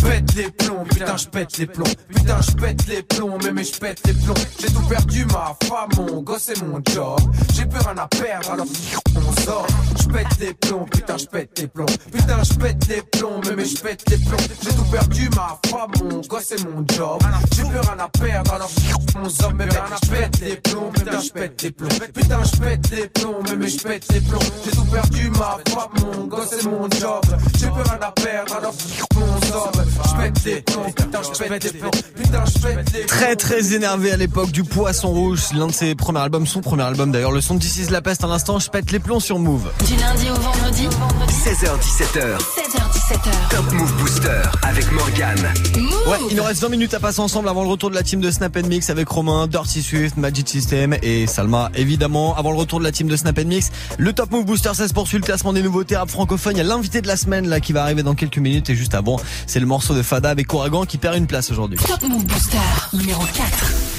J'pète 0.00 0.34
les 0.34 0.50
plombs, 0.50 0.84
putain 0.84 1.16
j'pète 1.18 1.58
les 1.58 1.66
plombs 1.66 1.84
Putain 2.08 2.40
j'pète 2.40 2.86
les 2.86 3.02
plombs, 3.02 3.38
mais 3.44 3.52
mais 3.52 3.64
j'pète 3.64 4.00
les 4.06 4.14
plombs 4.14 4.34
J'ai 4.58 4.68
tout 4.68 4.80
perdu, 4.88 5.26
ma 5.26 5.54
femme, 5.68 5.90
mon 5.98 6.22
gosse 6.22 6.48
et 6.48 6.64
mon 6.64 6.80
job 6.90 7.20
J'ai 7.54 7.66
plus 7.66 7.80
rien 7.80 7.98
à 7.98 8.06
perdre, 8.08 8.50
alors 8.52 8.66
on 9.14 9.40
sort 9.42 9.66
J'pète 10.00 10.40
les 10.40 10.54
plombs, 10.54 10.86
putain 10.90 11.18
j'pète 11.18 11.58
les 11.60 11.66
plombs 11.66 11.86
Putain 12.10 12.42
j'pète 12.42 12.88
les 12.88 13.02
plombs, 13.02 13.40
mais 13.44 13.56
mais 13.56 13.64
j'pète 13.66 14.10
les 14.10 14.16
plombs 14.16 14.38
J'ai 14.62 14.70
tout 14.70 14.84
perdu, 14.90 15.28
ma 15.36 15.58
femme, 15.68 15.90
mon 16.02 16.20
gosse 16.22 16.52
et 16.52 16.64
mon 16.64 16.82
job 16.96 17.20
J'ai 17.54 17.62
plus 17.62 17.78
rien 17.78 17.98
à 17.98 18.08
perdre, 18.08 18.54
alors 18.54 18.70
on 19.22 19.28
sort 19.28 19.52
Mais 19.52 19.64
rien 19.64 19.84
à 19.84 19.96
j'pète 20.02 20.40
les 20.40 20.56
plombs, 20.56 20.90
putain 20.94 21.20
j'pète 21.20 21.62
les 21.62 21.70
plombs 21.72 21.88
Putain 22.14 22.44
j'pète 22.44 22.90
les 22.90 23.08
plombs, 23.08 23.42
mais 23.50 23.56
mais 23.56 23.68
j'pète 23.68 24.10
les 24.14 24.20
plombs 24.20 24.38
J'ai 24.64 24.70
tout 24.70 24.84
perdu, 24.84 25.30
ma 25.32 25.58
femme, 25.68 26.16
mon 26.16 26.24
gosse 26.24 26.52
et 26.58 26.66
mon 26.66 26.88
job 26.90 27.22
J'ai 27.58 27.66
plus 27.66 27.82
rien 27.82 27.98
à 28.00 28.12
perdre, 28.12 28.56
alors 28.56 28.74
on 29.16 29.46
sort 29.46 29.72
J'pète 30.08 30.44
les 30.44 30.62
plombs, 30.62 30.92
putain 30.94 31.20
j'pète 31.22 31.64
les 31.64 31.70
plombs 31.70 31.90
Putain 32.14 32.44
j'pète 32.46 32.92
les 32.92 33.06
Très 33.06 33.36
très 33.36 33.74
énervé 33.74 34.12
à 34.12 34.16
l'époque 34.16 34.50
du 34.50 34.64
Poisson 34.64 35.08
Rouge, 35.08 35.40
l'un 35.54 35.66
de 35.66 35.72
ses 35.72 35.94
premiers 35.94 36.20
albums, 36.20 36.46
son 36.46 36.60
premier 36.60 36.82
album 36.82 37.12
d'ailleurs, 37.12 37.32
le 37.32 37.40
son 37.40 37.54
de 37.54 37.60
This 37.60 37.76
is 37.76 37.90
la 37.90 38.02
peste 38.02 38.24
à 38.24 38.26
l'instant, 38.26 38.58
je 38.58 38.70
pète 38.70 38.90
les 38.92 38.98
plombs 38.98 39.20
sur 39.20 39.38
Move. 39.38 39.70
Du 39.86 39.96
lundi 39.96 40.26
au 40.30 40.34
vendredi 40.40 40.88
16h17h. 41.28 42.38
16h17h. 42.38 43.50
Top 43.50 43.72
Move 43.72 43.92
Booster 43.98 44.42
avec 44.62 44.90
Morgan. 44.92 45.36
Ouais, 46.08 46.18
il 46.30 46.36
nous 46.36 46.42
reste 46.42 46.62
20 46.62 46.68
minutes 46.68 46.94
à 46.94 47.00
passer 47.00 47.20
ensemble 47.20 47.48
avant 47.48 47.62
le 47.62 47.68
retour 47.68 47.90
de 47.90 47.94
la 47.94 48.02
team 48.02 48.20
de 48.20 48.30
Snap 48.30 48.56
Mix 48.58 48.88
avec 48.88 49.08
Romain, 49.08 49.46
Dirty 49.46 49.82
Swift, 49.82 50.16
Magic 50.16 50.48
System 50.48 50.96
et 51.02 51.26
Salma 51.26 51.70
évidemment. 51.74 52.36
Avant 52.36 52.52
le 52.52 52.58
retour 52.58 52.78
de 52.78 52.84
la 52.84 52.92
team 52.92 53.08
de 53.08 53.16
Snap 53.16 53.38
Mix, 53.40 53.70
le 53.98 54.12
Top 54.12 54.30
Move 54.30 54.44
Booster 54.44 54.70
ça 54.74 54.86
se 54.86 54.92
poursuit 54.92 55.18
le 55.18 55.24
classement 55.24 55.52
des 55.52 55.62
nouveautés 55.62 55.96
rap 55.96 56.08
francophones. 56.08 56.54
Il 56.54 56.58
y 56.58 56.62
a 56.62 56.64
l'invité 56.64 57.00
de 57.00 57.06
la 57.08 57.16
semaine 57.16 57.48
là 57.48 57.60
qui 57.60 57.72
va 57.72 57.82
arriver 57.82 58.02
dans 58.02 58.14
quelques 58.14 58.38
minutes 58.38 58.70
et 58.70 58.76
juste 58.76 58.94
avant, 58.94 59.20
c'est 59.46 59.60
le 59.60 59.66
morceau 59.80 59.94
de 59.94 60.02
Fada 60.02 60.28
avec 60.28 60.52
Ouragan 60.52 60.84
qui 60.84 60.98
perd 60.98 61.16
une 61.16 61.26
place 61.26 61.50
aujourd'hui. 61.50 61.78
Top 61.78 62.02
Move 62.02 62.26
Booster 62.26 62.58
numéro 62.92 63.22
4. 63.22 63.89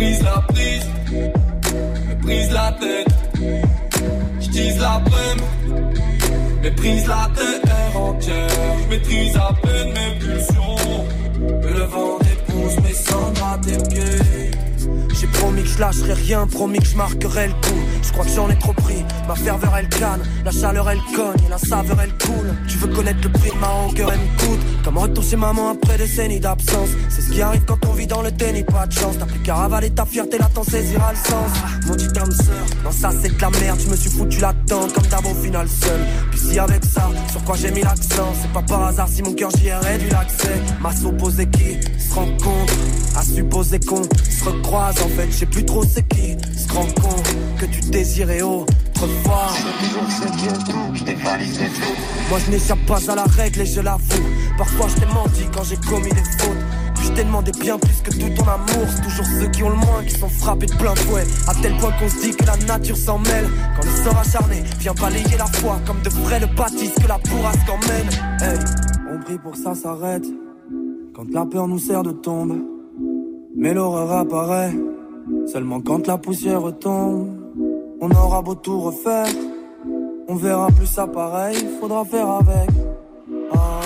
Brise, 0.00 0.22
la 0.22 0.40
prise. 0.48 0.86
Me 2.08 2.14
brise 2.22 2.52
la 2.52 2.72
tête. 2.80 3.14
J'tise 4.40 4.78
la 4.78 5.02
prime. 5.04 5.44
Méprise 6.62 7.06
la 7.06 7.28
terre 7.34 8.00
entière. 8.00 8.48
J'maîtrise 8.86 9.36
à 9.36 9.52
peine 9.62 9.92
mes 9.92 10.18
pulsions. 10.18 10.76
Le 11.38 11.84
vent 11.84 12.18
dépousse 12.18 12.76
mes 12.82 12.94
cendres 12.94 13.44
à 13.44 13.58
tes 13.58 13.76
pieds. 13.88 14.50
J'ai 15.18 15.26
promis 15.26 15.62
que 15.62 15.68
je 15.68 15.78
lâcherai 15.78 16.14
rien, 16.14 16.46
promis 16.46 16.78
que 16.78 16.86
je 16.86 16.96
marquerai 16.96 17.48
le 17.48 17.52
coup. 17.54 17.80
Je 18.02 18.12
crois 18.12 18.24
que 18.24 18.30
j'en 18.30 18.50
ai 18.50 18.58
trop 18.58 18.72
pris. 18.72 19.04
Ma 19.30 19.36
ferveur 19.36 19.72
elle 19.78 19.88
canne, 19.88 20.22
la 20.44 20.50
chaleur 20.50 20.90
elle 20.90 20.98
cogne, 21.14 21.48
la 21.48 21.56
saveur 21.56 21.96
elle 22.02 22.12
coule. 22.18 22.52
Tu 22.66 22.78
veux 22.78 22.88
connaître 22.88 23.20
le 23.22 23.30
prix 23.30 23.50
de 23.50 23.58
ma 23.58 23.68
longueur, 23.68 24.12
elle 24.12 24.18
me 24.18 24.38
coûte. 24.40 24.60
Comme 24.82 24.98
retour 24.98 25.22
chez 25.22 25.36
maman 25.36 25.70
après 25.70 25.98
des 25.98 26.08
décennies 26.08 26.40
d'absence. 26.40 26.88
C'est 27.08 27.22
ce 27.22 27.30
qui 27.30 27.40
arrive 27.40 27.62
quand 27.64 27.78
on 27.88 27.92
vit 27.92 28.08
dans 28.08 28.22
le 28.22 28.32
déni, 28.32 28.64
pas 28.64 28.88
de 28.88 28.92
chance. 28.92 29.14
T'as 29.20 29.26
plus 29.26 29.38
qu'à 29.38 29.54
ravaler 29.54 29.90
ta 29.90 30.04
fierté, 30.04 30.36
là 30.36 30.50
t'en 30.52 30.64
saisira 30.64 31.12
le 31.12 31.16
sens. 31.16 31.86
Mon 31.86 31.94
petit 31.94 32.18
homme 32.18 32.32
sœur, 32.32 32.66
non 32.82 32.90
ça 32.90 33.12
c'est 33.22 33.36
de 33.36 33.40
la 33.40 33.50
merde. 33.50 33.78
Je 33.78 33.88
me 33.88 33.94
suis 33.94 34.10
foutu 34.10 34.40
tente 34.66 34.92
comme 34.94 35.06
d'avant 35.06 35.30
au 35.30 35.34
final 35.44 35.68
seul. 35.68 36.00
Puis 36.32 36.40
si 36.40 36.58
avec 36.58 36.84
ça, 36.84 37.08
sur 37.30 37.44
quoi 37.44 37.54
j'ai 37.54 37.70
mis 37.70 37.82
l'accent, 37.82 38.32
c'est 38.42 38.52
pas 38.52 38.62
par 38.62 38.82
hasard 38.82 39.06
si 39.06 39.22
mon 39.22 39.34
cœur 39.34 39.50
j'y 39.56 39.68
ai 39.68 39.74
réduit 39.74 40.10
l'accès. 40.10 40.60
Ma 40.80 40.92
supposé 40.92 41.48
qui 41.50 41.78
se 42.00 42.12
rencontre, 42.12 42.74
à 43.16 43.22
supposer 43.22 43.78
qu'on 43.78 44.02
se 44.02 44.44
recroise 44.44 45.00
en 45.00 45.08
fait, 45.08 45.30
je 45.30 45.36
sais 45.36 45.46
plus 45.46 45.64
trop 45.64 45.84
c'est 45.84 46.02
qui 46.08 46.36
se 46.58 46.72
rend 46.72 46.86
compte 47.00 47.32
que 47.60 47.66
tu 47.66 47.80
désirais 47.90 48.42
autrefois. 49.02 49.48
Moi 52.28 52.38
je 52.44 52.50
n'échappe 52.50 52.86
pas 52.86 53.10
à 53.10 53.14
la 53.14 53.24
règle 53.24 53.60
et 53.60 53.66
je 53.66 53.80
l'avoue. 53.80 54.26
Parfois 54.58 54.88
je 54.88 55.00
t'ai 55.00 55.06
menti 55.06 55.44
quand 55.54 55.64
j'ai 55.64 55.76
commis 55.76 56.10
des 56.10 56.24
fautes. 56.38 56.58
Puis 56.94 57.06
je 57.06 57.12
t'ai 57.12 57.24
demandé 57.24 57.50
bien 57.58 57.78
plus 57.78 58.00
que 58.02 58.10
tout 58.10 58.28
ton 58.36 58.48
amour. 58.48 58.86
C'est 58.94 59.02
toujours 59.02 59.24
ceux 59.24 59.48
qui 59.48 59.62
ont 59.62 59.70
le 59.70 59.76
moins 59.76 60.04
qui 60.06 60.14
sont 60.14 60.28
frappés 60.28 60.66
de 60.66 60.74
plein 60.74 60.94
fouet. 60.94 61.24
À 61.48 61.54
tel 61.54 61.76
point 61.78 61.92
qu'on 61.98 62.08
se 62.08 62.20
dit 62.20 62.36
que 62.36 62.44
la 62.44 62.56
nature 62.66 62.96
s'en 62.96 63.18
mêle. 63.18 63.48
Quand 63.76 63.86
le 63.86 64.04
sort 64.04 64.18
acharné 64.18 64.62
vient 64.78 64.94
balayer 64.94 65.36
la 65.38 65.46
foi 65.46 65.78
comme 65.86 66.00
de 66.02 66.10
vrais 66.10 66.40
le 66.40 66.46
baptise 66.46 66.92
que 66.92 67.08
la 67.08 67.18
bourrasque 67.18 67.68
emmène. 67.68 68.08
Hey, 68.40 68.58
on 69.12 69.18
prie 69.18 69.38
pour 69.38 69.56
ça 69.56 69.74
s'arrête. 69.74 70.26
Quand 71.14 71.28
la 71.30 71.46
peur 71.46 71.66
nous 71.66 71.78
sert 71.78 72.02
de 72.02 72.12
tombe. 72.12 72.58
Mais 73.56 73.74
l'horreur 73.74 74.12
apparaît 74.12 74.72
seulement 75.46 75.80
quand 75.80 76.06
la 76.06 76.18
poussière 76.18 76.62
tombe. 76.78 77.39
On 78.02 78.10
aura 78.10 78.40
beau 78.42 78.54
tout 78.54 78.80
refaire, 78.80 79.26
on 80.28 80.34
verra 80.36 80.68
plus 80.68 80.86
ça 80.86 81.06
pareil, 81.06 81.56
faudra 81.80 82.04
faire 82.04 82.28
avec. 82.28 82.70
Ah. 83.52 83.80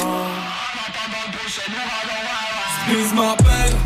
J'vise 2.87 3.15
ma 3.15 3.35
peine, 3.37 3.77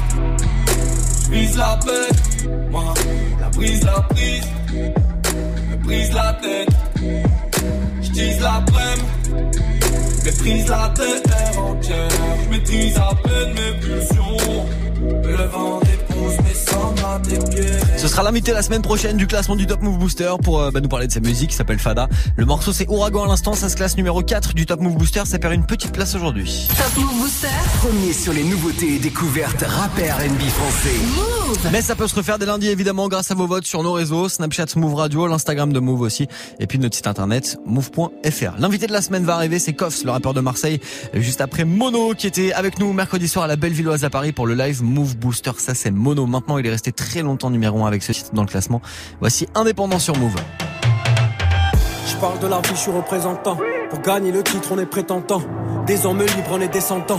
j'vise 1.25 1.57
la 1.57 1.79
paix. 1.85 2.49
Moi, 2.71 2.95
la 3.41 3.49
brise, 3.49 3.85
la 3.85 4.01
prise, 4.03 4.49
me 5.71 5.77
brise 5.77 6.13
la 6.13 6.33
tête. 6.35 6.69
J'tise 8.03 8.41
la 8.41 8.63
prème, 8.67 9.05
méprise 10.25 10.69
la 10.69 10.89
terre 10.95 11.63
entière. 11.63 12.09
J'maîtrise 12.45 12.97
à 12.99 13.11
peine 13.23 13.55
mes 13.55 13.81
pulsions. 13.81 14.67
Le 15.01 15.45
vent 15.47 15.81
dépousse 15.81 15.98
Ce 17.97 18.07
sera 18.07 18.23
l'invité 18.23 18.53
la 18.53 18.63
semaine 18.63 18.83
prochaine 18.83 19.17
du 19.17 19.27
classement 19.27 19.57
du 19.57 19.67
Top 19.67 19.83
Move 19.83 19.99
Booster 19.99 20.33
pour 20.43 20.61
euh, 20.61 20.71
bah, 20.71 20.81
nous 20.81 20.89
parler 20.89 21.07
de 21.07 21.13
sa 21.13 21.21
musique 21.21 21.51
qui 21.51 21.57
s'appelle 21.57 21.79
Fada. 21.79 22.09
Le 22.37 22.45
morceau 22.45 22.73
c'est 22.73 22.89
Ouragan 22.89 23.25
à 23.25 23.29
l'instant, 23.29 23.55
ça 23.55 23.69
se 23.69 23.77
classe 23.77 23.97
numéro 23.97 24.23
4 24.23 24.55
du 24.55 24.67
Top 24.67 24.81
Move 24.81 24.97
Booster, 24.97 25.23
ça 25.25 25.39
perd 25.39 25.55
une 25.55 25.67
petite 25.67 25.93
place 25.93 26.15
aujourd'hui. 26.15 26.69
Top 26.77 27.05
Move 27.05 27.19
Booster. 27.19 27.49
Premier 27.81 28.13
sur 28.13 28.33
les 28.33 28.45
nouveautés 28.45 28.95
et 28.95 28.99
découvertes 28.99 29.63
rap 29.67 29.99
et 29.99 30.11
R&B 30.11 30.41
français. 30.49 31.71
Mais 31.73 31.83
ça 31.83 31.97
peut 31.97 32.07
se 32.07 32.15
refaire 32.15 32.39
dès 32.39 32.47
lundi 32.47 32.69
évidemment 32.69 33.09
grâce 33.09 33.31
à 33.31 33.35
vos 33.35 33.47
votes 33.47 33.67
sur 33.67 33.83
nos 33.83 33.93
réseaux, 33.93 34.29
Snapchat 34.29 34.67
Move 34.77 34.95
Radio, 34.95 35.27
l'Instagram 35.27 35.73
de 35.73 35.81
Move 35.81 36.03
aussi, 36.03 36.29
et 36.61 36.67
puis 36.67 36.79
notre 36.79 36.95
site 36.95 37.07
internet 37.07 37.59
move.fr. 37.67 38.59
L'invité 38.59 38.87
de 38.87 38.93
la 38.93 39.03
semaine 39.03 39.25
va 39.25 39.35
arriver, 39.35 39.59
c'est 39.59 39.73
Koffs, 39.73 40.05
le 40.05 40.11
rappeur 40.11 40.35
de 40.35 40.41
Marseille, 40.41 40.81
juste 41.15 41.41
après 41.41 41.65
Mono 41.65 42.15
qui 42.15 42.27
était 42.27 42.53
avec 42.53 42.79
nous 42.79 42.93
mercredi 42.93 43.29
soir 43.29 43.47
à 43.47 43.49
la 43.49 43.57
Bellevilloise 43.57 44.05
à 44.05 44.11
Paris 44.11 44.33
pour 44.33 44.47
le 44.47 44.55
live 44.55 44.83
Move 44.83 45.17
Booster. 45.17 45.53
Ça 45.59 45.75
c'est 45.75 45.91
Mono. 45.91 46.18
Maintenant 46.27 46.59
il 46.59 46.67
est 46.67 46.71
resté 46.71 46.93
très 46.93 47.23
longtemps 47.23 47.51
numéro 47.51 47.85
1 47.85 47.87
avec 47.87 48.03
ce 48.03 48.13
titre 48.13 48.31
dans 48.33 48.43
le 48.43 48.49
classement. 48.49 48.81
Voici 49.21 49.49
Indépendant 49.55 49.99
sur 49.99 50.17
Move. 50.17 50.37
Je 52.07 52.17
parle 52.17 52.39
de 52.41 52.47
la 52.47 52.61
vie, 52.61 52.71
je 52.71 52.81
suis 52.81 52.91
représentant. 52.91 53.59
Pour 53.91 54.01
gagner 54.01 54.33
le 54.33 54.43
titre, 54.43 54.71
on 54.73 54.79
est 54.79 54.87
prétentant. 54.87 55.43
Des 55.87 56.05
hommes 56.05 56.21
libres, 56.21 56.51
on 56.53 56.61
est 56.61 56.69
descendants. 56.69 57.19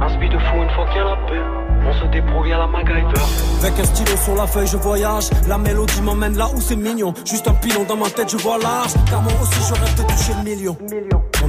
Un 0.00 0.08
speed 0.08 0.32
de 0.32 0.38
fou 0.38 0.56
une 0.62 0.70
fois 0.70 0.86
qu'il 0.88 0.96
y 0.96 1.00
a 1.00 1.04
la 1.04 1.16
paix. 1.26 1.64
On 1.86 1.92
se 1.92 2.06
débrouille 2.06 2.52
à 2.52 2.58
la 2.58 2.66
MacGyver. 2.66 3.20
Avec 3.62 3.78
un 3.78 3.84
stylo 3.84 4.16
sur 4.16 4.34
la 4.34 4.46
feuille, 4.46 4.66
je 4.66 4.76
voyage. 4.76 5.30
La 5.48 5.58
mélodie 5.58 6.00
m'emmène 6.02 6.36
là 6.36 6.48
où 6.54 6.60
c'est 6.60 6.76
mignon. 6.76 7.12
Juste 7.24 7.46
un 7.46 7.54
pilon 7.54 7.84
dans 7.84 7.96
ma 7.96 8.08
tête, 8.08 8.30
je 8.30 8.38
vois 8.38 8.58
large. 8.58 8.92
Car 9.08 9.22
moi 9.22 9.32
aussi, 9.42 9.60
je 9.68 9.74
rêve 9.74 9.94
de 9.96 10.02
toucher 10.02 10.32
le 10.38 10.44
million. 10.50 10.76
On 11.44 11.48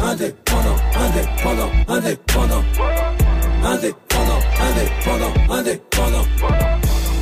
Indépendant, 0.00 0.76
indépendant, 0.94 1.70
indépendant. 1.88 2.62
Indépendant, 3.64 4.40
indépendant, 4.62 5.32
indépendant. 5.50 6.24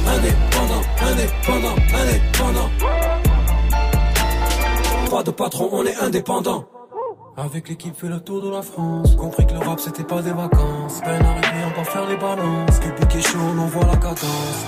Indépendant, 0.06 0.82
indépendant, 1.00 1.76
indépendant. 1.94 2.70
Pas 5.10 5.22
de 5.22 5.30
patron, 5.30 5.70
on 5.72 5.84
est 5.86 5.96
indépendant. 5.96 6.66
Avec 7.38 7.68
l'équipe 7.68 7.96
fait 7.98 8.08
le 8.08 8.20
tour 8.20 8.40
de 8.42 8.50
la 8.50 8.62
France 8.62 9.14
Compris 9.14 9.46
que 9.46 9.52
le 9.52 9.58
rap 9.58 9.78
c'était 9.78 10.04
pas 10.04 10.22
des 10.22 10.32
vacances 10.32 11.00
Peine 11.04 11.22
arrivée 11.22 11.64
on 11.66 11.78
va 11.78 11.84
faire 11.84 12.08
les 12.08 12.16
balances 12.16 12.80
Public 12.80 13.14
est 13.14 13.20
chaud 13.20 13.38
on 13.54 13.58
envoie 13.58 13.84
la 13.84 13.96
cadence 13.96 14.64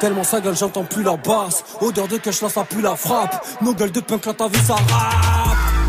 Tellement 0.00 0.24
sa 0.24 0.40
gueule 0.40 0.56
j'entends 0.56 0.82
plus 0.82 1.04
la 1.04 1.16
basse 1.16 1.62
Odeur 1.80 2.08
de 2.08 2.16
cash 2.16 2.42
là 2.42 2.48
ça 2.48 2.64
pue 2.64 2.82
la 2.82 2.96
frappe 2.96 3.46
Nos 3.60 3.72
gueules 3.72 3.92
de 3.92 4.00
punk 4.00 4.26
là 4.26 4.34
ta 4.34 4.48
vie 4.48 4.58
ça 4.58 4.74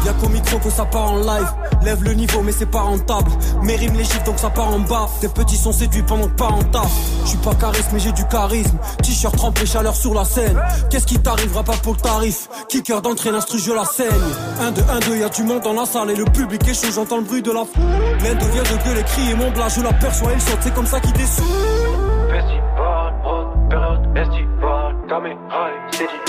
Y'a 0.06 0.14
qu'au 0.14 0.30
micro 0.30 0.58
que 0.60 0.70
ça 0.70 0.86
part 0.86 1.12
en 1.12 1.18
live. 1.18 1.52
Lève 1.84 2.04
le 2.04 2.14
niveau 2.14 2.41
mais 2.41 2.52
c'est 2.52 2.66
pas 2.70 2.82
rentable. 2.82 3.32
Mes 3.64 3.76
rimes 3.76 3.95
les 3.95 4.04
chiffres 4.04 4.24
donc 4.24 4.39
ça 4.39 4.50
part 4.50 4.70
en 4.70 4.80
bas. 4.80 5.10
Tes 5.22 5.28
petits 5.30 5.58
sont 5.58 5.72
séduits 5.72 6.04
pendant 6.04 6.28
que 6.28 6.36
pas 6.36 6.47
en 6.47 6.64
taf 6.64 6.91
Je 7.24 7.30
suis 7.30 7.38
pas 7.38 7.56
charisme 7.56 7.89
mais 7.93 8.00
j'ai 8.00 8.12
du 8.12 8.26
charisme. 8.26 8.78
T-shirt 9.04 9.36
trempé 9.36 9.66
chaleur 9.66 9.95
sur 9.95 10.14
la 10.14 10.26
scène. 10.26 10.60
Qu'est-ce 10.89 11.06
qui 11.06 11.20
t'arrivera 11.20 11.64
pas 11.64 11.78
pour 11.84 11.93
le 11.93 12.00
tarif? 12.00 12.50
Kicker 12.70 13.02
d'entrée 13.02 13.32
l'instru 13.32 13.60
je 13.60 13.72
la 13.72 13.86
saigne. 13.86 14.08
1 14.62 14.72
2 14.72 14.82
1 14.89 15.00
2 15.00 15.18
y'a 15.18 15.30
du 15.30 15.43
monde 15.43 15.62
dans 15.62 15.74
la 15.74 15.86
salle. 15.86 16.12
Et 16.12 16.16
le 16.16 16.26
public 16.26 16.68
est 16.68 16.91
j'entends 16.93 17.18
le 17.18 17.24
bruit 17.24 17.41
de 17.41 17.52
la 17.52 17.66
foule. 17.66 17.84
L'un 18.24 18.36
devient 18.36 18.64
de 18.70 18.84
gueuler 18.84 19.04
crier 19.04 19.36
mon 19.36 19.52
blas 19.52 19.70
Je 19.70 19.82
l'aperçois 19.82 20.32
il 20.34 20.41
saute 20.41 20.60
c'est 20.62 20.74
comme 20.74 20.86
ça 20.86 21.00
qu'il 21.00 21.14
dessoule 21.14 21.45
Festival, 22.30 23.14
période 23.70 24.06
et 24.16 24.26
Steadicam, 25.95 26.28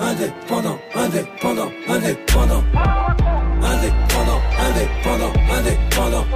Indépendant, 0.00 0.78
indépendant, 0.94 1.70
indépendant. 1.88 2.62
Indépendant, 3.62 4.40
indépendant, 4.58 5.32
indépendant. 5.52 6.26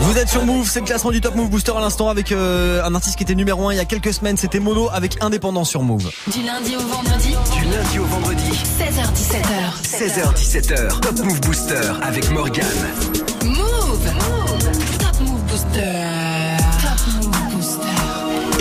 Vous 0.00 0.18
êtes 0.18 0.28
sur 0.28 0.44
Move, 0.44 0.68
c'est 0.68 0.80
le 0.80 0.86
classement 0.86 1.12
du 1.12 1.20
Top 1.20 1.36
Move 1.36 1.48
Booster 1.50 1.72
à 1.76 1.80
l'instant 1.80 2.08
avec 2.08 2.32
euh, 2.32 2.82
un 2.84 2.94
artiste 2.96 3.16
qui 3.16 3.22
était 3.22 3.34
numéro 3.36 3.68
1 3.68 3.74
il 3.74 3.76
y 3.76 3.80
a 3.80 3.84
quelques 3.84 4.12
semaines, 4.12 4.36
c'était 4.36 4.58
Mono 4.58 4.88
avec 4.92 5.22
Indépendant 5.22 5.64
sur 5.64 5.82
Move. 5.82 6.10
Du 6.26 6.42
lundi 6.42 6.74
au 6.76 6.80
vendredi. 6.80 7.36
Du 7.56 7.64
lundi 7.64 7.98
au 8.00 8.04
vendredi. 8.04 8.50
16h17h. 8.80 9.80
16h17h. 9.84 11.00
Top 11.00 11.18
Move 11.24 11.40
Booster 11.42 11.92
avec 12.02 12.28
Morgan. 12.32 12.66
Move. 13.44 14.10
Top 14.98 15.20
Move 15.20 15.42
Booster. 15.42 15.99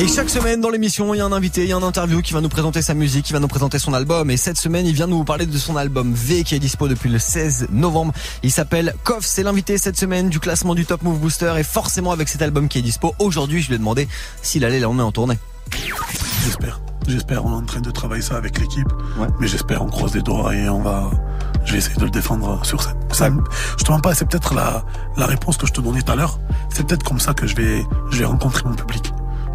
Et 0.02 0.08
chaque 0.08 0.30
semaine 0.30 0.62
dans 0.62 0.70
l'émission, 0.70 1.14
il 1.14 1.18
y 1.18 1.20
a 1.20 1.26
un 1.26 1.34
invité, 1.34 1.64
il 1.64 1.70
y 1.70 1.74
a 1.74 1.76
un 1.76 1.84
interview 1.84 2.22
qui 2.22 2.32
va 2.32 2.40
nous 2.40 2.48
présenter 2.48 2.82
sa 2.82 2.94
musique, 2.94 3.26
qui 3.26 3.34
va 3.34 3.42
nous 3.42 3.50
présenter 3.50 3.80
son 3.80 3.94
album. 3.94 4.32
Et 4.32 4.38
cette 4.38 4.58
semaine, 4.58 4.86
il 4.86 4.94
vient 4.94 5.08
nous 5.08 5.26
parler 5.26 5.46
de 5.46 5.58
son 5.58 5.76
album 5.76 6.14
V 6.14 6.46
qui 6.46 6.56
est 6.56 6.60
dispo 6.60 6.88
depuis 6.88 7.10
le 7.10 7.20
16 7.20 7.68
novembre. 7.70 8.14
Il 8.42 8.50
s'appelle 8.50 8.96
Koff, 9.04 9.26
c'est 9.26 9.44
l'invité 9.44 9.78
cette 9.78 9.98
semaine 9.98 10.30
du 10.30 10.40
classement 10.40 10.74
du 10.74 10.86
Top 10.86 11.02
Move 11.02 11.20
Booster. 11.20 11.54
Et 11.58 11.64
forcément 11.64 12.14
avec 12.14 12.30
cet 12.30 12.42
album 12.42 12.70
qui 12.70 12.80
est 12.80 12.82
dispo, 12.82 13.14
aujourd'hui 13.20 13.62
je 13.62 13.68
lui 13.68 13.76
ai 13.76 13.78
demandé 13.78 14.08
s'il 14.42 14.64
allait 14.64 14.80
l'emmener 14.80 15.04
en 15.04 15.12
tournée. 15.12 15.38
J'espère. 16.46 16.80
J'espère. 17.06 17.44
On 17.44 17.52
est 17.52 17.62
en 17.64 17.66
train 17.66 17.82
de 17.82 17.92
travailler 17.92 18.22
ça 18.22 18.38
avec 18.38 18.58
l'équipe. 18.58 18.88
Mais 19.42 19.48
j'espère, 19.48 19.82
on 19.82 19.90
croise 19.90 20.16
les 20.16 20.22
doigts 20.22 20.56
et 20.56 20.70
on 20.70 20.82
va. 20.82 21.12
Je 21.66 21.74
vais 21.74 21.80
essayer 21.80 21.98
de 21.98 22.06
le 22.06 22.10
défendre 22.10 22.66
sur 22.66 22.82
scène. 22.82 22.96
Ça, 23.12 23.30
je 23.78 23.84
te 23.84 23.92
mens 23.92 24.00
pas, 24.00 24.16
c'est 24.16 24.30
peut-être 24.30 24.54
la, 24.54 24.86
la 25.18 25.26
réponse 25.26 25.58
que 25.58 25.68
je 25.68 25.74
te 25.74 25.82
donnais 25.82 26.02
tout 26.02 26.14
à 26.14 26.16
l'heure. 26.16 26.40
C'est 26.70 26.88
peut-être 26.88 27.04
comme 27.04 27.20
ça 27.20 27.34
que 27.34 27.46
je 27.48 27.56
vais, 27.58 27.84
je 28.12 28.20
vais 28.20 28.26
rencontrer 28.26 28.64
mon 28.64 28.76
public. 28.76 29.09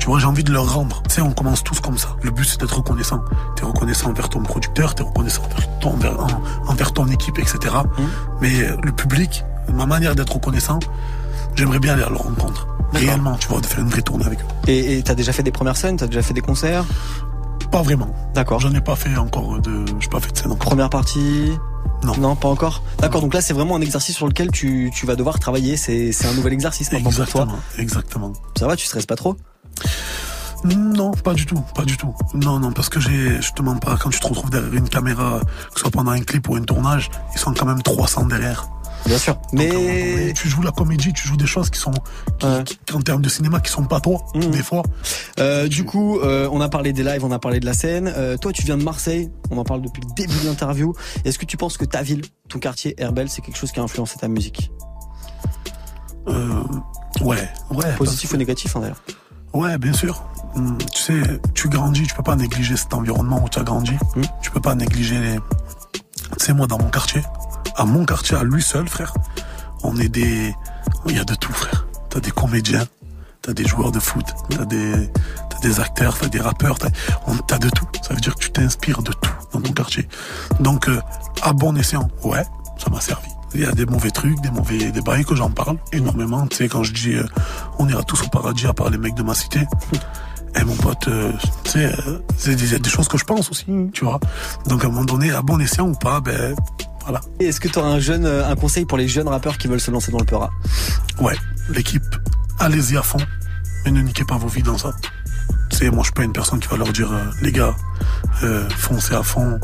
Tu 0.04 0.10
vois, 0.10 0.18
j'ai 0.18 0.26
envie 0.26 0.44
de 0.44 0.52
leur 0.52 0.70
rendre. 0.74 1.02
Tu 1.08 1.14
sais, 1.14 1.20
on 1.22 1.32
commence 1.32 1.64
tous 1.64 1.80
comme 1.80 1.96
ça. 1.96 2.14
Le 2.20 2.30
but, 2.30 2.44
c'est 2.44 2.60
d'être 2.60 2.76
reconnaissant. 2.76 3.20
T'es 3.56 3.64
reconnaissant 3.64 4.10
envers 4.10 4.28
ton 4.28 4.42
producteur, 4.42 4.94
t'es 4.94 5.02
reconnaissant 5.02 5.40
envers 5.44 5.78
ton, 5.80 5.92
envers, 5.94 6.20
en- 6.20 6.42
envers 6.70 6.92
ton 6.92 7.06
équipe, 7.08 7.38
etc. 7.38 7.74
Mais 8.42 8.64
euh, 8.64 8.76
le 8.82 8.92
public, 8.92 9.44
ma 9.72 9.86
manière 9.86 10.14
d'être 10.14 10.34
reconnaissant, 10.34 10.78
j'aimerais 11.54 11.78
bien 11.78 11.94
aller 11.94 12.02
à 12.02 12.10
leur 12.10 12.22
rencontre. 12.24 12.66
Réellement, 12.92 13.38
tu 13.38 13.48
vois, 13.48 13.62
de 13.62 13.66
faire 13.66 13.78
une 13.80 13.88
vraie 13.88 14.02
tournée 14.02 14.26
avec 14.26 14.40
eux. 14.40 14.70
Et 14.70 15.02
t'as 15.02 15.14
déjà 15.14 15.32
fait 15.32 15.42
des 15.42 15.52
premières 15.52 15.78
scènes, 15.78 15.96
t'as 15.96 16.06
déjà 16.06 16.20
fait 16.20 16.34
des 16.34 16.42
concerts? 16.42 16.84
Pas 17.70 17.80
vraiment. 17.80 18.14
D'accord. 18.34 18.60
J'en 18.60 18.74
ai 18.74 18.82
pas 18.82 18.96
fait 18.96 19.16
encore 19.16 19.58
de, 19.62 19.86
j'ai 20.00 20.08
pas 20.10 20.20
fait 20.20 20.32
de 20.32 20.36
scène 20.36 20.52
encore. 20.52 20.68
Première 20.68 20.90
partie? 20.90 21.50
Non. 22.02 22.14
Non, 22.18 22.36
pas 22.36 22.48
encore. 22.48 22.82
D'accord, 22.98 23.22
donc 23.22 23.32
là 23.32 23.40
c'est 23.40 23.54
vraiment 23.54 23.76
un 23.76 23.80
exercice 23.80 24.16
sur 24.16 24.26
lequel 24.28 24.50
tu, 24.50 24.90
tu 24.94 25.06
vas 25.06 25.16
devoir 25.16 25.38
travailler. 25.38 25.78
C'est 25.78 26.12
c'est 26.12 26.26
un 26.28 26.34
nouvel 26.34 26.52
exercice 26.52 26.92
maintenant 26.92 27.10
pour 27.10 27.24
toi. 27.46 27.46
Exactement. 27.78 28.34
Ça 28.58 28.66
va, 28.66 28.76
tu 28.76 28.84
stresses 28.84 29.06
pas 29.06 29.16
trop? 29.16 29.34
Non, 30.64 31.10
pas 31.12 31.34
du 31.34 31.44
tout, 31.44 31.62
pas 31.74 31.84
du 31.84 31.96
tout. 31.98 32.14
Non, 32.32 32.58
non, 32.58 32.72
parce 32.72 32.88
que 32.88 32.98
j'ai, 32.98 33.40
je 33.42 33.52
te 33.52 33.60
mens 33.60 33.76
pas, 33.76 33.96
quand 33.98 34.08
tu 34.08 34.18
te 34.18 34.26
retrouves 34.26 34.48
derrière 34.50 34.72
une 34.72 34.88
caméra, 34.88 35.40
que 35.40 35.74
ce 35.74 35.80
soit 35.80 35.90
pendant 35.90 36.12
un 36.12 36.20
clip 36.20 36.48
ou 36.48 36.56
un 36.56 36.62
tournage, 36.62 37.10
ils 37.34 37.38
sont 37.38 37.52
quand 37.52 37.66
même 37.66 37.82
300 37.82 38.26
derrière. 38.26 38.66
Bien 39.04 39.18
sûr. 39.18 39.36
Mais 39.52 40.32
tu 40.34 40.48
joues 40.48 40.62
la 40.62 40.70
comédie, 40.70 41.12
tu 41.12 41.28
joues 41.28 41.36
des 41.36 41.44
choses 41.46 41.68
qui 41.68 41.78
sont, 41.78 41.92
qui, 42.38 42.78
qui- 42.78 42.94
en 42.94 43.02
termes 43.02 43.20
de 43.20 43.28
cinéma, 43.28 43.60
qui 43.60 43.70
sont 43.70 43.84
pas 43.84 44.00
toi, 44.00 44.24
Mmh. 44.34 44.40
des 44.50 44.62
fois. 44.62 44.82
Euh, 45.38 45.68
du 45.68 45.84
coup, 45.84 46.18
euh, 46.20 46.48
on 46.50 46.62
a 46.62 46.70
parlé 46.70 46.94
des 46.94 47.02
lives, 47.04 47.22
on 47.22 47.30
a 47.30 47.38
parlé 47.38 47.60
de 47.60 47.66
la 47.66 47.74
scène. 47.74 48.10
Euh, 48.16 48.38
toi, 48.38 48.50
tu 48.50 48.62
viens 48.62 48.78
de 48.78 48.82
Marseille. 48.82 49.30
On 49.50 49.58
en 49.58 49.64
parle 49.64 49.82
depuis 49.82 50.00
le 50.00 50.14
début 50.14 50.38
de 50.40 50.46
l'interview. 50.48 50.94
Est-ce 51.26 51.38
que 51.38 51.44
tu 51.44 51.58
penses 51.58 51.76
que 51.76 51.84
ta 51.84 52.00
ville, 52.00 52.22
ton 52.48 52.58
quartier, 52.58 52.94
Herbel, 52.96 53.28
c'est 53.28 53.42
quelque 53.42 53.58
chose 53.58 53.70
qui 53.72 53.80
a 53.80 53.82
influencé 53.82 54.16
ta 54.16 54.28
musique? 54.28 54.70
Ouais, 56.26 57.48
ouais. 57.70 57.92
Positif 57.98 58.32
ou 58.32 58.36
négatif, 58.38 58.74
hein, 58.76 58.80
d'ailleurs 58.80 59.02
Ouais, 59.54 59.78
bien 59.78 59.92
sûr. 59.92 60.22
Hum, 60.56 60.76
Tu 60.92 61.02
sais, 61.02 61.40
tu 61.54 61.68
grandis, 61.68 62.06
tu 62.06 62.14
peux 62.14 62.22
pas 62.22 62.36
négliger 62.36 62.76
cet 62.76 62.92
environnement 62.94 63.42
où 63.42 63.48
tu 63.48 63.58
as 63.58 63.62
grandi. 63.62 63.96
Tu 64.42 64.50
peux 64.50 64.60
pas 64.60 64.74
négliger 64.74 65.18
les... 65.18 65.38
Tu 66.38 66.44
sais, 66.44 66.52
moi, 66.52 66.66
dans 66.66 66.78
mon 66.78 66.90
quartier, 66.90 67.22
à 67.76 67.84
mon 67.84 68.04
quartier, 68.04 68.36
à 68.36 68.44
lui 68.44 68.62
seul, 68.62 68.88
frère, 68.88 69.14
on 69.82 69.96
est 69.96 70.08
des... 70.08 70.54
Il 71.06 71.16
y 71.16 71.18
a 71.18 71.24
de 71.24 71.34
tout, 71.34 71.52
frère. 71.52 71.86
T'as 72.10 72.20
des 72.20 72.30
comédiens, 72.30 72.84
t'as 73.42 73.52
des 73.52 73.64
joueurs 73.66 73.92
de 73.92 74.00
foot, 74.00 74.26
t'as 74.50 74.64
des... 74.64 75.10
T'as 75.50 75.58
des 75.60 75.80
acteurs, 75.80 76.18
t'as 76.18 76.28
des 76.28 76.40
rappeurs, 76.40 76.78
t'as 76.78 76.90
t'as 77.46 77.58
de 77.58 77.70
tout. 77.70 77.86
Ça 78.02 78.14
veut 78.14 78.20
dire 78.20 78.34
que 78.34 78.40
tu 78.40 78.50
t'inspires 78.50 79.02
de 79.02 79.12
tout 79.12 79.30
dans 79.52 79.60
ton 79.60 79.72
quartier. 79.72 80.08
Donc, 80.60 80.88
euh, 80.88 81.00
à 81.42 81.52
bon 81.52 81.76
escient, 81.76 82.08
ouais, 82.24 82.44
ça 82.78 82.90
m'a 82.90 83.00
servi. 83.00 83.28
Il 83.54 83.60
y 83.60 83.66
a 83.66 83.72
des 83.72 83.86
mauvais 83.86 84.10
trucs, 84.10 84.40
des 84.40 84.50
mauvais 84.50 84.90
des 84.90 85.00
bails 85.00 85.24
que 85.24 85.36
j'en 85.36 85.50
parle 85.50 85.78
énormément. 85.92 86.46
Tu 86.48 86.56
sais, 86.56 86.68
quand 86.68 86.82
je 86.82 86.92
dis 86.92 87.14
euh, 87.14 87.24
on 87.78 87.88
ira 87.88 88.02
tous 88.02 88.22
au 88.22 88.28
paradis 88.28 88.66
à 88.66 88.72
part 88.72 88.90
les 88.90 88.98
mecs 88.98 89.14
de 89.14 89.22
ma 89.22 89.34
cité. 89.34 89.60
Et 90.56 90.64
mon 90.64 90.74
pote, 90.76 91.08
euh, 91.08 91.32
tu 91.64 91.70
sais, 91.70 91.86
euh, 91.86 92.18
c'est 92.36 92.54
des, 92.54 92.78
des 92.78 92.90
choses 92.90 93.08
que 93.08 93.18
je 93.18 93.24
pense 93.24 93.50
aussi, 93.50 93.66
tu 93.92 94.04
vois. 94.04 94.20
Donc 94.66 94.84
à 94.84 94.86
un 94.86 94.90
moment 94.90 95.04
donné, 95.04 95.32
à 95.32 95.42
bon 95.42 95.60
escient 95.60 95.88
ou 95.88 95.94
pas, 95.94 96.20
ben 96.20 96.54
voilà. 97.02 97.20
Est-ce 97.40 97.58
que 97.58 97.66
tu 97.68 97.78
auras 97.78 97.88
un 97.88 97.98
jeune, 97.98 98.24
un 98.24 98.54
conseil 98.54 98.84
pour 98.84 98.96
les 98.96 99.08
jeunes 99.08 99.26
rappeurs 99.26 99.58
qui 99.58 99.66
veulent 99.66 99.80
se 99.80 99.90
lancer 99.90 100.12
dans 100.12 100.20
le 100.20 100.24
Peura 100.24 100.50
Ouais, 101.20 101.36
l'équipe, 101.70 102.04
allez-y 102.60 102.96
à 102.96 103.02
fond, 103.02 103.18
mais 103.84 103.90
ne 103.90 104.00
niquez 104.00 104.24
pas 104.24 104.36
vos 104.36 104.46
vies 104.46 104.62
dans 104.62 104.78
ça. 104.78 104.94
Tu 105.70 105.76
sais, 105.76 105.90
moi 105.90 106.00
je 106.00 106.04
suis 106.04 106.14
pas 106.14 106.22
une 106.22 106.32
personne 106.32 106.60
qui 106.60 106.68
va 106.68 106.76
leur 106.76 106.92
dire, 106.92 107.12
euh, 107.12 107.24
les 107.42 107.50
gars, 107.50 107.74
foncez 108.76 109.14
à 109.14 109.24
fond, 109.24 109.58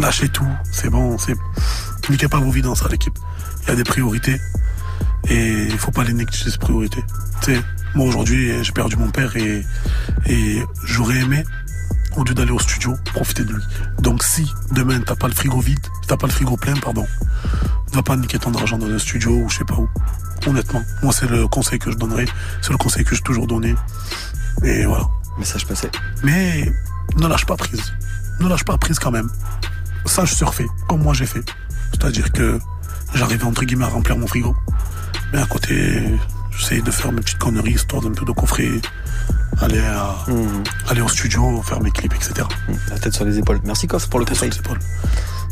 lâchez 0.00 0.28
tout, 0.28 0.48
c'est 0.72 0.90
bon, 0.90 1.16
c'est 1.16 1.36
niquez 2.10 2.28
pas 2.28 2.38
vos 2.38 2.52
dans 2.60 2.74
ça, 2.74 2.88
l'équipe. 2.88 3.18
Il 3.62 3.68
y 3.68 3.72
a 3.72 3.76
des 3.76 3.84
priorités 3.84 4.40
et 5.28 5.64
il 5.64 5.78
faut 5.78 5.90
pas 5.90 6.04
les 6.04 6.12
négliger 6.12 6.50
ces 6.50 6.58
priorités. 6.58 7.04
Tu 7.42 7.54
sais, 7.54 7.62
moi 7.94 8.06
aujourd'hui 8.06 8.52
j'ai 8.62 8.72
perdu 8.72 8.96
mon 8.96 9.10
père 9.10 9.36
et 9.36 9.64
et 10.26 10.62
j'aurais 10.84 11.18
aimé 11.18 11.44
au 12.16 12.24
lieu 12.24 12.34
d'aller 12.34 12.50
au 12.50 12.58
studio 12.58 12.96
profiter 13.06 13.44
de 13.44 13.52
lui. 13.52 13.62
Donc 14.00 14.22
si 14.22 14.50
demain 14.72 15.00
t'as 15.00 15.16
pas 15.16 15.28
le 15.28 15.34
frigo 15.34 15.60
vide, 15.60 15.86
t'as 16.06 16.16
pas 16.16 16.26
le 16.26 16.32
frigo 16.32 16.56
plein, 16.56 16.74
pardon, 16.74 17.06
va 17.92 18.02
pas 18.02 18.16
niquer 18.16 18.38
ton 18.38 18.54
argent 18.54 18.78
dans 18.78 18.88
un 18.88 18.98
studio 18.98 19.30
ou 19.30 19.48
je 19.48 19.58
sais 19.58 19.64
pas 19.64 19.76
où. 19.76 19.88
Honnêtement, 20.46 20.82
moi 21.02 21.12
c'est 21.12 21.28
le 21.28 21.46
conseil 21.48 21.78
que 21.78 21.90
je 21.90 21.96
donnerais, 21.96 22.26
c'est 22.62 22.72
le 22.72 22.78
conseil 22.78 23.04
que 23.04 23.14
j'ai 23.14 23.22
toujours 23.22 23.46
donné. 23.46 23.74
Et 24.62 24.84
voilà. 24.86 25.08
Message 25.38 25.66
passé. 25.66 25.88
Mais 26.24 26.72
ne 27.16 27.28
lâche 27.28 27.46
pas 27.46 27.56
prise. 27.56 27.92
Ne 28.40 28.48
lâche 28.48 28.64
pas 28.64 28.76
prise 28.76 28.98
quand 28.98 29.12
même. 29.12 29.30
Sache 30.04 30.34
surfer, 30.34 30.66
comme 30.88 31.02
moi 31.02 31.14
j'ai 31.14 31.26
fait. 31.26 31.44
C'est-à-dire 31.92 32.32
que 32.32 32.58
j'arrivais 33.14 33.44
entre 33.44 33.64
guillemets 33.64 33.84
à 33.84 33.88
remplir 33.88 34.16
mon 34.16 34.26
frigo. 34.26 34.54
Mais 35.32 35.40
à 35.40 35.46
côté, 35.46 36.02
j'essayais 36.56 36.82
de 36.82 36.90
faire 36.90 37.12
mes 37.12 37.20
petites 37.20 37.38
conneries, 37.38 37.72
histoire 37.72 38.02
d'un 38.02 38.12
peu 38.12 38.24
de 38.24 38.32
coffrer, 38.32 38.80
aller, 39.60 39.80
à, 39.80 40.16
aller 40.88 41.00
au 41.00 41.08
studio, 41.08 41.62
faire 41.62 41.80
mes 41.80 41.90
clips, 41.90 42.14
etc. 42.14 42.46
La 42.90 42.98
tête 42.98 43.14
sur 43.14 43.24
les 43.24 43.38
épaules. 43.38 43.60
Merci 43.64 43.86
Koff 43.86 44.08
pour 44.08 44.20
le 44.20 44.24
conseil. 44.24 44.50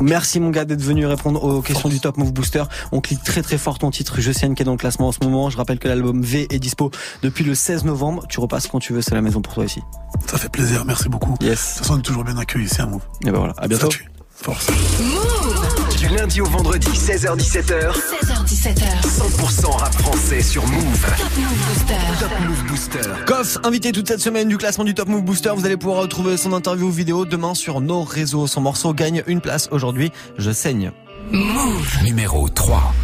Merci 0.01 0.41
mon 0.41 0.51
gars 0.51 0.65
d'être 0.65 0.83
venu 0.83 1.07
répondre 1.07 1.43
aux 1.43 1.63
questions 1.63 1.89
du 1.89 2.01
Top 2.01 2.19
Move 2.19 2.33
Booster. 2.33 2.65
On 2.93 3.01
clique 3.01 3.23
très 3.23 3.43
très 3.43 3.57
fort 3.57 3.79
ton 3.79 3.91
titre 3.91 4.17
Je 4.19 4.31
sais 4.31 4.47
qui 4.55 4.63
est 4.63 4.65
dans 4.65 4.73
le 4.73 4.79
classement 4.79 5.09
en 5.09 5.13
ce 5.13 5.19
moment. 5.23 5.49
Je 5.49 5.57
rappelle 5.57 5.79
que 5.79 5.89
l'album 5.89 6.23
V 6.23 6.47
est 6.51 6.59
dispo 6.59 6.91
depuis 7.23 7.45
le 7.45 7.55
16 7.55 7.85
novembre. 7.85 8.27
Tu 8.29 8.41
repasses 8.41 8.67
quand 8.67 8.79
tu 8.79 8.93
veux, 8.93 9.01
c'est 9.01 9.15
la 9.15 9.23
maison 9.23 9.41
pour 9.41 9.55
toi 9.55 9.65
ici. 9.65 9.81
Ça 10.27 10.37
fait 10.39 10.51
plaisir, 10.51 10.85
merci 10.85 11.09
beaucoup. 11.09 11.35
Yes. 11.41 11.49
De 11.51 11.79
toute 11.79 11.79
façon, 11.79 11.95
on 11.95 11.99
est 11.99 12.03
toujours 12.03 12.25
bien 12.25 12.37
accueilli 12.37 12.67
ici 12.67 12.81
à 12.81 12.87
Move. 12.87 13.03
Et 13.23 13.31
ben 13.31 13.39
voilà, 13.39 13.55
à 13.57 13.69
bientôt. 13.69 13.89
Force. 14.35 14.67
Du 14.67 15.86
lundi 16.17 16.41
au 16.41 16.47
vendredi, 16.47 16.89
16h17h. 16.89 17.93
16h17h. 17.93 19.03
100% 19.03 19.67
rap 19.77 19.95
français 19.95 20.41
sur 20.41 20.67
Move. 20.67 21.07
Top 21.19 21.37
Move 21.37 21.59
Booster. 21.69 21.95
Top 22.19 22.31
Move 22.47 22.65
Booster. 22.69 23.25
Koff, 23.27 23.59
invité 23.65 23.93
toute 23.93 24.09
cette 24.09 24.21
semaine 24.21 24.49
du 24.49 24.57
classement 24.57 24.85
du 24.85 24.95
Top 24.95 25.09
Move 25.09 25.23
Booster. 25.23 25.53
Vous 25.55 25.67
allez 25.67 25.77
pouvoir 25.77 26.01
retrouver 26.01 26.39
son 26.39 26.55
interview 26.55 26.91
vidéo 26.91 27.27
demain 27.27 27.55
sur 27.55 27.83
nos 27.83 28.03
réseaux. 28.03 28.47
Son 28.47 28.63
morceau 28.63 28.95
gagne 28.95 29.23
une 29.27 29.43
place 29.43 29.69
aujourd'hui. 29.73 30.11
Je 30.39 30.51
saigne. 30.53 30.91
Move. 31.33 32.05
Numéro 32.05 32.49
3. 32.49 32.95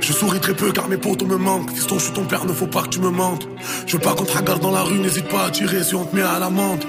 Je 0.00 0.12
souris 0.12 0.40
très 0.40 0.54
peu 0.54 0.72
car 0.72 0.88
mes 0.88 0.96
potos 0.96 1.28
me 1.28 1.36
manquent. 1.36 1.70
Fiston, 1.70 1.98
je 1.98 2.04
suis 2.04 2.12
ton 2.12 2.24
père, 2.24 2.46
ne 2.46 2.52
faut 2.52 2.68
pas 2.68 2.82
que 2.82 2.88
tu 2.88 3.00
me 3.00 3.10
manques. 3.10 3.42
Je 3.86 3.94
veux 3.96 4.02
pas 4.02 4.14
qu'on 4.14 4.24
te 4.24 4.36
regarde 4.36 4.62
dans 4.62 4.70
la 4.70 4.82
rue, 4.82 4.98
n'hésite 4.98 5.28
pas 5.28 5.46
à 5.46 5.50
tirer 5.50 5.82
si 5.82 5.94
on 5.94 6.06
te 6.06 6.16
met 6.16 6.22
à 6.22 6.38
l'amende. 6.38 6.84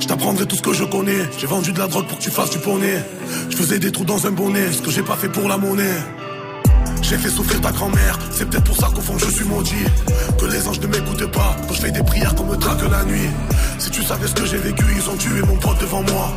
Je 0.00 0.06
t'apprendrai 0.06 0.46
tout 0.46 0.56
ce 0.56 0.62
que 0.62 0.72
je 0.72 0.84
connais. 0.84 1.28
J'ai 1.38 1.46
vendu 1.46 1.72
de 1.72 1.78
la 1.78 1.86
drogue 1.86 2.06
pour 2.06 2.18
que 2.18 2.22
tu 2.22 2.30
fasses 2.30 2.50
du 2.50 2.58
poney. 2.58 3.02
Je 3.50 3.56
faisais 3.56 3.78
des 3.78 3.92
trous 3.92 4.04
dans 4.04 4.26
un 4.26 4.30
bonnet, 4.30 4.72
ce 4.72 4.82
que 4.82 4.90
j'ai 4.90 5.02
pas 5.02 5.16
fait 5.16 5.28
pour 5.28 5.48
la 5.48 5.56
monnaie. 5.56 5.98
J'ai 7.02 7.18
fait 7.18 7.30
souffrir 7.30 7.60
ta 7.60 7.72
grand-mère, 7.72 8.18
c'est 8.30 8.48
peut-être 8.48 8.64
pour 8.64 8.76
ça 8.76 8.88
qu'au 8.94 9.00
fond 9.00 9.18
je 9.18 9.28
suis 9.28 9.44
maudit. 9.44 9.84
Que 10.38 10.46
les 10.46 10.66
anges 10.68 10.80
ne 10.80 10.86
m'écoutent 10.86 11.30
pas 11.32 11.56
quand 11.66 11.74
je 11.74 11.80
fais 11.80 11.90
des 11.90 12.02
prières 12.02 12.34
qu'on 12.34 12.46
me 12.46 12.56
traque 12.56 12.88
la 12.88 13.04
nuit. 13.04 13.28
Si 13.78 13.90
tu 13.90 14.02
savais 14.02 14.28
ce 14.28 14.34
que 14.34 14.46
j'ai 14.46 14.58
vécu, 14.58 14.84
ils 14.96 15.10
ont 15.10 15.16
tué 15.16 15.40
mon 15.42 15.56
pote 15.56 15.80
devant 15.80 16.02
moi. 16.02 16.32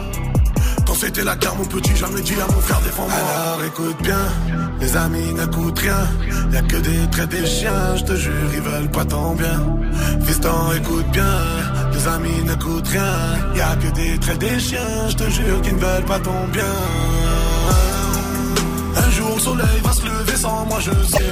Quand 0.85 0.95
c'était 0.95 1.23
la 1.23 1.35
guerre, 1.35 1.55
mon 1.55 1.65
petit, 1.65 1.95
jamais 1.95 2.21
dit 2.21 2.33
à 2.33 2.51
mon 2.51 2.59
frère 2.61 2.81
défends-moi. 2.81 3.13
Alors 3.13 3.63
écoute 3.63 3.97
bien, 4.01 4.19
les 4.79 4.97
amis 4.97 5.33
n'écoutent 5.33 5.79
rien. 5.79 6.07
Y'a 6.51 6.61
que 6.61 6.77
des 6.77 7.09
traits 7.11 7.29
des 7.29 7.45
chiens, 7.45 7.95
je 7.95 8.03
te 8.03 8.15
jure, 8.15 8.33
ils 8.53 8.61
veulent 8.61 8.91
pas 8.91 9.05
ton 9.05 9.33
bien. 9.33 9.63
Fiston, 10.25 10.71
écoute 10.75 11.05
bien, 11.11 11.23
tes 11.95 12.09
amis 12.09 12.43
ne 12.43 12.55
coûtent 12.55 12.87
rien, 12.89 13.55
y 13.55 13.61
a 13.61 13.75
que 13.77 13.87
des 13.95 14.19
traits 14.19 14.37
des 14.39 14.59
chiens, 14.59 15.07
je 15.09 15.15
te 15.15 15.29
jure 15.29 15.61
qu'ils 15.61 15.75
ne 15.75 15.79
veulent 15.79 16.03
pas 16.05 16.19
ton 16.19 16.47
bien. 16.51 16.75
Un 18.97 19.11
jour 19.11 19.31
le 19.35 19.41
soleil 19.41 19.79
va 19.81 19.93
se 19.93 20.05
lever 20.05 20.35
sans 20.35 20.65
moi 20.65 20.79
je 20.81 20.91
sais. 20.91 21.31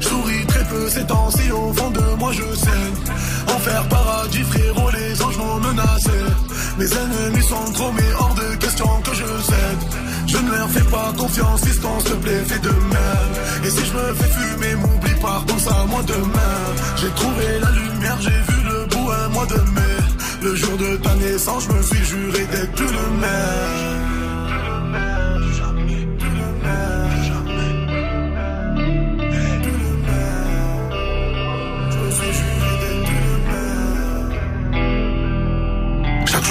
Je 0.00 0.06
souris 0.06 0.46
très 0.46 0.64
peu 0.64 0.88
ces 0.90 1.06
temps-ci 1.06 1.50
au 1.50 1.72
fond 1.72 1.90
de 1.90 2.02
moi 2.18 2.32
je 2.32 2.54
sais. 2.54 2.84
Enfer, 3.54 3.88
paradis, 3.88 4.42
frérot, 4.42 4.90
les 4.90 5.22
anges 5.22 5.38
m'ont 5.38 5.60
menacé. 5.60 6.18
Mes 6.78 6.90
ennemis 6.92 7.42
sont 7.42 7.72
trop 7.72 7.92
mais 7.92 8.12
hors 8.18 8.34
de 8.34 8.56
question 8.56 8.88
que 9.04 9.14
je 9.14 9.24
cède. 9.24 9.82
Je 10.26 10.36
ne 10.36 10.50
leur 10.50 10.68
fais 10.68 10.90
pas 10.90 11.12
confiance, 11.16 11.62
distance, 11.62 12.02
s'il 12.04 12.12
te 12.12 12.16
plaît, 12.16 12.44
fais 12.46 12.58
de 12.58 12.68
même. 12.68 13.32
Et 13.64 13.70
si 13.70 13.84
je 13.86 13.92
me 13.92 14.14
fais 14.14 14.30
fumer, 14.38 14.74
m'oublie 14.74 15.20
pas, 15.22 15.42
pense 15.46 15.66
à 15.66 15.86
moi 15.86 16.02
demain. 16.06 16.58
J'ai 16.96 17.10
trouvé 17.10 17.46
la 17.62 17.70
lumière, 17.70 18.18
j'ai 18.20 18.52
vu 18.52 18.62
le 18.64 18.84
bout 18.86 19.10
un 19.10 19.28
mois 19.28 19.46
de 19.46 19.60
mai. 19.72 19.93
Le 20.44 20.54
jour 20.54 20.76
de 20.76 20.96
ta 20.96 21.14
naissance, 21.14 21.64
je 21.64 21.72
me 21.72 21.82
suis 21.82 22.04
juré 22.04 22.44
d'être 22.52 22.72
plus 22.72 22.84
le 22.84 23.10
même. 23.18 24.03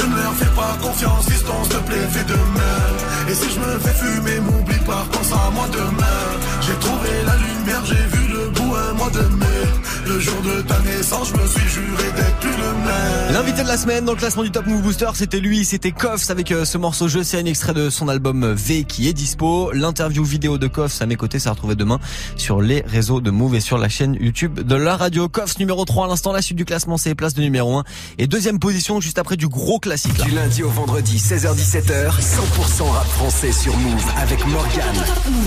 Je 0.00 0.06
ne 0.06 0.16
leur 0.16 0.32
fais 0.32 0.54
pas 0.56 0.78
confiance 0.80 1.24
s'il 1.26 1.42
te 1.42 1.76
plaît 1.88 2.08
fais 2.10 2.24
de 2.24 2.38
même. 2.58 2.98
Et 3.28 3.34
si 3.34 3.50
je 3.54 3.60
me 3.60 3.78
fais 3.80 3.96
fumer 4.02 4.40
m'oublie 4.40 4.82
pas 4.86 5.04
pense 5.12 5.32
à 5.32 5.50
moi 5.50 5.68
demain. 5.70 6.22
J'ai 6.62 6.76
trouvé 6.86 7.10
la 7.26 7.36
lumière 7.36 7.84
j'ai 7.84 8.04
vu 8.16 8.32
le 8.32 8.48
bout 8.48 8.74
un 8.74 8.92
mois 8.94 9.10
de 9.10 9.24
mai. 9.40 9.62
Le 10.06 10.18
jour 10.18 10.40
de 10.40 10.62
ta 10.62 10.78
naissance 10.80 11.28
je 11.28 11.42
me 11.42 11.46
suis 11.46 11.68
juré 11.68 11.99
L'invité 13.40 13.62
de 13.62 13.68
la 13.68 13.78
semaine 13.78 14.04
dans 14.04 14.12
le 14.12 14.18
classement 14.18 14.42
du 14.42 14.50
Top 14.50 14.66
Move 14.66 14.82
Booster, 14.82 15.08
c'était 15.14 15.40
lui, 15.40 15.64
c'était 15.64 15.92
Koffs 15.92 16.28
avec 16.28 16.52
euh, 16.52 16.66
ce 16.66 16.76
morceau 16.76 17.08
Je 17.08 17.22
sais, 17.22 17.38
un 17.38 17.46
extrait 17.46 17.72
de 17.72 17.88
son 17.88 18.06
album 18.08 18.52
V 18.52 18.84
qui 18.84 19.08
est 19.08 19.14
dispo. 19.14 19.72
L'interview 19.72 20.22
vidéo 20.22 20.58
de 20.58 20.66
Koffs 20.66 21.00
à 21.00 21.06
mes 21.06 21.16
côtés, 21.16 21.38
ça 21.38 21.52
retrouvé 21.52 21.74
demain 21.74 21.98
sur 22.36 22.60
les 22.60 22.82
réseaux 22.82 23.22
de 23.22 23.30
Move 23.30 23.54
et 23.54 23.60
sur 23.60 23.78
la 23.78 23.88
chaîne 23.88 24.14
YouTube 24.20 24.60
de 24.60 24.74
la 24.74 24.94
radio. 24.94 25.30
Koffs 25.30 25.58
numéro 25.58 25.86
3 25.86 26.04
à 26.04 26.08
l'instant, 26.08 26.34
la 26.34 26.42
suite 26.42 26.58
du 26.58 26.66
classement, 26.66 26.98
c'est 26.98 27.14
place 27.14 27.32
de 27.32 27.40
numéro 27.40 27.78
1 27.78 27.84
et 28.18 28.26
deuxième 28.26 28.58
position 28.58 29.00
juste 29.00 29.18
après 29.18 29.38
du 29.38 29.48
gros 29.48 29.78
classique 29.78 30.18
là. 30.18 30.26
Du 30.26 30.32
lundi 30.32 30.62
au 30.62 30.68
vendredi, 30.68 31.16
16h-17h, 31.16 32.10
100% 32.10 32.90
rap 32.90 33.06
français 33.06 33.52
sur 33.52 33.74
Move 33.74 34.04
avec 34.18 34.46
Morgan. 34.48 34.94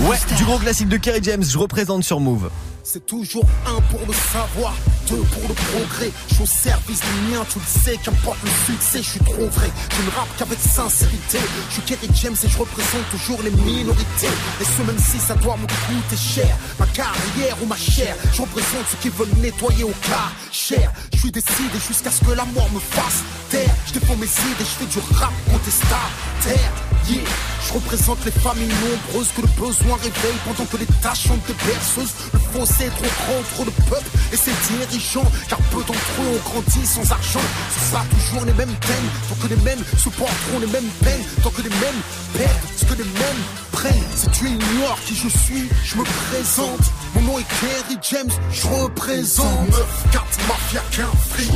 Ouais, 0.08 0.16
du 0.36 0.44
gros 0.44 0.58
classique 0.58 0.88
de 0.88 0.96
Kerry 0.96 1.20
James, 1.22 1.44
je 1.44 1.58
représente 1.58 2.02
sur 2.02 2.18
Move. 2.18 2.50
C'est 2.86 3.06
toujours 3.06 3.46
un 3.66 3.80
pour 3.90 4.00
le 4.06 4.12
savoir, 4.12 4.74
deux 5.08 5.16
pour 5.16 5.48
le 5.48 5.54
progrès. 5.54 6.12
Je 6.28 6.34
suis 6.34 6.42
au 6.42 6.46
service 6.46 7.00
du 7.00 7.32
mien, 7.32 7.42
tu 7.48 7.58
le 7.58 7.64
sais, 7.64 7.96
qu'importe 7.96 8.36
le 8.44 8.50
succès, 8.66 8.98
je 8.98 9.08
suis 9.08 9.20
trop 9.20 9.48
vrai. 9.48 9.70
Je 9.96 10.02
ne 10.02 10.10
rappe 10.14 10.28
qu'avec 10.36 10.58
sincérité. 10.58 11.38
Je 11.70 11.72
suis 11.72 11.82
Kerry 11.82 12.10
James 12.22 12.36
et 12.44 12.48
je 12.48 12.58
représente 12.58 13.08
toujours 13.10 13.42
les 13.42 13.52
minorités. 13.52 14.28
Et 14.60 14.64
ce 14.64 14.82
même 14.82 14.98
si 14.98 15.18
ça 15.18 15.34
doit 15.34 15.56
me 15.56 15.66
coûter 15.66 16.16
cher, 16.16 16.54
ma 16.78 16.86
carrière 16.88 17.56
ou 17.62 17.66
ma 17.66 17.76
chair. 17.76 18.14
Je 18.34 18.42
représente 18.42 18.86
ceux 18.90 18.98
qui 19.00 19.08
veulent 19.08 19.34
nettoyer 19.40 19.84
au 19.84 19.94
cas 20.02 20.28
cher. 20.52 20.92
Je 21.14 21.20
suis 21.20 21.32
décidé 21.32 21.78
jusqu'à 21.88 22.10
ce 22.10 22.22
que 22.22 22.32
la 22.32 22.44
mort 22.44 22.70
me 22.70 22.80
fasse 22.80 23.22
taire. 23.48 23.74
Je 23.86 23.94
défends 23.94 24.16
mes 24.16 24.26
idées, 24.26 24.60
je 24.60 24.84
fais 24.84 24.86
du 24.86 24.98
rap 25.16 25.32
contestataire. 25.50 26.70
Yeah. 27.08 27.20
Je 27.66 27.72
représente 27.72 28.24
les 28.24 28.30
familles 28.30 28.68
nombreuses 28.68 29.28
que 29.36 29.40
le 29.40 29.48
besoin 29.58 29.96
réveille 29.96 30.38
pendant 30.44 30.64
que 30.66 30.76
les 30.76 30.86
tâches 31.02 31.28
sont 31.28 31.38
des 31.46 31.54
berceuses. 31.66 32.12
Le 32.32 32.38
fossé 32.38 32.73
est 32.80 32.90
trop 32.90 33.04
grand 33.04 33.38
entre 33.38 33.64
le 33.64 33.70
peuple 33.88 34.10
et 34.32 34.36
ses 34.36 34.52
dirigeants. 34.68 35.30
Car 35.48 35.58
peu 35.70 35.78
d'entre 35.78 36.14
eux 36.20 36.36
ont 36.36 36.50
grandi 36.50 36.86
sans 36.86 37.10
argent. 37.10 37.46
Ce 37.74 37.90
sera 37.90 38.04
toujours 38.04 38.44
les 38.44 38.52
mêmes 38.52 38.74
thèmes, 38.80 39.08
tant 39.28 39.36
que 39.36 39.48
les 39.48 39.60
mêmes 39.62 39.84
supporteront 39.98 40.58
les 40.60 40.66
mêmes 40.66 40.90
peines, 41.02 41.24
tant 41.42 41.50
que 41.50 41.62
les 41.62 41.70
mêmes 41.70 42.00
perdent 42.36 42.66
ce 42.76 42.84
que 42.84 42.94
les 42.94 43.04
mêmes 43.04 43.42
prennent. 43.72 44.10
Si 44.16 44.28
tu 44.30 44.48
ignores 44.48 44.98
qui 45.06 45.14
je 45.14 45.28
suis, 45.28 45.68
je 45.84 45.96
me 45.96 46.04
présente. 46.04 46.86
Mon 47.14 47.20
nom 47.22 47.38
est 47.38 47.46
Kerry 47.60 47.98
James, 48.10 48.30
je 48.50 48.66
représente 48.66 49.68
9, 49.70 50.06
4, 50.12 50.24
mafia, 50.48 50.82
qu'un 50.90 51.10
fric 51.30 51.50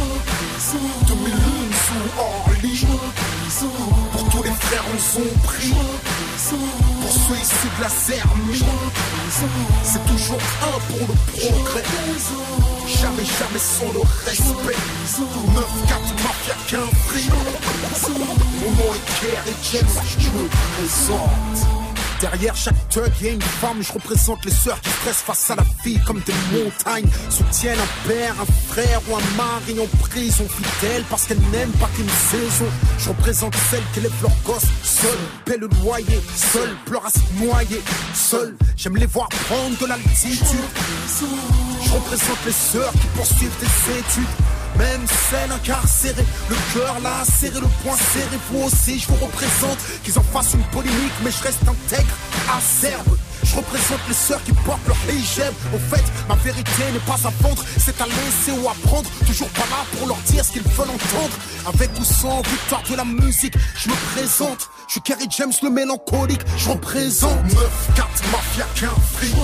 2000 1.08 1.24
lunes 1.24 1.72
sous 1.86 2.20
Orly 2.20 2.78
tous 2.78 3.64
les 3.64 4.07
frères 4.68 4.84
on 4.94 4.98
son 4.98 5.38
prix. 5.44 5.72
Pour 7.00 7.10
ceux 7.10 7.34
issus 7.34 7.70
de 7.76 7.82
la 7.82 7.88
Zermie 7.88 8.64
C'est 9.82 10.04
toujours 10.06 10.38
un 10.62 10.78
pour 10.86 11.08
le 11.08 11.40
progrès. 11.40 11.82
Jamais, 12.86 13.24
jamais 13.24 13.58
sans 13.58 13.92
le 13.92 14.00
respect. 14.24 14.76
9, 15.54 15.64
4, 15.88 16.00
mafia, 16.22 16.54
qu'un 16.68 16.86
fric 17.06 17.30
Mon 18.60 18.70
nom 18.70 18.94
est 18.94 19.20
Kerry 19.20 19.56
James, 19.72 20.02
je 20.18 20.28
me 20.30 20.48
présente 20.48 21.87
Derrière 22.20 22.56
chaque 22.56 22.88
thug, 22.88 23.12
y 23.22 23.28
a 23.28 23.30
une 23.30 23.40
femme, 23.40 23.80
je 23.80 23.92
représente 23.92 24.44
les 24.44 24.50
sœurs 24.50 24.80
qui 24.80 24.90
stressent 24.90 25.22
face 25.22 25.50
à 25.50 25.56
la 25.56 25.62
vie 25.84 26.00
comme 26.04 26.20
des 26.20 26.34
montagnes. 26.52 27.08
Soutiennent 27.30 27.78
un 27.78 28.08
père, 28.08 28.34
un 28.40 28.72
frère 28.72 29.00
ou 29.08 29.14
un 29.14 29.36
mari 29.36 29.78
en 29.80 29.86
prison 29.98 30.44
fidèle 30.48 31.04
parce 31.08 31.26
qu'elles 31.26 31.40
n'aiment 31.52 31.70
pas 31.72 31.88
qu'une 31.94 32.08
saison. 32.08 32.66
Je 32.98 33.10
représente 33.10 33.54
celles 33.70 33.84
qui 33.92 34.00
élèvent 34.00 34.22
leurs 34.22 34.42
gosses 34.44 34.66
seules, 34.82 35.10
paient 35.44 35.58
le 35.58 35.68
loyer, 35.82 36.20
seules, 36.34 36.76
pleurent 36.86 37.06
à 37.06 37.10
se 37.10 37.44
noyer, 37.44 37.82
seules. 38.14 38.56
J'aime 38.76 38.96
les 38.96 39.06
voir 39.06 39.28
prendre 39.28 39.78
de 39.78 39.86
l'altitude. 39.86 40.58
Je 41.84 41.92
représente 41.92 42.44
les 42.46 42.52
sœurs 42.52 42.92
qui 42.92 43.06
poursuivent 43.16 43.58
des 43.60 43.98
études. 43.98 44.57
Même 44.78 45.04
celle 45.28 45.50
incarcérée, 45.50 46.24
le 46.48 46.56
cœur 46.72 47.00
là 47.02 47.24
serré, 47.24 47.60
le 47.60 47.66
poing 47.82 47.96
serré, 47.96 48.38
vous 48.50 48.64
aussi 48.64 48.98
je 49.00 49.08
vous 49.08 49.26
représente. 49.26 49.78
Qu'ils 50.04 50.18
en 50.18 50.22
fassent 50.22 50.54
une 50.54 50.64
polémique 50.70 51.12
mais 51.24 51.30
je 51.30 51.42
reste 51.42 51.62
intègre, 51.62 52.14
acerbe. 52.56 53.18
Je 53.42 53.56
représente 53.56 54.00
les 54.08 54.14
sœurs 54.14 54.42
qui 54.44 54.52
portent 54.52 54.86
leur 54.86 54.96
hijab. 55.08 55.54
Au 55.74 55.78
fait, 55.78 56.04
ma 56.28 56.34
vérité 56.36 56.82
n'est 56.92 56.98
pas 57.00 57.18
à 57.26 57.30
vendre. 57.42 57.64
C'est 57.78 58.00
à 58.00 58.06
laisser 58.06 58.52
ou 58.60 58.68
à 58.68 58.74
prendre. 58.84 59.08
Toujours 59.26 59.48
pas 59.48 59.66
là 59.70 59.84
pour 59.96 60.06
leur 60.06 60.18
dire 60.26 60.44
ce 60.44 60.52
qu'ils 60.52 60.62
veulent 60.62 60.90
entendre. 60.90 61.36
Avec 61.66 61.90
ou 61.98 62.04
sans 62.04 62.42
victoire 62.42 62.82
de 62.90 62.96
la 62.96 63.04
musique 63.04 63.54
Je 63.76 63.88
me 63.88 63.94
présente. 64.14 64.68
Je 64.86 64.92
suis 64.92 65.00
Kerry 65.00 65.26
James 65.30 65.52
le 65.62 65.70
mélancolique. 65.70 66.42
Je 66.56 66.68
représente. 66.68 67.42
9, 67.44 67.90
4, 67.96 68.06
mafia, 68.32 68.66
qu'un 68.74 68.94
fric. 69.14 69.34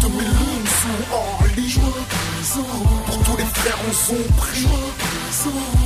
2000 0.00 0.18
lunes 0.18 0.66
sous 0.80 2.31
Orly 2.42 2.66
Pour 3.06 3.18
tous 3.22 3.36
les 3.36 3.44
frères 3.44 3.78
on 3.88 3.92
son 3.92 4.16
prix. 4.36 4.66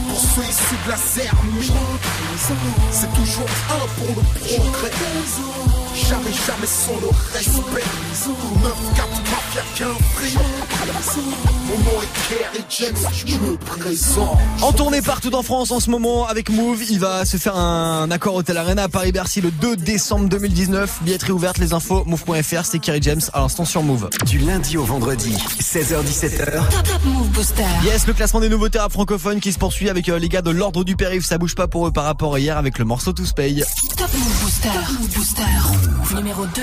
Pour 0.09 0.19
ceux 0.19 0.43
issus 0.43 0.79
de 0.85 0.91
la 0.91 0.97
Zermie 0.97 1.71
C'est 2.91 3.13
toujours 3.15 3.49
un 3.71 3.87
pour 3.99 4.09
le 4.09 4.23
progrès. 4.41 4.91
Jamais, 5.95 6.33
jamais 6.33 6.67
sans 6.67 6.99
le 7.01 7.09
respect. 7.33 7.85
9, 8.63 8.73
4, 8.97 9.07
mafia, 9.57 9.63
qu'un 9.75 9.95
fric 10.15 10.39
Mon 11.67 11.79
nom 11.79 12.03
est 12.03 12.29
Kerry 12.29 12.65
James, 12.79 13.11
je 13.13 13.37
me 13.37 13.57
présente 13.57 14.39
En 14.63 14.73
tournée 14.73 15.03
partout 15.03 15.35
en 15.35 15.43
France 15.43 15.71
en 15.71 15.81
ce 15.81 15.91
moment 15.91 16.27
avec 16.27 16.51
Move, 16.51 16.83
il 16.89 16.99
va 16.99 17.25
se 17.25 17.37
faire 17.37 17.57
un 17.57 18.11
accord 18.11 18.35
Hotel 18.35 18.57
Arena 18.57 18.85
à 18.85 18.89
Paris-Bercy 18.89 19.41
le 19.41 19.51
2 19.51 19.77
décembre 19.77 20.29
2019. 20.29 21.03
Billetterie 21.03 21.33
ouverte, 21.33 21.59
les 21.59 21.73
infos, 21.73 22.05
move.fr, 22.07 22.65
c'est 22.65 22.79
Kerry 22.79 23.01
James 23.03 23.21
à 23.33 23.41
l'instant 23.41 23.65
sur 23.65 23.83
Move. 23.83 24.09
Du 24.27 24.39
lundi 24.39 24.77
au 24.77 24.85
vendredi, 24.85 25.35
16h-17h, 25.61 26.69
Top, 26.71 26.83
top 26.83 27.05
Move 27.05 27.29
Booster. 27.29 27.65
Yes, 27.85 28.07
le 28.07 28.13
classement 28.13 28.41
des 28.41 28.49
nouveautés 28.49 28.79
rap 28.79 28.93
francophones 28.93 29.41
qui 29.41 29.53
se 29.53 29.59
poursuit 29.59 29.89
avec 29.89 30.09
euh, 30.09 30.19
les 30.19 30.29
gars 30.29 30.43
de 30.43 30.51
l'ordre 30.51 30.85
du 30.85 30.97
périph', 30.97 31.25
ça 31.25 31.39
bouge 31.39 31.55
pas 31.55 31.69
pour 31.69 31.87
eux 31.87 31.93
par 31.93 32.05
rapport 32.05 32.35
à 32.35 32.41
hier 32.41 32.57
avec 32.57 32.79
le 32.79 32.85
morceau 32.85 33.13
Tous 33.13 33.33
Paye. 33.33 33.65
Top 33.97 34.13
Move 34.13 34.43
Booster. 34.43 34.69
Top 34.69 35.01
Move 35.01 35.15
Booster. 35.15 36.15
Numéro 36.15 36.47
2. 36.47 36.63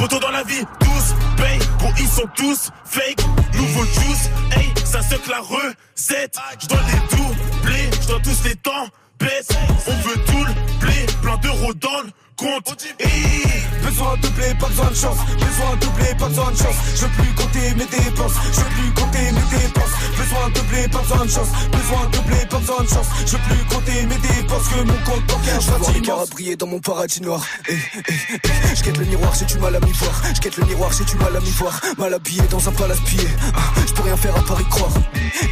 Poto 0.00 0.18
dans 0.18 0.30
la 0.30 0.42
vie, 0.44 0.64
tous 0.78 1.14
paye, 1.36 1.58
gros 1.78 1.92
ils 1.98 2.08
sont 2.08 2.26
tous 2.34 2.70
fake. 2.86 3.22
Nouveau 3.52 3.84
juice, 3.84 4.30
hey, 4.56 4.72
ça 4.82 5.02
se 5.02 5.30
la 5.30 5.40
recette. 5.40 6.38
Je 6.58 6.66
dois 6.68 6.78
les 6.86 7.16
doubler, 7.16 7.90
je 8.00 8.06
dois 8.08 8.20
tous 8.20 8.44
les 8.44 8.56
temps. 8.56 8.86
baisse. 9.18 9.48
On 9.86 10.08
veut 10.08 10.24
tout 10.24 10.44
le 10.46 10.54
blé, 10.80 11.06
plein 11.20 11.36
d'euros 11.36 11.74
dans 11.74 12.00
le 12.00 12.10
compte. 12.40 12.86
Et 12.98 13.60
Besoin 13.82 14.16
de 14.22 14.28
blé, 14.28 14.54
pas 14.58 14.68
besoin 14.68 14.90
de 14.90 14.94
chance. 14.94 15.18
Besoin 15.34 15.76
de 15.76 15.86
blé, 15.96 16.14
pas 16.18 16.28
besoin 16.28 16.50
de 16.52 16.56
chance. 16.56 16.76
Je 16.94 17.02
veux 17.02 17.10
plus 17.10 17.34
compter 17.34 17.74
mes 17.76 17.86
dépenses. 17.86 18.32
Je 18.52 18.60
veux 18.60 18.70
plus 18.76 18.92
compter 18.94 19.24
mes 19.32 19.58
dépenses. 19.58 19.94
Besoin 20.16 20.48
de 20.54 20.60
blé, 20.68 20.88
pas 20.88 20.98
besoin 21.00 21.24
de 21.24 21.30
chance. 21.30 21.48
Besoin 21.72 22.06
de 22.12 22.18
blé, 22.28 22.46
pas 22.48 22.58
besoin 22.58 22.82
de 22.84 22.88
chance. 22.88 23.06
Je 23.26 23.32
veux 23.32 23.42
plus 23.48 23.64
compter 23.74 24.06
mes 24.06 24.16
dépenses. 24.16 24.68
Que 24.70 24.82
mon 24.82 24.98
compte 25.04 25.26
bancaire 25.26 25.60
Je 25.60 25.70
vois 25.70 25.92
les 25.92 26.00
caras 26.00 26.26
briller 26.26 26.56
dans 26.56 26.66
mon 26.66 26.80
paradis 26.80 27.20
noir. 27.22 27.42
Eh, 27.68 27.72
eh, 27.72 28.12
eh. 28.44 28.76
Je 28.76 28.82
quête 28.82 28.96
le 28.98 29.04
miroir, 29.04 29.32
j'ai 29.38 29.46
du 29.46 29.58
mal 29.58 29.74
à 29.76 29.80
m'y 29.80 29.92
voir. 29.92 30.22
Je 30.34 30.40
quête 30.40 30.56
le 30.56 30.64
miroir, 30.66 30.90
j'ai 30.96 31.04
du 31.04 31.16
mal 31.16 31.36
à 31.36 31.40
m'y 31.40 31.50
voir. 31.50 31.80
Mal 31.98 32.14
habillé 32.14 32.42
dans 32.50 32.68
un 32.68 32.72
palace 32.72 33.00
pillé. 33.00 33.28
Ah, 33.54 33.60
Je 33.86 33.92
peux 33.92 34.02
rien 34.02 34.16
faire 34.16 34.36
à 34.36 34.42
part 34.42 34.60
y 34.60 34.64
croire. 34.64 34.92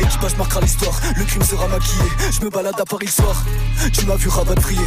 Équipage 0.01 0.37
marquera 0.37 0.61
l'histoire. 0.61 0.95
Le 1.17 1.25
crime 1.25 1.43
sera 1.43 1.67
maquillé. 1.69 2.05
Je 2.31 2.45
me 2.45 2.51
balade 2.51 2.81
à 2.81 2.85
Paris 2.85 3.07
le 3.07 3.13
soir. 3.13 3.43
Tu 3.93 4.07
m'as 4.07 4.17
vu 4.17 4.29
rapatrier. 4.29 4.87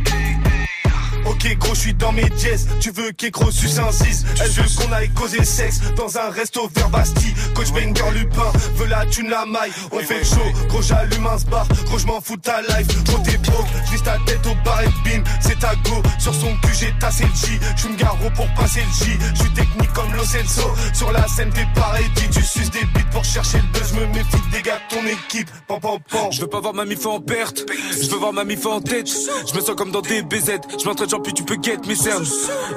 Gros 1.41 1.73
je 1.73 1.79
suis 1.79 1.93
dans 1.95 2.11
mes 2.11 2.29
dièses. 2.29 2.67
Tu 2.79 2.91
veux 2.91 3.11
qu'écro 3.11 3.49
suce 3.49 3.79
un 3.79 3.91
6 3.91 4.25
Elle 4.41 4.51
veut 4.51 4.63
qu'on 4.77 4.91
aille 4.91 5.09
causer 5.09 5.43
sexe 5.43 5.81
Dans 5.95 6.17
un 6.17 6.29
resto 6.29 6.69
vers 6.75 6.89
Bastille. 6.89 7.33
Coach 7.55 7.71
Banger 7.71 8.11
Lupin 8.13 8.51
Veut 8.75 8.85
la 8.85 9.05
thune 9.07 9.29
la 9.29 9.45
maille. 9.45 9.71
On 9.91 9.99
fait 9.99 10.23
show 10.23 10.67
Gros 10.69 10.81
j'allume 10.83 11.25
un 11.25 11.49
bar 11.49 11.67
Gros 11.85 11.97
je 11.97 12.05
m'en 12.05 12.21
fous 12.21 12.37
de 12.37 12.41
ta 12.41 12.61
life 12.61 13.03
Gros 13.05 13.17
t'es 13.19 13.37
broke 13.37 13.65
J'vise 13.87 14.03
ta 14.03 14.17
tête 14.25 14.45
au 14.45 14.55
bar 14.63 14.83
et 14.83 15.09
bim 15.09 15.23
C'est 15.39 15.59
ta 15.59 15.73
go. 15.75 16.01
Sur 16.19 16.33
son 16.33 16.55
cul 16.57 16.73
j'ai 16.79 16.93
tassé 16.99 17.23
le 17.23 17.33
J. 17.33 17.59
J'suis 17.75 17.89
me 17.89 17.97
garrot 17.97 18.29
pour 18.35 18.47
passer 18.53 18.81
le 18.81 19.05
J. 19.05 19.11
J'suis 19.33 19.53
technique 19.53 19.93
comme 19.93 20.13
Lo 20.13 20.23
Celso. 20.23 20.69
Sur 20.93 21.11
la 21.11 21.27
scène 21.27 21.49
t'es 21.49 21.65
pareil 21.73 22.05
Tu 22.31 22.41
suces 22.43 22.69
des 22.69 22.85
bites 22.93 23.09
pour 23.11 23.25
chercher 23.25 23.57
le 23.57 23.79
buzz. 23.79 23.93
Me 23.93 24.05
méfie 24.07 24.37
des 24.51 24.61
gars 24.61 24.79
de 24.89 24.95
ton 24.95 25.05
équipe. 25.07 25.49
Pam 25.67 25.79
pam 25.79 25.97
pam 26.09 26.31
Je 26.31 26.41
veux 26.41 26.47
pas 26.47 26.59
voir 26.59 26.73
ma 26.73 26.85
mif 26.85 27.05
en 27.05 27.19
perte, 27.19 27.65
je 27.91 28.09
veux 28.09 28.17
voir 28.17 28.31
ma 28.33 28.43
mif 28.43 28.65
en 28.65 28.79
tête. 28.79 29.09
Je 29.09 29.55
me 29.55 29.61
sens 29.61 29.75
comme 29.75 29.91
dans 29.91 30.01
des 30.01 30.21
BZ, 30.21 30.59
je 30.79 30.85
m'entraîne 30.85 31.09
genre 31.09 31.21
tu 31.33 31.43
peux 31.43 31.57
get 31.61 31.79
mes 31.87 31.95
cernes. 31.95 32.25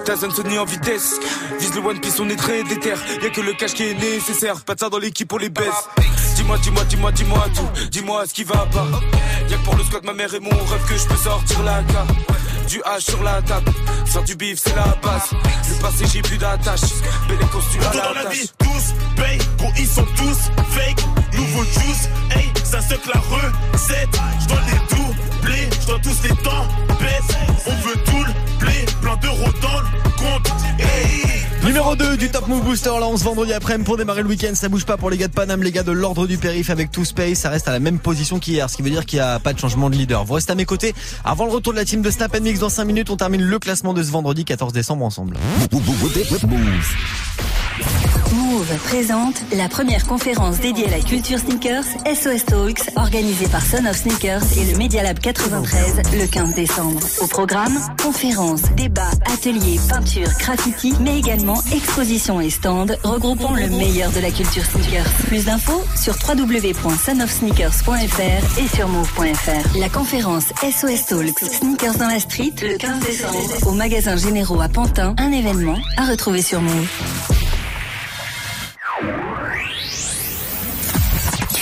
Tyson 0.05 0.31
Sony 0.31 0.59
en 0.59 0.65
vitesse, 0.65 1.15
vise 1.59 1.75
le 1.75 1.81
One 1.81 2.01
Piece, 2.01 2.21
on 2.21 2.29
est 2.29 2.37
très 2.37 2.63
déter. 2.65 2.95
Y'a 3.23 3.31
que 3.31 3.41
le 3.41 3.53
cash 3.55 3.75
qui 3.75 3.85
est 3.85 3.95
nécessaire, 3.95 4.61
pas 4.65 4.75
de 4.75 4.81
ça 4.81 4.89
dans 4.89 4.99
l'équipe, 4.99 5.33
on 5.33 5.39
les 5.39 5.51
baisse. 5.51 5.89
Dis-moi, 6.37 6.59
dis-moi, 6.59 6.85
dis-moi, 6.85 7.13
dis-moi 7.13 7.47
tout, 7.55 7.89
dis-moi 7.91 8.27
ce 8.27 8.35
qui 8.35 8.45
va 8.45 8.67
pas. 8.73 8.87
Y'a 9.49 9.57
que 9.57 9.65
pour 9.65 9.77
le 9.77 9.85
squat, 9.85 10.05
ma 10.05 10.13
mère 10.13 10.35
et 10.35 10.41
mon 10.41 10.51
rêve 10.51 10.85
que 10.89 10.97
je 10.97 11.07
peux 11.07 11.17
sortir 11.17 11.63
la 11.63 11.83
carte. 11.83 12.11
Du 12.69 12.79
H 12.81 13.01
sur 13.01 13.23
la 13.23 13.43
table, 13.43 13.71
faire 14.07 14.25
du 14.25 14.35
bif 14.37 14.59
c'est 14.59 14.75
la 14.75 14.97
base. 15.03 15.31
Le 15.69 15.83
passé 15.83 16.07
j'ai 16.11 16.23
plus 16.23 16.39
d'attache, 16.39 16.81
belle 17.29 17.39
costume 17.53 17.83
à 17.83 17.91
Tout 17.91 17.99
dans 17.99 18.15
la 18.15 18.23
la 18.23 18.31
vie, 18.31 18.51
tous 18.59 18.95
paye, 19.17 19.39
gros 19.59 19.71
ils 19.79 19.87
sont 19.87 20.07
tous 20.17 20.51
fake. 20.71 21.05
Nouveau 21.35 21.63
juice, 21.65 22.09
hey, 22.35 22.51
ça 22.65 22.79
que 22.97 23.11
la 23.13 23.21
recette. 23.21 24.09
Je 24.41 24.49
dois 24.49 24.61
les 24.67 24.97
doubler, 24.97 25.69
je 25.81 25.87
dois 25.87 25.99
tous 26.03 26.23
les 26.23 26.35
temps 26.43 26.67
baisse. 26.99 27.37
On 27.67 27.75
veut 27.87 27.97
tout 28.05 28.25
le 28.25 28.44
plein 29.05 29.17
d'euros 29.17 29.51
dans 29.61 29.81
le 29.81 30.11
compte. 30.17 30.53
Hey. 30.79 31.45
Numéro 31.63 31.95
2 31.95 32.17
du 32.17 32.31
Top 32.31 32.49
Move 32.49 32.65
Booster, 32.65 32.89
là 32.89 33.07
on 33.07 33.17
se 33.19 33.25
vendredi 33.25 33.53
après-midi 33.53 33.85
pour 33.85 33.99
démarrer 33.99 34.23
le 34.23 34.29
week-end. 34.29 34.55
Ça 34.55 34.69
bouge 34.71 34.87
pas 34.87 34.97
pour 34.97 35.11
les 35.11 35.19
gars 35.19 35.29
de 35.29 35.35
Paname, 35.35 35.63
les 35.63 35.73
gars 35.73 35.83
de 35.83 35.93
l'ordre 35.93 36.27
du 36.27 36.39
périph 36.39 36.71
avec 36.71 36.91
Two 36.91 37.05
Space. 37.05 37.39
Ça 37.39 37.51
reste 37.51 37.69
à 37.69 37.73
la 37.73 37.81
même 37.81 37.99
position 37.99 38.39
qu'hier, 38.39 38.69
ce 38.71 38.77
qui 38.77 38.83
veut 38.83 38.91
dire 38.91 39.05
qu'il 39.05 39.19
n'y 39.19 39.25
a 39.25 39.39
pas 39.39 39.53
de 39.53 39.59
changement 39.59 39.91
de 39.91 39.97
leader. 39.97 40.25
Vous 40.25 40.35
restez 40.35 40.53
à 40.53 40.55
mes 40.55 40.65
côtés. 40.65 40.95
Avant 41.23 41.45
le 41.45 41.53
retour 41.53 41.75
de 41.75 41.79
la 41.79 41.85
team 41.85 42.01
de 42.01 42.11
Snap 42.11 42.39
Mix 42.41 42.61
dans 42.61 42.71
5 42.71 42.85
minutes, 42.85 43.11
on 43.11 43.17
termine 43.17 43.43
le 43.43 43.59
classement 43.59 43.93
de 43.93 44.03
ce 44.03 44.11
vendredi 44.11 44.47
14 44.47 44.73
décembre 44.73 45.05
ensemble. 45.05 45.37
Move 48.35 48.77
présente 48.85 49.37
la 49.57 49.69
première 49.69 50.07
conférence 50.07 50.59
dédiée 50.59 50.87
à 50.87 50.91
la 50.91 51.01
culture 51.01 51.39
sneakers, 51.39 51.85
SOS 52.05 52.45
Talks, 52.45 52.91
organisée 52.97 53.47
par 53.47 53.65
Son 53.65 53.87
of 53.87 53.97
Sneakers 53.97 54.43
et 54.59 54.73
le 54.73 54.77
Media 54.77 55.05
Lab 55.05 55.21
93 55.21 56.03
le 56.19 56.27
15 56.27 56.55
décembre. 56.55 56.99
Au 57.21 57.29
programme, 57.29 57.79
conférences, 58.03 58.63
débats, 58.77 59.13
ateliers, 59.33 59.79
peinture, 59.89 60.27
graffiti, 60.41 60.93
mais 61.01 61.17
également 61.19 61.63
expositions 61.73 62.41
et 62.41 62.51
stands 62.51 62.87
regroupant 63.05 63.55
le 63.55 63.69
meilleur 63.69 64.11
de 64.11 64.19
la 64.21 64.33
culture 64.33 64.65
sneakers. 64.65 65.07
Plus 65.29 65.45
d'infos 65.45 65.85
sur 65.97 66.17
www.sonofsneakers.fr 66.29 68.59
et 68.59 68.67
sur 68.75 68.89
move.fr. 68.89 69.79
La 69.79 69.89
conférence 69.89 70.47
SOS 70.63 71.07
Talks, 71.07 71.39
Sneakers 71.39 71.99
dans 71.99 72.09
la 72.09 72.19
street, 72.19 72.55
le 72.63 72.77
15 72.79 72.99
décembre, 73.01 73.69
au 73.69 73.73
magasin 73.73 74.17
Généraux 74.17 74.61
à 74.61 74.69
Pantin, 74.69 75.15
un 75.19 75.31
événement 75.31 75.79
à 75.97 76.07
retrouver 76.07 76.43
sur 76.43 76.61
Move. 76.61 76.89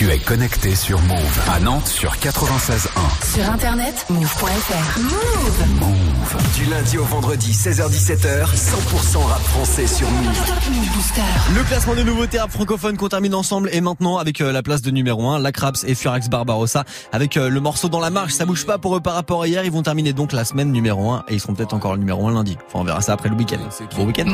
Tu 0.03 0.09
es 0.09 0.19
connecté 0.19 0.75
sur 0.75 1.01
Move 1.03 1.39
à 1.49 1.61
Nantes 1.61 1.87
sur 1.87 2.11
96.1. 2.15 3.35
Sur 3.35 3.49
internet, 3.49 4.05
move.fr. 4.09 4.99
Move. 4.99 6.43
Du 6.57 6.65
lundi 6.69 6.97
au 6.97 7.05
vendredi 7.05 7.53
16h17h, 7.53 8.47
100% 8.53 9.23
rap 9.23 9.41
français 9.43 9.87
sur 9.87 10.11
Move. 10.11 11.55
Le 11.55 11.63
classement 11.63 11.95
des 11.95 12.03
nouveautés 12.03 12.37
rap 12.37 12.51
francophones 12.51 12.97
qu'on 12.97 13.07
termine 13.07 13.33
ensemble 13.33 13.69
et 13.71 13.79
maintenant 13.79 14.17
avec 14.17 14.41
euh, 14.41 14.51
la 14.51 14.61
place 14.61 14.81
de 14.81 14.91
numéro 14.91 15.25
1, 15.25 15.39
Lacraps 15.39 15.85
et 15.85 15.95
Furax 15.95 16.27
Barbarossa 16.27 16.83
avec 17.13 17.37
euh, 17.37 17.47
le 17.47 17.61
morceau 17.61 17.87
dans 17.87 18.01
la 18.01 18.09
marche. 18.09 18.33
Ça 18.33 18.45
bouge 18.45 18.65
pas 18.65 18.77
pour 18.77 18.97
eux 18.97 19.01
par 19.01 19.13
rapport 19.13 19.43
à 19.43 19.47
hier. 19.47 19.63
Ils 19.63 19.71
vont 19.71 19.83
terminer 19.83 20.11
donc 20.11 20.33
la 20.33 20.43
semaine 20.43 20.73
numéro 20.73 21.11
1 21.11 21.23
et 21.29 21.35
ils 21.35 21.39
seront 21.39 21.53
peut-être 21.53 21.73
encore 21.73 21.93
le 21.93 21.99
numéro 21.99 22.27
1 22.27 22.33
lundi. 22.33 22.57
Enfin, 22.67 22.79
on 22.79 22.83
verra 22.83 22.99
ça 22.99 23.13
après 23.13 23.29
le 23.29 23.35
week-end. 23.35 23.69
Bon 23.95 24.05
week-end. 24.05 24.25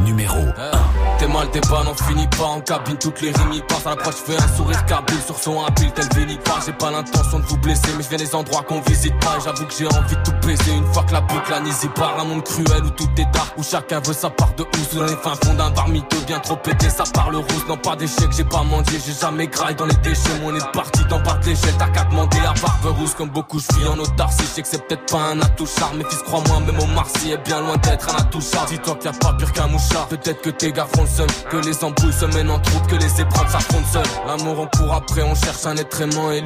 Numéro 0.00 0.38
T'es 1.18 1.28
mal, 1.28 1.50
t'es 1.50 1.60
pas, 1.60 1.82
n'en 1.82 1.94
finis 1.94 2.28
pas 2.36 2.44
en 2.44 2.60
cabine, 2.60 2.96
toutes 2.98 3.22
les 3.22 3.30
rimes 3.30 3.52
y 3.52 3.60
passent. 3.62 3.86
À 3.86 3.90
l'approche, 3.90 4.16
fais 4.16 4.36
un 4.36 4.56
sourire 4.56 4.84
kabyle 4.84 5.20
sur 5.24 5.38
son 5.38 5.64
habile, 5.64 5.90
tel 5.92 6.06
Véni 6.14 6.36
pas. 6.36 6.58
J'ai 6.64 6.72
pas 6.72 6.90
l'intention 6.90 7.38
de 7.38 7.44
vous 7.44 7.56
blesser, 7.56 7.88
mais 7.96 8.02
je 8.02 8.08
viens 8.08 8.18
des 8.18 8.34
endroits 8.34 8.62
qu'on 8.62 8.80
visite 8.82 9.18
pas. 9.20 9.38
J'avoue 9.42 9.64
que 9.64 9.74
j'ai 9.78 9.86
envie 9.86 10.16
de 10.16 10.22
tout 10.22 10.46
baiser 10.46 10.72
une 10.72 10.86
fois 10.92 11.04
que 11.04 11.12
la 11.12 11.22
boucle 11.22 11.52
anésie 11.54 11.88
par 11.94 12.20
un 12.20 12.24
monde 12.24 12.44
cruel 12.44 12.84
où 12.84 12.90
tout 12.90 13.08
est 13.16 13.24
dark, 13.32 13.54
où 13.56 13.62
chacun 13.62 14.00
veut 14.00 14.12
sa 14.12 14.28
part 14.28 14.52
de 14.56 14.64
housse. 14.64 14.94
Dans 14.94 15.04
les 15.04 15.16
fins 15.16 15.34
fonds 15.42 15.54
d'un 15.54 15.70
bar 15.70 15.88
miteux, 15.88 16.20
bien 16.26 16.38
trop 16.40 16.56
pété, 16.56 16.90
ça 16.90 17.04
parle 17.14 17.36
rousse. 17.36 17.66
Non, 17.68 17.78
pas 17.78 17.96
d'échec, 17.96 18.28
j'ai 18.36 18.44
pas 18.44 18.62
mendié, 18.62 19.00
j'ai 19.04 19.14
jamais 19.14 19.46
graille 19.46 19.74
dans 19.74 19.86
les 19.86 19.96
déchets. 19.96 20.38
Mon 20.42 20.54
est 20.54 20.72
parti 20.72 21.02
dans 21.08 21.18
de 21.18 21.46
l'échelle, 21.46 21.74
t'as 21.78 21.88
qu'à 21.88 22.04
demander 22.04 22.38
à 22.38 22.52
barbe 22.60 22.98
rousse. 22.98 23.14
Comme 23.14 23.30
beaucoup, 23.30 23.58
je 23.58 23.74
vis 23.78 23.88
en 23.88 23.98
autarcie, 23.98 24.42
je 24.42 24.46
sais 24.46 24.62
que 24.62 24.68
c'est 24.68 24.86
peut-être 24.86 25.10
pas 25.10 25.30
un 25.32 25.40
attouchard. 25.40 25.92
Mais 25.96 26.04
fils, 26.10 26.22
crois-moi, 26.22 26.60
même 26.60 26.78
au 26.78 26.86
Marcy 26.86 27.32
est 27.32 27.42
bien 27.44 27.60
loin 27.60 27.76
d'être 27.78 28.14
un 28.14 28.18
attouchard. 28.18 28.66
Dis-toi 28.66 28.96
qu'il 28.96 29.10
y 29.10 29.14
a 29.14 29.18
pas 29.18 29.32
pire 29.32 29.52
qu'un 29.52 29.68
mouchard. 29.68 30.08
Peut-être 30.08 30.42
que 30.42 30.50
tes 30.50 30.72
gars 30.72 30.86
que 31.50 31.56
les 31.56 31.84
embrouilles 31.84 32.12
se 32.12 32.26
mènent 32.26 32.50
en 32.50 32.58
troupe, 32.58 32.86
que 32.86 32.96
les 32.96 33.20
épreuves 33.20 33.50
s'affrontent 33.50 33.86
seules. 33.92 34.02
L'amour 34.26 34.60
on 34.60 34.76
court 34.76 34.94
après, 34.94 35.22
on 35.22 35.34
cherche 35.34 35.66
un 35.66 35.76
être 35.76 36.00
aimant 36.00 36.32
et. 36.32 36.42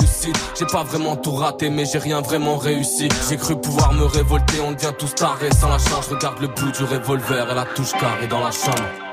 J'ai 0.58 0.66
pas 0.66 0.82
vraiment 0.82 1.16
tout 1.16 1.32
raté, 1.32 1.70
mais 1.70 1.84
j'ai 1.84 1.98
rien 1.98 2.20
vraiment 2.20 2.56
réussi. 2.56 3.08
J'ai 3.28 3.36
cru 3.36 3.58
pouvoir 3.58 3.92
me 3.92 4.04
révolter, 4.04 4.60
on 4.60 4.72
devient 4.72 4.92
tous 4.98 5.14
tarés 5.14 5.52
sans 5.52 5.68
la 5.68 5.78
charge. 5.78 6.08
Regarde 6.08 6.40
le 6.40 6.48
bout 6.48 6.70
du 6.72 6.84
revolver 6.84 7.50
et 7.50 7.54
la 7.54 7.64
touche 7.64 7.92
carrée 7.92 8.26
dans 8.26 8.40
la 8.40 8.50
chambre. 8.50 9.09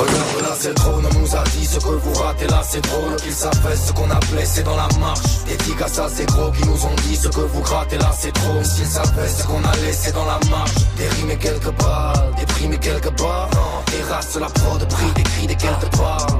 Regarde 0.00 0.40
là 0.40 0.56
c'est 0.58 0.74
trône, 0.74 1.06
nous 1.20 1.36
a 1.36 1.44
dit 1.44 1.66
ce 1.66 1.78
que 1.78 1.88
vous 1.88 2.14
ratez 2.14 2.46
là 2.46 2.62
c'est 2.66 2.80
drôle 2.80 3.16
Qu'ils 3.16 3.34
savent 3.34 3.52
ce 3.76 3.92
qu'on 3.92 4.10
a 4.10 4.18
blessé 4.32 4.62
dans 4.62 4.76
la 4.76 4.88
marche. 4.98 5.44
Des 5.46 5.56
tigres 5.58 5.88
ça 5.88 6.08
c'est 6.08 6.24
gros 6.24 6.50
qui 6.52 6.66
nous 6.66 6.86
ont 6.86 6.96
dit 7.06 7.16
ce 7.16 7.28
que 7.28 7.40
vous 7.40 7.60
grattez 7.60 7.98
là 7.98 8.10
c'est 8.18 8.32
trop. 8.32 8.64
S'ils 8.64 8.86
savaient 8.86 9.28
ce 9.28 9.46
qu'on 9.46 9.62
a 9.62 9.76
laissé 9.84 10.10
dans 10.12 10.24
la 10.24 10.40
marche. 10.50 10.72
Des 10.96 11.08
balles, 11.78 12.34
des 12.38 12.46
primes 12.46 12.72
et 12.72 12.78
quelques 12.78 13.10
barres 13.20 13.50
Non, 13.54 13.82
des 13.90 14.02
races 14.10 14.36
la 14.36 14.46
prod 14.46 14.88
prix, 14.88 15.12
des 15.14 15.22
cris 15.22 15.46
des 15.46 15.54
quelques 15.54 15.90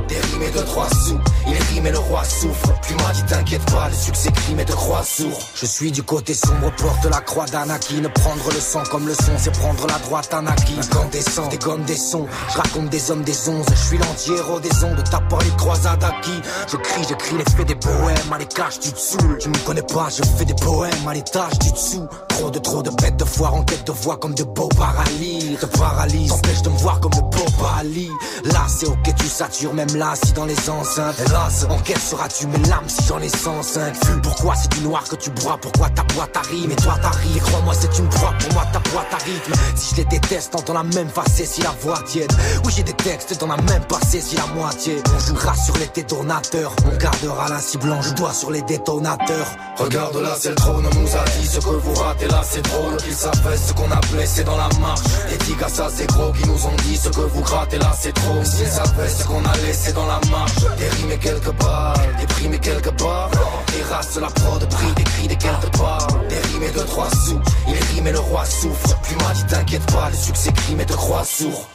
Des 0.09 0.15
rimes 0.15 0.43
et 0.43 0.51
de 0.51 0.63
trois 0.65 0.89
sous, 0.89 1.21
il 1.47 1.57
rime 1.75 1.87
et 1.87 1.91
le 1.91 1.99
roi 1.99 2.25
souffre. 2.25 2.73
Plus 2.83 2.95
m'a 2.95 3.13
dit 3.13 3.23
t'inquiète 3.25 3.65
pas, 3.71 3.89
le 3.89 3.95
succès 3.95 4.31
crime 4.33 4.61
et 4.61 4.65
de 4.65 4.73
croix 4.73 5.03
sourd. 5.03 5.39
Je 5.55 5.67
suis 5.67 5.93
du 5.93 6.03
côté 6.03 6.35
sombre, 6.35 6.73
porte 6.77 7.05
la 7.11 7.21
croix 7.21 7.47
d'Anakin 7.47 8.09
Prendre 8.15 8.51
le 8.53 8.61
sang 8.61 8.83
comme 8.91 9.07
le 9.07 9.15
son, 9.15 9.33
c'est 9.39 9.53
prendre 9.53 9.87
la 9.87 9.99
droite 9.99 10.33
Anakin 10.33 10.81
Incandescent, 10.83 11.49
des 11.49 11.59
gommes, 11.59 11.85
des 11.85 11.97
sons, 11.97 12.27
je 12.53 12.57
raconte 12.59 12.89
des 12.91 13.11
hommes, 13.11 13.23
des 13.23 13.33
Je 13.69 13.75
suis 13.75 13.99
l'anti-héros 13.99 14.61
des 14.61 14.85
ondes, 14.85 15.03
ta 15.11 15.21
les 15.43 15.57
croisades 15.57 16.05
acquis. 16.05 16.41
Je 16.69 16.77
crie, 16.77 17.03
j'écris 17.09 17.37
les 17.37 17.45
faits 17.45 17.67
des 17.67 17.75
poèmes 17.75 18.33
À 18.33 18.39
l'étage 18.39 18.79
tu 18.81 18.93
te 18.93 18.99
saoules, 18.99 19.39
tu 19.39 19.49
me 19.49 19.67
connais 19.67 19.83
pas 19.83 20.09
Je 20.11 20.23
fais 20.23 20.45
des 20.45 20.55
poèmes 20.55 21.09
à 21.09 21.15
l'étage 21.15 21.59
du 21.59 21.73
dessous 21.73 22.07
Trop 22.29 22.51
de 22.51 22.59
trop 22.59 22.83
de 22.83 22.91
bêtes 22.91 23.17
de 23.17 23.25
foire 23.25 23.55
en 23.55 23.65
quête 23.65 23.87
de 23.87 23.93
voix 23.93 24.17
Comme 24.19 24.35
de 24.35 24.45
beaux 24.45 24.69
paralyses 24.69 25.59
Te 25.59 25.67
paralyse, 25.67 26.29
t'empêche 26.29 26.63
de 26.63 26.71
me 26.71 26.77
voir 26.79 27.01
comme 27.01 27.13
le 27.15 27.23
beau 27.23 27.41
Ali 27.79 28.11
Là 28.45 28.67
c'est 28.69 28.87
ok 28.87 29.15
tu 29.17 29.27
satures 29.27 29.75
même 29.75 29.95
là 29.97 30.15
si 30.23 30.33
dans 30.33 30.45
les 30.45 30.71
enceintes. 30.71 31.17
Hélas, 31.27 31.67
en 31.69 31.79
quelle 31.79 31.99
seras-tu 31.99 32.47
mes 32.47 32.59
larmes 32.69 32.89
si 32.89 33.05
j'en 33.07 33.19
ai 33.19 33.29
105 33.29 33.95
Vu 34.07 34.21
pourquoi 34.23 34.55
c'est 34.55 34.71
du 34.73 34.81
noir 34.81 35.05
que 35.05 35.17
tu 35.17 35.31
bois? 35.31 35.59
Pourquoi 35.61 35.89
ta 35.91 36.03
boîte 36.15 36.37
arrive? 36.37 36.71
Et 36.71 36.77
toi 36.77 36.97
t'arrives, 37.03 37.43
crois-moi 37.43 37.75
c'est 37.75 37.99
une 37.99 38.09
proie 38.09 38.33
Pour 38.39 38.53
moi 38.55 38.65
ta 38.73 38.79
boîte 38.91 39.13
à 39.13 39.17
rythme. 39.17 39.53
Si 39.77 39.95
je 39.95 40.01
les 40.01 40.05
déteste, 40.07 40.53
t'entends 40.53 40.75
la 40.75 40.83
même 40.83 41.09
face 41.09 41.43
si 41.45 41.63
la 41.63 41.75
voix 41.83 42.01
tiède 42.07 42.33
Oui 42.65 42.73
j'ai 42.75 42.83
des 42.83 42.93
textes 42.93 43.39
dans 43.41 43.47
la 43.47 43.57
même 43.57 43.83
avoir 43.83 44.05
saisi 44.05 44.37
la 44.37 44.47
moitié. 44.55 45.03
On 45.15 45.19
jouera 45.19 45.55
sur 45.55 45.77
les 45.79 45.89
détonateurs, 45.89 46.75
on 46.85 46.97
gardera 46.97 47.49
la 47.49 47.59
cible 47.59 47.97
je 48.03 48.15
dois 48.15 48.33
sur 48.33 48.51
les 48.51 48.63
détonateurs. 48.63 49.47
Regarde 49.77 50.17
là, 50.17 50.37
c'est 50.39 50.51
le 50.51 50.55
trône, 50.55 50.85
on 50.87 51.01
nous 51.01 51.17
a 51.17 51.25
dit 51.39 51.47
ce 51.47 51.59
que 51.59 51.71
vous 51.71 51.95
ratez 51.95 52.27
là, 52.29 52.43
c'est 52.45 52.63
drôle. 52.63 52.97
Qu'ils 52.99 53.15
savent 53.15 53.57
ce 53.57 53.73
qu'on 53.73 53.91
a 53.91 54.01
blessé 54.13 54.45
dans 54.45 54.57
la 54.57 54.69
marche. 54.81 55.01
Les 55.31 55.39
dix 55.39 55.55
ça 55.69 55.89
c'est 55.93 56.07
gros 56.07 56.33
qui 56.33 56.47
nous 56.47 56.67
ont 56.67 56.77
dit 56.85 56.97
ce 56.97 57.09
que 57.09 57.21
vous 57.21 57.41
grattez 57.43 57.79
là, 57.79 57.93
c'est 57.99 58.13
trop. 58.13 58.45
S'ils 58.45 58.67
savaient 58.67 59.09
ce 59.09 59.25
qu'on 59.25 59.45
a 59.45 59.57
laissé 59.67 59.93
dans 59.93 60.07
la 60.07 60.21
marche. 60.31 60.61
Des 60.79 60.89
rimes 60.89 61.13
et 61.13 61.19
quelques 61.19 61.53
balles, 61.53 62.17
des 62.19 62.27
primes 62.27 62.55
et 62.55 62.59
quelques 62.59 62.93
barres. 63.01 63.31
Des 63.69 64.21
la 64.21 64.29
prod, 64.29 64.69
prix, 64.69 64.93
des 64.97 65.05
cris, 65.05 65.29
des 65.29 65.37
quelques 65.37 65.77
pas. 65.79 65.99
Des 66.29 66.39
rimes 66.39 66.63
et 66.63 66.71
de 66.71 66.81
trois 66.81 67.09
sous, 67.11 67.41
il 67.67 67.95
rime 67.95 68.07
et 68.07 68.13
le 68.13 68.21
roi 68.21 68.45
souffre. 68.45 69.01
Plus 69.03 69.17
m'a 69.17 69.33
dit 69.35 69.45
t'inquiète 69.47 69.87
pas, 69.93 70.11
le 70.11 70.17
succès 70.17 70.53
crime 70.53 70.81
et 70.81 70.87
te 70.87 70.93
croix 70.93 71.25
sourd. 71.25 71.67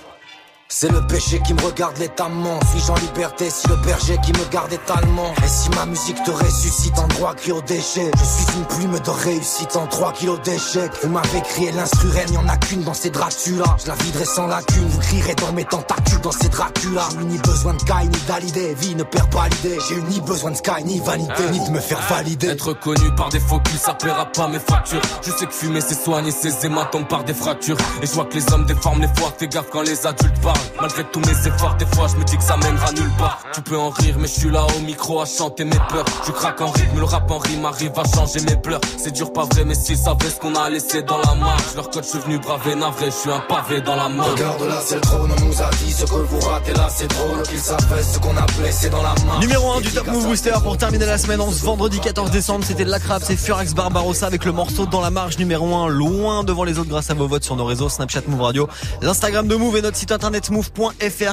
C'est 0.67 0.91
le 0.91 1.05
péché 1.05 1.39
qui 1.45 1.53
me 1.53 1.61
regarde 1.61 1.95
l'étamment 1.99 2.59
Suis-je 2.71 2.91
en 2.91 2.95
liberté 2.95 3.51
si 3.51 3.67
le 3.67 3.75
berger 3.85 4.17
qui 4.25 4.31
me 4.33 4.51
garde 4.51 4.73
est 4.73 4.91
allemand. 4.91 5.31
Et 5.43 5.47
si 5.47 5.69
ma 5.69 5.85
musique 5.85 6.21
te 6.23 6.31
ressuscite 6.31 6.97
en 6.97 7.07
droit 7.07 7.35
cri 7.35 7.51
au 7.51 7.61
déchet. 7.61 8.09
Je 8.17 8.23
suis 8.23 8.57
une 8.57 8.65
plume 8.65 8.99
de 8.99 9.09
réussite 9.09 9.75
en 9.75 9.85
3 9.85 10.13
kilos 10.13 10.41
d'échecs. 10.41 10.91
Vous 11.03 11.09
m'avez 11.09 11.41
crié 11.41 11.71
l'instru 11.71 12.09
reine, 12.09 12.33
y'en 12.33 12.47
a 12.47 12.57
qu'une 12.57 12.81
dans 12.81 12.95
ces 12.95 13.11
Dracula. 13.11 13.77
Je 13.79 13.87
la 13.87 13.93
viderai 13.93 14.25
sans 14.25 14.47
lacune, 14.47 14.87
vous 14.87 14.99
crierez 14.99 15.35
dans 15.35 15.53
mes 15.53 15.65
tentacules 15.65 16.21
dans 16.21 16.31
ces 16.31 16.49
Dracula. 16.49 17.03
J'ai 17.11 17.25
ni 17.25 17.37
besoin 17.37 17.73
de 17.75 17.83
Kai 17.83 18.07
ni 18.07 18.17
d'Alidé, 18.27 18.73
vie 18.73 18.95
ne 18.95 19.03
perd 19.03 19.29
pas 19.29 19.47
l'idée. 19.47 19.77
J'ai 19.87 19.95
eu 19.95 20.03
ni 20.09 20.19
besoin 20.19 20.49
de 20.49 20.57
Sky 20.57 20.83
ni 20.83 20.99
vanité, 20.99 21.43
ni 21.51 21.63
de 21.63 21.69
me 21.69 21.79
faire 21.79 22.01
valider. 22.09 22.47
Être 22.47 22.73
connu 22.73 23.13
par 23.15 23.29
des 23.29 23.39
faux 23.39 23.59
culs, 23.59 23.77
ça 23.77 23.93
paiera 23.93 24.25
pas 24.25 24.47
mes 24.47 24.59
factures. 24.59 25.01
Je 25.21 25.29
sais 25.29 25.45
que 25.45 25.53
fumer 25.53 25.81
c'est 25.81 25.93
soigner 25.93 26.31
ses 26.31 26.65
hématomes 26.65 27.07
par 27.07 27.23
des 27.23 27.35
fractures. 27.35 27.77
Et 28.01 28.07
je 28.07 28.11
vois 28.13 28.25
que 28.25 28.33
les 28.33 28.51
hommes 28.51 28.65
déforment 28.65 29.01
les 29.01 29.19
fois, 29.19 29.31
fais 29.37 29.47
gaffe 29.47 29.69
quand 29.71 29.83
les 29.83 30.07
adultes 30.07 30.41
parlent 30.41 30.54
Malgré 30.79 31.03
tous 31.05 31.19
mes 31.21 31.47
efforts, 31.47 31.75
des 31.75 31.85
fois 31.85 32.07
je 32.07 32.15
me 32.17 32.23
dis 32.23 32.37
que 32.37 32.43
ça 32.43 32.57
mènera 32.57 32.91
nulle 32.91 33.11
part. 33.17 33.39
Tu 33.53 33.61
peux 33.61 33.77
en 33.77 33.89
rire, 33.89 34.15
mais 34.19 34.27
je 34.27 34.39
suis 34.39 34.51
là 34.51 34.65
au 34.77 34.81
micro 34.81 35.21
à 35.21 35.25
chanter 35.25 35.63
mes 35.63 35.79
peurs. 35.89 36.05
Je 36.27 36.31
craque 36.31 36.61
en 36.61 36.69
rythme, 36.71 36.99
le 36.99 37.05
rap 37.05 37.29
en 37.31 37.37
rime 37.37 37.65
arrive 37.65 37.91
à 37.97 38.03
changer 38.03 38.41
mes 38.41 38.55
pleurs. 38.55 38.81
C'est 38.97 39.11
dur, 39.11 39.31
pas 39.31 39.45
vrai, 39.45 39.63
mais 39.65 39.75
s'ils 39.75 39.97
savaient 39.97 40.29
ce 40.29 40.39
qu'on 40.39 40.55
a 40.55 40.69
laissé 40.69 41.01
dans 41.01 41.17
la 41.19 41.33
marche. 41.35 41.75
Leur 41.75 41.89
code, 41.89 42.03
je 42.03 42.09
suis 42.09 42.19
venu 42.19 42.39
braver, 42.39 42.75
navré, 42.75 43.05
je 43.05 43.11
suis 43.11 43.31
un 43.31 43.39
pavé 43.39 43.81
dans 43.81 43.95
la 43.95 44.09
main. 44.09 44.23
Regarde 44.23 44.61
là, 44.63 44.79
c'est 44.85 44.95
le 44.95 45.01
trône, 45.01 45.31
on 45.31 45.45
nous 45.45 45.61
a 45.61 45.69
dit 45.83 45.91
ce 45.91 46.05
que 46.05 46.15
vous 46.15 46.39
ratez 46.41 46.73
là, 46.73 46.87
c'est 46.89 47.07
drôle. 47.07 47.43
Qu'ils 47.43 47.59
savaient 47.59 48.03
ce 48.03 48.19
qu'on 48.19 48.35
a 48.35 48.45
blessé 48.59 48.89
dans 48.89 49.01
la 49.01 49.15
marche. 49.25 49.39
Numéro 49.41 49.71
1 49.73 49.81
du 49.81 49.91
Top 49.91 50.07
Move 50.07 50.27
Booster 50.27 50.53
pour 50.61 50.77
terminer 50.77 51.05
la 51.05 51.17
semaine 51.17 51.41
en 51.41 51.51
ce 51.51 51.63
vendredi 51.63 51.99
14 51.99 52.31
décembre. 52.31 52.65
C'était 52.65 52.85
de 52.85 52.91
la 52.91 52.99
crabe, 52.99 53.21
c'est 53.25 53.37
Furax 53.37 53.73
Barbarossa 53.73 54.27
avec 54.27 54.45
le 54.45 54.51
morceau 54.51 54.85
dans 54.85 55.01
la 55.01 55.09
marge 55.09 55.37
numéro 55.37 55.73
1, 55.75 55.87
loin 55.87 56.43
devant 56.43 56.63
les 56.63 56.79
autres 56.79 56.89
grâce 56.89 57.09
à 57.09 57.13
vos 57.13 57.27
votes 57.27 57.43
sur 57.43 57.55
nos 57.55 57.65
réseaux 57.65 57.89
Snapchat 57.89 58.21
Move 58.27 58.41
Radio, 58.41 58.67
l'Instagram 59.01 59.47
de 59.47 59.55
Move 59.55 59.77
et 59.77 59.81
notre 59.81 59.97
site 59.97 60.11
internet 60.11 60.44
move.fr 60.51 61.23